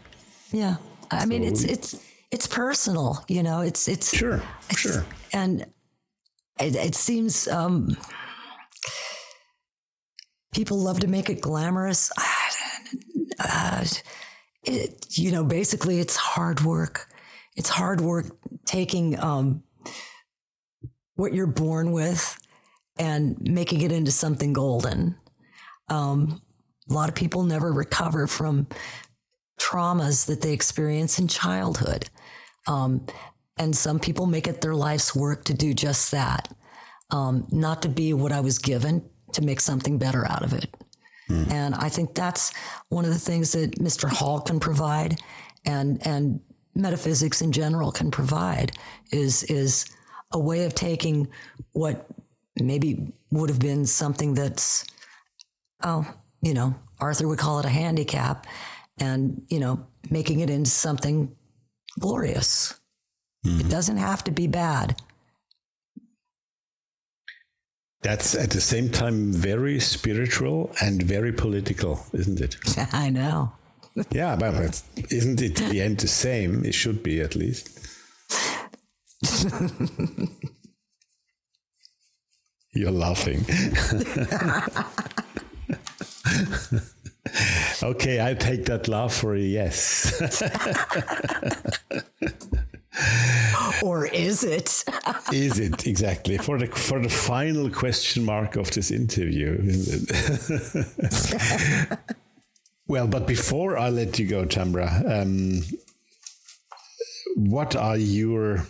Yeah. 0.52 0.76
I 1.10 1.20
so, 1.20 1.26
mean 1.26 1.44
it's 1.44 1.64
it's 1.64 1.96
it's 2.30 2.46
personal, 2.46 3.24
you 3.28 3.42
know, 3.42 3.60
it's 3.60 3.88
it's 3.88 4.14
sure, 4.14 4.42
it's, 4.68 4.78
sure. 4.78 5.04
And 5.32 5.62
it, 6.60 6.76
it 6.76 6.94
seems 6.94 7.48
um, 7.48 7.96
people 10.52 10.78
love 10.78 11.00
to 11.00 11.06
make 11.06 11.30
it 11.30 11.40
glamorous. 11.40 12.10
Uh, 13.38 13.84
it, 14.64 15.06
you 15.18 15.30
know, 15.30 15.44
basically, 15.44 16.00
it's 16.00 16.16
hard 16.16 16.62
work. 16.62 17.08
It's 17.56 17.68
hard 17.68 18.00
work 18.00 18.36
taking 18.64 19.18
um, 19.18 19.62
what 21.14 21.32
you're 21.32 21.46
born 21.46 21.92
with 21.92 22.38
and 22.98 23.36
making 23.40 23.80
it 23.80 23.92
into 23.92 24.10
something 24.10 24.52
golden. 24.52 25.16
Um, 25.88 26.42
a 26.88 26.92
lot 26.92 27.08
of 27.08 27.14
people 27.14 27.44
never 27.44 27.72
recover 27.72 28.26
from 28.26 28.66
traumas 29.60 30.26
that 30.26 30.42
they 30.42 30.52
experience 30.52 31.18
in 31.18 31.28
childhood. 31.28 32.08
Um, 32.66 33.06
and 33.58 33.76
some 33.76 33.98
people 33.98 34.26
make 34.26 34.46
it 34.46 34.60
their 34.60 34.74
life's 34.74 35.14
work 35.14 35.44
to 35.44 35.54
do 35.54 35.74
just 35.74 36.10
that. 36.10 36.48
Um, 37.12 37.46
not 37.50 37.82
to 37.82 37.88
be 37.88 38.12
what 38.12 38.32
I 38.32 38.40
was 38.40 38.58
given, 38.58 39.08
to 39.32 39.42
make 39.42 39.60
something 39.60 39.98
better 39.98 40.26
out 40.28 40.44
of 40.44 40.52
it. 40.52 40.74
Mm. 41.28 41.50
And 41.50 41.74
I 41.74 41.88
think 41.88 42.14
that's 42.14 42.52
one 42.88 43.04
of 43.04 43.10
the 43.10 43.18
things 43.18 43.52
that 43.52 43.78
Mr. 43.78 44.08
Hall 44.08 44.40
can 44.40 44.60
provide 44.60 45.20
and 45.64 46.04
and 46.06 46.40
metaphysics 46.74 47.42
in 47.42 47.52
general 47.52 47.92
can 47.92 48.10
provide 48.10 48.72
is 49.12 49.42
is 49.44 49.86
a 50.32 50.38
way 50.38 50.64
of 50.64 50.74
taking 50.74 51.28
what 51.72 52.06
maybe 52.60 53.12
would 53.30 53.50
have 53.50 53.58
been 53.58 53.86
something 53.86 54.34
that's 54.34 54.84
oh, 55.82 56.06
you 56.42 56.54
know, 56.54 56.74
Arthur 57.00 57.28
would 57.28 57.38
call 57.38 57.58
it 57.58 57.64
a 57.64 57.70
handicap 57.70 58.46
and, 58.98 59.42
you 59.48 59.60
know, 59.60 59.86
making 60.10 60.40
it 60.40 60.50
into 60.50 60.70
something 60.70 61.34
glorious. 61.98 62.78
Mm-hmm. 63.44 63.60
It 63.60 63.68
doesn't 63.70 63.96
have 63.96 64.24
to 64.24 64.30
be 64.30 64.46
bad. 64.46 65.00
That's 68.02 68.34
at 68.34 68.50
the 68.50 68.60
same 68.60 68.88
time 68.88 69.32
very 69.32 69.78
spiritual 69.78 70.72
and 70.80 71.02
very 71.02 71.32
political, 71.32 72.00
isn't 72.12 72.40
it? 72.40 72.56
I 72.92 73.10
know. 73.10 73.52
yeah, 74.10 74.36
but 74.36 74.82
isn't 75.10 75.42
it 75.42 75.56
the 75.56 75.82
end 75.82 75.98
the 75.98 76.08
same? 76.08 76.64
It 76.64 76.74
should 76.74 77.02
be 77.02 77.20
at 77.20 77.36
least. 77.36 77.76
You're 82.72 82.92
laughing. 82.92 83.40
okay, 87.82 88.24
I 88.24 88.34
take 88.34 88.64
that 88.66 88.86
laugh 88.88 89.12
for 89.12 89.34
a 89.34 89.40
yes. 89.40 90.22
Or 93.82 94.06
is 94.06 94.44
it? 94.44 94.84
is 95.32 95.58
it 95.58 95.86
exactly 95.86 96.38
for 96.38 96.58
the 96.58 96.66
for 96.66 97.00
the 97.00 97.08
final 97.08 97.70
question 97.70 98.24
mark 98.24 98.56
of 98.56 98.70
this 98.72 98.90
interview? 98.90 99.58
well, 102.88 103.06
but 103.06 103.26
before 103.26 103.78
I 103.78 103.90
let 103.90 104.18
you 104.18 104.26
go, 104.26 104.44
Tamra, 104.44 105.22
um, 105.22 105.62
what 107.36 107.76
are 107.76 107.96
your 107.96 108.66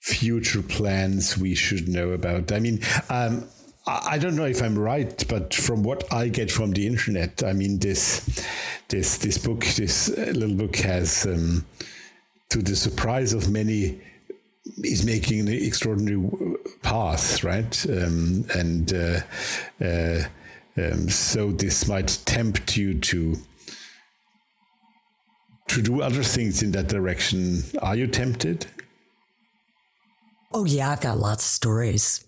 future 0.00 0.62
plans 0.62 1.38
we 1.38 1.54
should 1.54 1.88
know 1.88 2.10
about? 2.10 2.52
I 2.52 2.60
mean, 2.60 2.80
um, 3.08 3.48
I 3.86 4.18
don't 4.18 4.36
know 4.36 4.44
if 4.44 4.62
I'm 4.62 4.78
right, 4.78 5.24
but 5.28 5.54
from 5.54 5.82
what 5.82 6.12
I 6.12 6.28
get 6.28 6.50
from 6.50 6.72
the 6.72 6.86
internet, 6.86 7.42
I 7.42 7.54
mean 7.54 7.78
this 7.78 8.44
this 8.88 9.16
this 9.18 9.38
book, 9.38 9.64
this 9.64 10.10
little 10.10 10.56
book 10.56 10.76
has. 10.76 11.26
Um, 11.26 11.64
to 12.50 12.62
the 12.62 12.76
surprise 12.76 13.32
of 13.32 13.48
many, 13.50 14.00
is 14.84 15.04
making 15.04 15.40
an 15.40 15.48
extraordinary 15.48 16.56
path, 16.82 17.42
right? 17.42 17.86
Um, 17.88 18.44
and 18.54 18.92
uh, 18.92 19.20
uh, 19.84 20.24
Um, 20.76 21.10
so 21.10 21.50
this 21.50 21.88
might 21.88 22.18
tempt 22.24 22.76
you 22.76 22.94
to 23.00 23.36
to 25.68 25.82
do 25.82 26.00
other 26.02 26.22
things 26.22 26.62
in 26.62 26.72
that 26.72 26.88
direction. 26.88 27.62
Are 27.82 27.94
you 27.96 28.06
tempted? 28.06 28.66
Oh 30.52 30.64
yeah, 30.64 30.90
I've 30.90 31.00
got 31.00 31.18
lots 31.18 31.44
of 31.44 31.50
stories. 31.50 32.24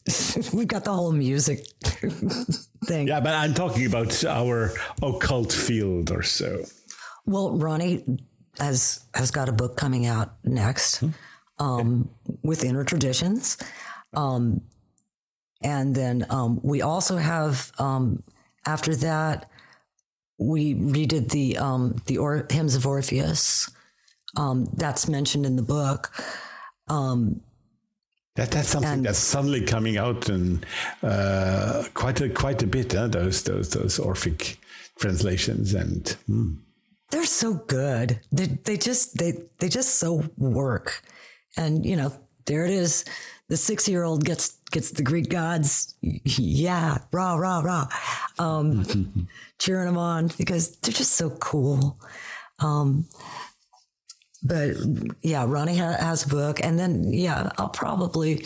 We've 0.53 0.69
got 0.69 0.85
the 0.85 0.93
whole 0.93 1.13
music 1.13 1.67
thing. 2.85 3.09
Yeah, 3.09 3.21
but 3.21 3.35
I'm 3.35 3.55
talking 3.55 3.87
about 3.87 4.25
our 4.25 4.73
occult 5.03 5.53
field 5.53 6.11
or 6.13 6.23
so. 6.23 6.65
Well, 7.27 7.57
Ronnie 7.59 8.05
has 8.63 9.05
has 9.15 9.31
got 9.31 9.49
a 9.49 9.53
book 9.53 9.77
coming 9.77 10.07
out 10.07 10.35
next 10.45 11.03
um, 11.59 12.09
with 12.43 12.65
Inner 12.65 12.85
Traditions, 12.85 13.59
um, 14.15 14.61
and 15.63 15.95
then 15.95 16.27
um, 16.31 16.61
we 16.63 16.83
also 16.83 17.17
have 17.17 17.73
um, 17.79 18.23
after 18.67 18.95
that 18.97 19.51
we 20.39 20.75
redid 20.75 21.31
the 21.31 21.59
um, 21.59 21.97
the 22.07 22.19
or- 22.19 22.47
hymns 22.51 22.75
of 22.75 22.87
Orpheus. 22.87 23.71
Um, 24.37 24.67
that's 24.77 25.09
mentioned 25.09 25.45
in 25.45 25.57
the 25.57 25.63
book. 25.63 26.11
That, 28.35 28.51
that's 28.51 28.69
something 28.69 28.91
And- 28.91 29.05
that's 29.05 29.19
suddenly 29.19 29.61
coming 29.61 29.99
out 29.99 30.31
and 30.31 30.65
uh, 31.03 31.85
quite 31.93 32.21
a 32.21 32.31
quite 32.31 32.63
a 32.63 32.67
bit. 32.67 32.93
Huh? 32.93 33.09
Those 33.09 33.43
those 33.43 33.71
those 33.71 33.99
Orphic 33.99 34.57
translations 34.99 35.75
and 35.75 36.09
hmm. 36.27 36.55
They're 37.13 37.25
so 37.27 37.55
good. 37.55 38.21
They 38.33 38.47
they 38.47 38.77
just 38.77 39.19
they 39.19 39.35
they 39.59 39.69
just 39.69 39.97
so 39.97 40.25
work. 40.39 41.03
And 41.57 41.87
you 41.87 41.95
know, 41.95 42.13
there 42.47 42.65
it 42.65 42.71
is. 42.71 43.05
The 43.49 43.57
six 43.57 43.87
year 43.87 44.03
old 44.03 44.25
gets 44.25 44.57
gets 44.71 44.91
the 44.93 45.03
Greek 45.03 45.29
gods, 45.29 45.95
yeah, 46.01 46.99
rah 47.13 47.35
rah 47.35 47.61
rah, 47.61 47.87
um, 48.39 49.29
cheering 49.59 49.87
them 49.87 49.99
on 49.99 50.31
because 50.39 50.77
they're 50.77 50.93
just 50.93 51.13
so 51.13 51.31
cool. 51.31 52.01
Um, 52.59 53.07
but 54.43 54.71
yeah, 55.21 55.45
Ronnie 55.47 55.77
ha- 55.77 55.99
has 56.01 56.25
a 56.25 56.29
book, 56.29 56.61
and 56.65 56.79
then 56.79 57.13
yeah, 57.13 57.51
I'll 57.59 57.69
probably. 57.69 58.45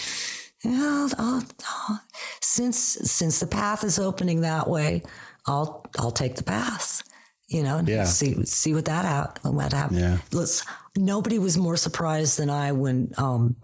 Yeah, 0.65 1.09
I'll, 1.19 1.45
I'll, 1.89 2.01
since 2.41 2.79
since 2.79 3.39
the 3.39 3.47
path 3.47 3.85
is 3.85 4.01
opening 4.01 4.41
that 4.41 4.69
way, 4.69 5.03
I'll 5.47 5.87
I'll 6.01 6.11
take 6.11 6.35
the 6.35 6.43
path. 6.43 7.05
You 7.49 7.63
know, 7.63 7.79
and 7.79 7.89
Yeah. 7.89 8.05
see 8.05 8.45
see 8.45 8.75
what 8.75 8.87
that 8.87 9.05
out 9.05 9.39
what 9.45 9.73
happened. 9.73 10.01
Yeah. 10.01 10.19
Let's. 10.33 10.65
Nobody 10.97 11.39
was 11.39 11.57
more 11.57 11.77
surprised 11.77 12.39
than 12.39 12.51
I 12.51 12.73
when 12.73 13.13
um, 13.19 13.57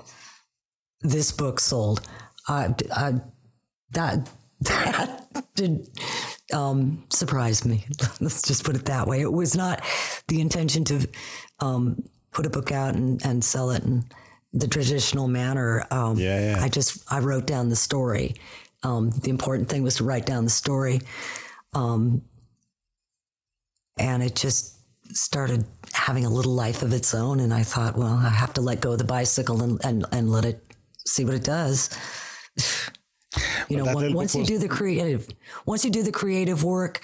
this 1.00 1.32
book 1.32 1.58
sold. 1.60 2.00
I, 2.48 2.74
I 2.94 3.14
that 3.92 4.28
that 4.60 5.44
did 5.54 5.88
um, 6.52 7.04
surprise 7.10 7.64
me. 7.64 7.84
Let's 8.20 8.42
just 8.42 8.64
put 8.64 8.76
it 8.76 8.84
that 8.86 9.06
way. 9.06 9.20
It 9.20 9.32
was 9.32 9.56
not 9.56 9.82
the 10.28 10.40
intention 10.40 10.84
to 10.84 11.08
um, 11.60 12.02
put 12.30 12.46
a 12.46 12.50
book 12.50 12.70
out 12.70 12.94
and, 12.94 13.24
and 13.24 13.42
sell 13.44 13.70
it 13.70 13.82
in 13.82 14.04
the 14.52 14.68
traditional 14.68 15.26
manner. 15.28 15.84
Um, 15.90 16.18
Yeah, 16.18 16.54
yeah. 16.56 16.62
I 16.62 16.68
just 16.68 17.02
I 17.10 17.18
wrote 17.20 17.46
down 17.46 17.68
the 17.70 17.76
story. 17.76 18.34
Um, 18.84 19.10
the 19.10 19.30
important 19.30 19.68
thing 19.68 19.82
was 19.82 19.96
to 19.96 20.04
write 20.04 20.26
down 20.26 20.44
the 20.44 20.50
story, 20.50 21.00
um, 21.72 22.22
and 23.98 24.22
it 24.22 24.34
just 24.34 24.76
started 25.16 25.64
having 25.92 26.24
a 26.24 26.30
little 26.30 26.52
life 26.52 26.82
of 26.82 26.92
its 26.92 27.14
own. 27.14 27.40
And 27.40 27.52
I 27.52 27.62
thought, 27.62 27.96
well, 27.96 28.14
I 28.14 28.28
have 28.30 28.52
to 28.54 28.60
let 28.60 28.80
go 28.80 28.92
of 28.92 28.98
the 28.98 29.04
bicycle 29.04 29.62
and 29.62 29.80
and, 29.84 30.04
and 30.12 30.30
let 30.30 30.44
it 30.44 30.62
see 31.06 31.24
what 31.24 31.34
it 31.34 31.44
does. 31.44 31.90
You 33.70 33.78
know, 33.78 33.84
once 34.12 34.34
you 34.34 34.44
do 34.44 34.58
the 34.58 34.68
creative, 34.68 35.26
once 35.64 35.86
you 35.86 35.90
do 35.90 36.02
the 36.02 36.12
creative 36.12 36.62
work, 36.64 37.00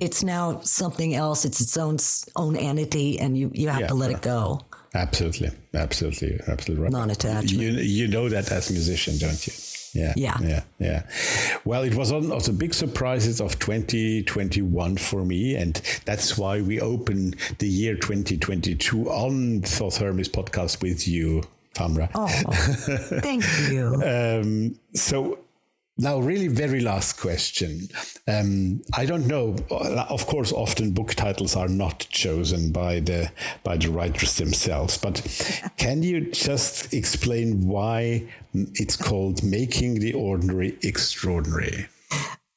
it's 0.00 0.24
now 0.24 0.58
something 0.62 1.14
else. 1.14 1.44
It's 1.44 1.60
its 1.60 1.76
own 1.76 1.98
own 2.34 2.56
entity, 2.56 3.20
and 3.20 3.38
you 3.38 3.52
you 3.54 3.68
have 3.68 3.82
Yeah, 3.82 3.86
to 3.88 3.94
let 3.94 4.10
it 4.10 4.20
go. 4.20 4.60
absolutely, 4.94 5.50
absolutely, 5.74 6.40
absolutely 6.48 6.82
right. 6.82 6.90
Non-attachment. 6.92 7.50
You 7.52 7.70
you 7.70 8.08
know 8.08 8.28
that 8.28 8.50
as 8.50 8.70
a 8.70 8.72
musician, 8.72 9.18
don't 9.18 9.46
you? 9.46 9.52
Yeah, 9.98 10.14
Yeah. 10.16 10.36
yeah, 10.42 10.62
yeah. 10.78 11.02
Well, 11.64 11.82
it 11.82 11.94
was 11.94 12.12
one 12.12 12.30
of 12.30 12.44
the 12.44 12.52
big 12.52 12.72
surprises 12.72 13.40
of 13.40 13.58
2021 13.58 14.96
for 14.96 15.24
me, 15.24 15.56
and 15.56 15.74
that's 16.04 16.38
why 16.38 16.60
we 16.60 16.80
open 16.80 17.34
the 17.58 17.68
year 17.68 17.94
2022 17.94 19.10
on 19.10 19.62
Thoth 19.62 19.98
Hermes 19.98 20.28
podcast 20.28 20.80
with 20.82 21.06
you, 21.08 21.42
Tamra. 21.74 22.08
Oh, 22.14 22.28
thank 23.20 23.44
you. 23.70 24.02
Um, 24.08 24.78
so 24.94 25.38
now, 26.00 26.20
really, 26.20 26.46
very 26.46 26.78
last 26.80 27.18
question. 27.18 27.88
Um, 28.28 28.82
I 28.94 29.04
don't 29.04 29.26
know. 29.26 29.56
Of 29.70 30.26
course, 30.26 30.52
often 30.52 30.92
book 30.92 31.14
titles 31.14 31.56
are 31.56 31.66
not 31.66 32.06
chosen 32.10 32.70
by 32.70 33.00
the 33.00 33.32
by 33.64 33.76
the 33.78 33.88
writers 33.90 34.36
themselves. 34.36 34.96
But 34.96 35.16
can 35.76 36.04
you 36.04 36.30
just 36.30 36.94
explain 36.94 37.66
why 37.66 38.28
it's 38.54 38.94
called 38.94 39.42
"Making 39.42 39.98
the 39.98 40.12
Ordinary 40.14 40.78
Extraordinary"? 40.82 41.88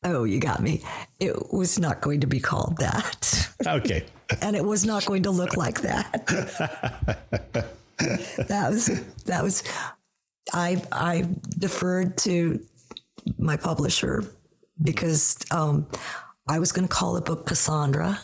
Oh, 0.03 0.23
you 0.23 0.39
got 0.39 0.61
me. 0.61 0.83
It 1.19 1.51
was 1.51 1.79
not 1.79 2.01
going 2.01 2.21
to 2.21 2.27
be 2.27 2.39
called 2.39 2.77
that. 2.77 3.49
Okay. 3.65 4.05
and 4.41 4.55
it 4.55 4.63
was 4.63 4.85
not 4.85 5.05
going 5.05 5.23
to 5.23 5.31
look 5.31 5.57
like 5.57 5.81
that. 5.81 6.27
that 8.47 8.69
was 8.69 8.85
that 9.25 9.43
was 9.43 9.63
I 10.53 10.81
I 10.91 11.27
deferred 11.57 12.17
to 12.19 12.63
my 13.37 13.57
publisher 13.57 14.23
because 14.81 15.37
um, 15.51 15.87
I 16.47 16.59
was 16.59 16.71
going 16.71 16.87
to 16.87 16.93
call 16.93 17.13
the 17.13 17.21
book 17.21 17.45
Cassandra, 17.45 18.19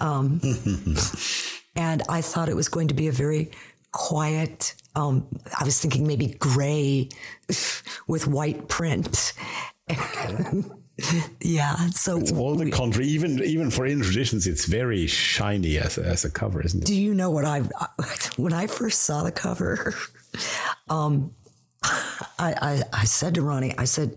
um, 0.00 0.40
and 1.76 2.02
I 2.08 2.20
thought 2.20 2.48
it 2.48 2.56
was 2.56 2.68
going 2.68 2.88
to 2.88 2.94
be 2.94 3.08
a 3.08 3.12
very 3.12 3.50
quiet. 3.92 4.74
Um, 4.94 5.26
I 5.58 5.64
was 5.64 5.80
thinking 5.80 6.06
maybe 6.06 6.28
gray 6.38 7.08
with 8.06 8.26
white 8.26 8.68
print. 8.68 9.32
yeah, 11.40 11.76
so 11.90 12.20
All 12.36 12.54
the 12.56 12.70
contrary, 12.70 13.08
even 13.08 13.42
even 13.42 13.70
for 13.70 13.86
Inner 13.86 14.04
Traditions, 14.04 14.46
it's 14.46 14.66
very 14.66 15.06
shiny 15.06 15.78
as 15.78 15.96
a, 15.98 16.04
as 16.04 16.24
a 16.24 16.30
cover, 16.30 16.60
isn't 16.60 16.82
it? 16.82 16.86
Do 16.86 16.94
you 16.94 17.14
know 17.14 17.30
what 17.30 17.44
I 17.44 17.60
when 18.36 18.52
I 18.52 18.66
first 18.66 19.02
saw 19.02 19.22
the 19.22 19.32
cover? 19.32 19.94
Um, 20.88 21.34
I, 21.82 22.54
I 22.60 22.82
I 22.92 23.04
said 23.04 23.34
to 23.34 23.42
Ronnie, 23.42 23.74
I 23.78 23.84
said, 23.84 24.16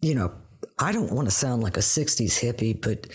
you 0.00 0.14
know, 0.14 0.32
I 0.78 0.92
don't 0.92 1.12
want 1.12 1.28
to 1.28 1.34
sound 1.34 1.62
like 1.62 1.76
a 1.76 1.80
'60s 1.80 2.40
hippie, 2.40 2.80
but 2.80 3.06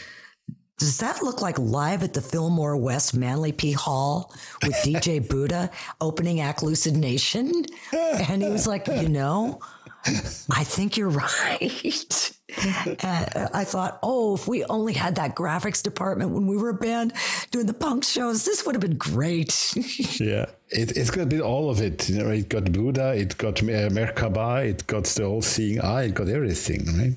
does 0.77 0.97
that 0.99 1.21
look 1.21 1.41
like 1.41 1.59
live 1.59 2.03
at 2.03 2.13
the 2.13 2.21
Fillmore 2.21 2.77
West 2.77 3.13
Manly 3.13 3.51
P 3.51 3.73
Hall 3.73 4.33
with 4.63 4.73
DJ 4.75 5.27
Buddha 5.27 5.69
opening 5.99 6.39
Act 6.39 6.63
Lucid 6.63 6.95
Nation? 6.95 7.65
And 7.91 8.41
he 8.41 8.49
was 8.49 8.65
like, 8.65 8.87
you 8.87 9.09
know, 9.09 9.59
I 10.51 10.63
think 10.63 10.97
you're 10.97 11.09
right. 11.09 12.31
And 12.63 12.97
I 13.53 13.63
thought, 13.63 13.99
oh, 14.01 14.35
if 14.35 14.47
we 14.47 14.63
only 14.65 14.93
had 14.93 15.15
that 15.15 15.35
graphics 15.35 15.83
department 15.83 16.31
when 16.31 16.47
we 16.47 16.57
were 16.57 16.69
a 16.69 16.73
band 16.73 17.13
doing 17.51 17.65
the 17.65 17.73
punk 17.73 18.03
shows, 18.03 18.45
this 18.45 18.65
would 18.65 18.75
have 18.75 18.81
been 18.81 18.97
great. 18.97 19.75
Yeah, 20.19 20.47
it, 20.69 20.97
it's 20.97 21.11
got 21.11 21.23
a 21.23 21.25
bit 21.25 21.41
all 21.41 21.69
of 21.69 21.81
it. 21.81 22.09
You 22.09 22.19
know, 22.19 22.29
it 22.29 22.49
got 22.49 22.71
Buddha, 22.71 23.15
it 23.15 23.37
got 23.37 23.61
uh, 23.61 23.89
Merkaba, 23.89 24.65
it 24.65 24.85
got 24.85 25.05
the 25.05 25.23
all 25.23 25.41
seeing 25.41 25.79
eye, 25.79 26.03
it 26.03 26.13
got 26.13 26.27
everything, 26.27 26.85
right? 26.97 27.15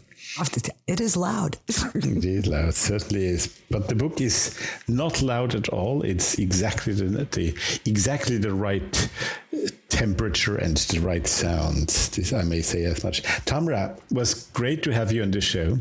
It 0.86 1.00
is 1.00 1.16
loud. 1.16 1.58
it 1.68 2.24
is 2.24 2.46
loud 2.46 2.74
certainly 2.74 3.24
is. 3.24 3.58
But 3.70 3.88
the 3.88 3.94
book 3.94 4.20
is 4.20 4.58
not 4.88 5.22
loud 5.22 5.54
at 5.54 5.68
all. 5.68 6.02
It's 6.02 6.38
exactly 6.38 6.92
the, 6.92 7.24
the 7.24 7.54
exactly 7.84 8.38
the 8.38 8.52
right 8.52 9.10
uh, 9.54 9.68
temperature 9.88 10.56
and 10.56 10.76
the 10.76 11.00
right 11.00 11.26
sound. 11.26 11.88
This 11.88 12.32
I 12.32 12.42
may 12.42 12.62
say 12.62 12.84
as 12.84 13.04
much. 13.04 13.22
Tamra 13.44 13.98
was 14.10 14.46
great 14.52 14.82
to 14.84 14.92
have 14.92 15.12
you 15.12 15.22
on 15.22 15.30
the 15.30 15.40
show. 15.40 15.78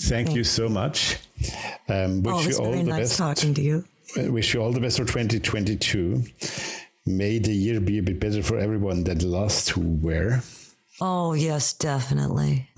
Thank 0.00 0.34
you 0.34 0.44
so 0.44 0.68
much. 0.68 1.16
Um, 1.88 2.22
wish 2.22 2.34
oh, 2.34 2.48
you 2.48 2.56
all 2.58 2.72
very 2.72 2.82
the 2.82 2.90
nice 2.90 2.98
best. 3.00 3.18
talking 3.18 3.54
to 3.54 3.62
you. 3.62 3.84
Wish 4.16 4.54
you 4.54 4.62
all 4.62 4.72
the 4.72 4.80
best 4.80 4.98
for 4.98 5.04
2022. 5.04 6.22
May 7.06 7.38
the 7.38 7.52
year 7.52 7.80
be 7.80 7.98
a 7.98 8.02
bit 8.02 8.18
better 8.18 8.42
for 8.42 8.58
everyone 8.58 9.04
than 9.04 9.18
the 9.18 9.26
last 9.26 9.68
two 9.68 9.80
were. 9.80 10.42
Oh, 11.00 11.34
yes, 11.34 11.72
definitely. 11.72 12.68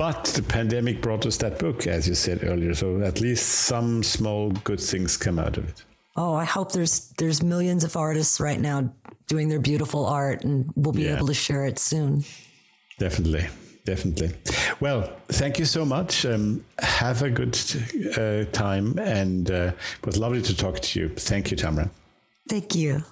But 0.00 0.24
the 0.24 0.42
pandemic 0.42 1.02
brought 1.02 1.26
us 1.26 1.36
that 1.36 1.58
book, 1.58 1.86
as 1.86 2.08
you 2.08 2.14
said 2.14 2.42
earlier. 2.42 2.72
So 2.74 3.02
at 3.02 3.20
least 3.20 3.46
some 3.46 4.02
small 4.02 4.50
good 4.64 4.80
things 4.80 5.18
come 5.18 5.38
out 5.38 5.58
of 5.58 5.68
it. 5.68 5.84
Oh, 6.16 6.32
I 6.32 6.44
hope 6.44 6.72
there's 6.72 7.12
there's 7.18 7.42
millions 7.42 7.84
of 7.84 7.96
artists 7.96 8.40
right 8.40 8.58
now 8.60 8.94
doing 9.28 9.50
their 9.50 9.60
beautiful 9.60 10.06
art, 10.06 10.42
and 10.42 10.72
we'll 10.74 10.94
be 10.94 11.02
Yeah. 11.02 11.16
able 11.16 11.26
to 11.26 11.34
share 11.34 11.66
it 11.66 11.78
soon. 11.78 12.24
Definitely. 12.98 13.46
Definitely. 13.84 14.30
Well, 14.80 15.00
thank 15.28 15.58
you 15.58 15.66
so 15.66 15.84
much. 15.84 16.24
Um, 16.24 16.64
have 16.78 17.22
a 17.22 17.28
good 17.30 17.54
uh, 18.16 18.44
time. 18.52 18.98
And 18.98 19.50
uh, 19.50 19.72
it 20.00 20.06
was 20.06 20.16
lovely 20.16 20.40
to 20.42 20.54
talk 20.56 20.80
to 20.80 21.00
you. 21.00 21.08
Thank 21.10 21.50
you, 21.50 21.58
Tamra. 21.58 21.90
Thank 22.48 22.74
you. 22.74 23.02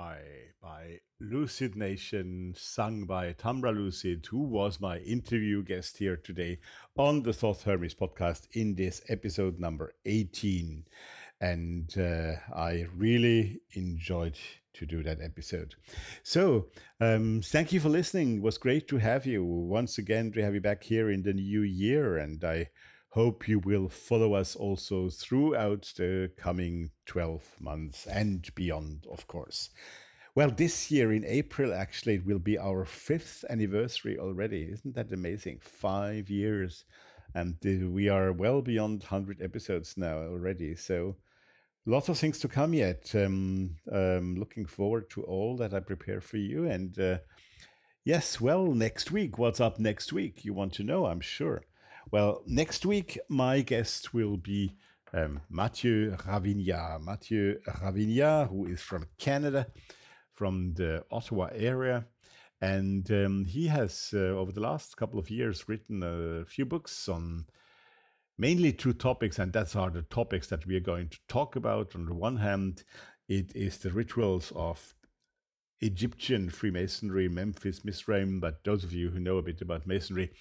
By 0.00 1.00
Lucid 1.20 1.76
Nation, 1.76 2.54
sung 2.56 3.04
by 3.04 3.34
Tamra 3.34 3.70
Lucid, 3.70 4.24
who 4.30 4.44
was 4.44 4.80
my 4.80 4.96
interview 5.00 5.62
guest 5.62 5.98
here 5.98 6.16
today 6.16 6.58
on 6.96 7.22
the 7.22 7.34
Thoth 7.34 7.64
Hermes 7.64 7.94
podcast 7.94 8.48
in 8.52 8.74
this 8.76 9.02
episode 9.10 9.58
number 9.58 9.92
18. 10.06 10.86
And 11.42 11.94
uh, 11.98 12.32
I 12.56 12.86
really 12.96 13.60
enjoyed 13.72 14.38
to 14.72 14.86
do 14.86 15.02
that 15.02 15.20
episode. 15.20 15.74
So, 16.22 16.68
um, 16.98 17.42
thank 17.44 17.70
you 17.70 17.80
for 17.80 17.90
listening. 17.90 18.36
It 18.36 18.42
was 18.42 18.56
great 18.56 18.88
to 18.88 18.96
have 18.96 19.26
you 19.26 19.44
once 19.44 19.98
again, 19.98 20.32
to 20.32 20.42
have 20.42 20.54
you 20.54 20.62
back 20.62 20.82
here 20.82 21.10
in 21.10 21.24
the 21.24 21.34
new 21.34 21.60
year. 21.60 22.16
And 22.16 22.42
I 22.42 22.70
hope 23.10 23.48
you 23.48 23.58
will 23.58 23.88
follow 23.88 24.34
us 24.34 24.54
also 24.54 25.08
throughout 25.10 25.92
the 25.96 26.30
coming 26.36 26.90
12 27.06 27.42
months 27.60 28.06
and 28.06 28.48
beyond, 28.54 29.06
of 29.10 29.26
course. 29.26 29.70
Well, 30.36 30.50
this 30.50 30.92
year 30.92 31.12
in 31.12 31.24
April, 31.24 31.74
actually, 31.74 32.14
it 32.14 32.24
will 32.24 32.38
be 32.38 32.56
our 32.56 32.84
fifth 32.84 33.44
anniversary 33.50 34.16
already. 34.16 34.62
Isn't 34.70 34.94
that 34.94 35.12
amazing? 35.12 35.58
Five 35.60 36.30
years. 36.30 36.84
And 37.34 37.56
we 37.92 38.08
are 38.08 38.32
well 38.32 38.62
beyond 38.62 39.02
100 39.02 39.42
episodes 39.42 39.96
now 39.96 40.18
already. 40.18 40.76
So, 40.76 41.16
lots 41.86 42.08
of 42.08 42.16
things 42.16 42.38
to 42.40 42.48
come 42.48 42.74
yet. 42.74 43.12
Um, 43.14 43.76
um, 43.90 44.36
looking 44.36 44.66
forward 44.66 45.10
to 45.10 45.22
all 45.24 45.56
that 45.56 45.74
I 45.74 45.80
prepare 45.80 46.20
for 46.20 46.36
you. 46.36 46.66
And 46.66 46.96
uh, 46.98 47.18
yes, 48.04 48.40
well, 48.40 48.66
next 48.72 49.10
week, 49.10 49.36
what's 49.36 49.60
up 49.60 49.80
next 49.80 50.12
week? 50.12 50.44
You 50.44 50.54
want 50.54 50.74
to 50.74 50.84
know, 50.84 51.06
I'm 51.06 51.20
sure. 51.20 51.62
Well, 52.12 52.42
next 52.44 52.84
week, 52.84 53.20
my 53.28 53.60
guest 53.60 54.12
will 54.12 54.36
be 54.36 54.74
um, 55.12 55.42
Mathieu 55.48 56.16
Ravignat. 56.26 57.00
Mathieu 57.02 57.60
Ravignat, 57.80 58.48
who 58.48 58.66
is 58.66 58.80
from 58.82 59.06
Canada, 59.16 59.68
from 60.32 60.74
the 60.74 61.04
Ottawa 61.12 61.50
area. 61.52 62.06
And 62.60 63.08
um, 63.12 63.44
he 63.44 63.68
has, 63.68 64.10
uh, 64.12 64.18
over 64.18 64.50
the 64.50 64.60
last 64.60 64.96
couple 64.96 65.20
of 65.20 65.30
years, 65.30 65.68
written 65.68 66.02
a 66.02 66.44
few 66.46 66.66
books 66.66 67.08
on 67.08 67.46
mainly 68.36 68.72
two 68.72 68.92
topics, 68.92 69.38
and 69.38 69.52
that's 69.52 69.76
are 69.76 69.90
the 69.90 70.02
topics 70.02 70.48
that 70.48 70.66
we 70.66 70.74
are 70.74 70.80
going 70.80 71.10
to 71.10 71.18
talk 71.28 71.54
about. 71.54 71.94
On 71.94 72.06
the 72.06 72.14
one 72.14 72.38
hand, 72.38 72.82
it 73.28 73.54
is 73.54 73.78
the 73.78 73.90
rituals 73.92 74.52
of 74.56 74.96
Egyptian 75.80 76.50
Freemasonry, 76.50 77.28
Memphis 77.28 77.84
Mizraim. 77.84 78.40
But 78.40 78.64
those 78.64 78.82
of 78.82 78.92
you 78.92 79.10
who 79.10 79.20
know 79.20 79.38
a 79.38 79.42
bit 79.42 79.62
about 79.62 79.86
Masonry 79.86 80.32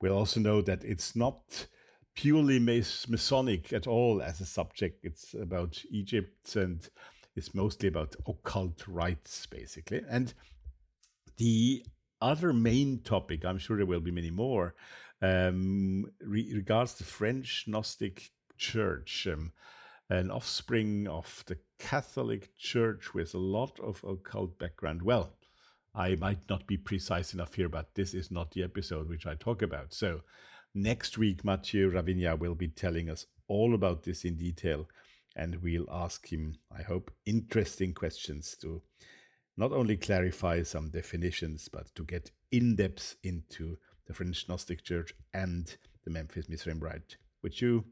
will 0.00 0.12
also 0.12 0.40
know 0.40 0.62
that 0.62 0.84
it's 0.84 1.16
not 1.16 1.66
purely 2.14 2.58
Masonic 2.58 3.72
at 3.72 3.86
all 3.86 4.20
as 4.22 4.40
a 4.40 4.46
subject. 4.46 5.04
It's 5.04 5.34
about 5.34 5.82
Egypt 5.90 6.56
and 6.56 6.88
it's 7.36 7.54
mostly 7.54 7.88
about 7.88 8.16
occult 8.26 8.86
rites, 8.88 9.46
basically. 9.46 10.02
And 10.08 10.34
the 11.36 11.84
other 12.20 12.52
main 12.52 13.00
topic, 13.02 13.44
I'm 13.44 13.58
sure 13.58 13.76
there 13.76 13.86
will 13.86 14.00
be 14.00 14.10
many 14.10 14.30
more, 14.30 14.74
um, 15.22 16.10
re- 16.20 16.52
regards 16.52 16.94
the 16.94 17.04
French 17.04 17.64
Gnostic 17.68 18.30
Church, 18.56 19.28
um, 19.28 19.52
an 20.10 20.30
offspring 20.32 21.06
of 21.06 21.44
the 21.46 21.58
Catholic 21.78 22.56
Church 22.56 23.14
with 23.14 23.34
a 23.34 23.38
lot 23.38 23.78
of 23.78 24.02
occult 24.02 24.58
background. 24.58 25.02
Well, 25.02 25.37
I 25.98 26.14
might 26.14 26.48
not 26.48 26.64
be 26.68 26.76
precise 26.76 27.34
enough 27.34 27.54
here, 27.54 27.68
but 27.68 27.92
this 27.96 28.14
is 28.14 28.30
not 28.30 28.52
the 28.52 28.62
episode 28.62 29.08
which 29.08 29.26
I 29.26 29.34
talk 29.34 29.62
about. 29.62 29.92
So, 29.92 30.20
next 30.72 31.18
week, 31.18 31.44
Mathieu 31.44 31.90
Ravignat 31.90 32.38
will 32.38 32.54
be 32.54 32.68
telling 32.68 33.10
us 33.10 33.26
all 33.48 33.74
about 33.74 34.04
this 34.04 34.24
in 34.24 34.36
detail, 34.36 34.88
and 35.34 35.56
we'll 35.56 35.90
ask 35.90 36.32
him, 36.32 36.54
I 36.70 36.82
hope, 36.82 37.10
interesting 37.26 37.94
questions 37.94 38.56
to 38.62 38.80
not 39.56 39.72
only 39.72 39.96
clarify 39.96 40.62
some 40.62 40.90
definitions, 40.90 41.68
but 41.68 41.92
to 41.96 42.04
get 42.04 42.30
in 42.52 42.76
depth 42.76 43.16
into 43.24 43.76
the 44.06 44.14
French 44.14 44.48
Gnostic 44.48 44.84
Church 44.84 45.12
and 45.34 45.76
the 46.04 46.12
Memphis 46.12 46.48
Mizraim 46.48 46.78
Rite, 46.78 47.16
which 47.40 47.60
you 47.60 47.84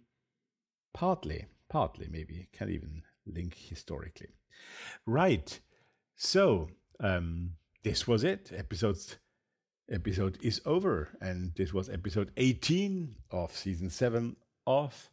partly, 0.94 1.46
partly 1.68 2.06
maybe 2.08 2.48
can 2.52 2.70
even 2.70 3.02
link 3.26 3.56
historically. 3.56 4.28
Right. 5.06 5.58
So, 6.14 6.68
um, 7.00 7.50
this 7.86 8.08
was 8.08 8.24
it. 8.24 8.50
Episode 8.52 8.98
episode 9.92 10.38
is 10.42 10.60
over, 10.66 11.16
and 11.20 11.54
this 11.54 11.72
was 11.72 11.88
episode 11.88 12.32
18 12.36 13.14
of 13.30 13.56
season 13.56 13.90
7 13.90 14.34
of 14.66 15.08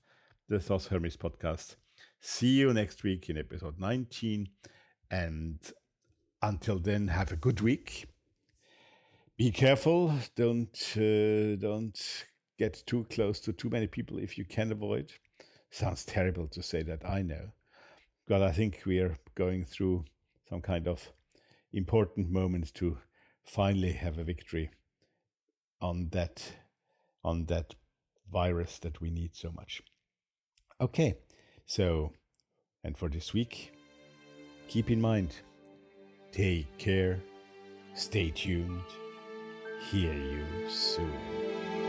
the 0.49 0.59
Thoth 0.59 0.87
Hermes 0.87 1.15
podcast. 1.15 1.75
See 2.19 2.47
you 2.47 2.73
next 2.73 3.03
week 3.03 3.29
in 3.29 3.37
episode 3.37 3.79
19. 3.79 4.47
And 5.11 5.59
until 6.41 6.79
then, 6.79 7.09
have 7.09 7.31
a 7.31 7.35
good 7.35 7.61
week. 7.61 8.07
Be 9.37 9.51
careful. 9.51 10.11
Don't 10.35 10.75
uh, 10.97 11.55
don't 11.57 12.25
get 12.57 12.81
too 12.87 13.05
close 13.11 13.39
to 13.41 13.53
too 13.53 13.69
many 13.69 13.85
people 13.85 14.17
if 14.17 14.35
you 14.35 14.45
can 14.45 14.71
avoid. 14.71 15.11
Sounds 15.69 16.05
terrible 16.05 16.47
to 16.47 16.63
say 16.63 16.81
that, 16.81 17.07
I 17.07 17.21
know. 17.21 17.51
But 18.27 18.41
I 18.41 18.51
think 18.51 18.81
we 18.87 18.97
are 18.97 19.15
going 19.35 19.63
through 19.63 20.05
some 20.49 20.61
kind 20.61 20.87
of 20.87 21.07
important 21.73 22.29
moment 22.29 22.73
to 22.75 22.97
finally 23.43 23.91
have 23.93 24.17
a 24.17 24.23
victory 24.23 24.69
on 25.81 26.09
that 26.11 26.53
on 27.23 27.45
that 27.45 27.75
virus 28.31 28.79
that 28.79 29.01
we 29.01 29.09
need 29.09 29.35
so 29.35 29.51
much. 29.51 29.81
Okay, 30.79 31.15
so 31.65 32.11
and 32.83 32.97
for 32.97 33.09
this 33.09 33.33
week, 33.33 33.71
keep 34.67 34.89
in 34.91 34.99
mind, 34.99 35.35
take 36.31 36.77
care, 36.77 37.19
stay 37.95 38.29
tuned, 38.31 38.81
hear 39.89 40.13
you 40.13 40.69
soon. 40.69 41.82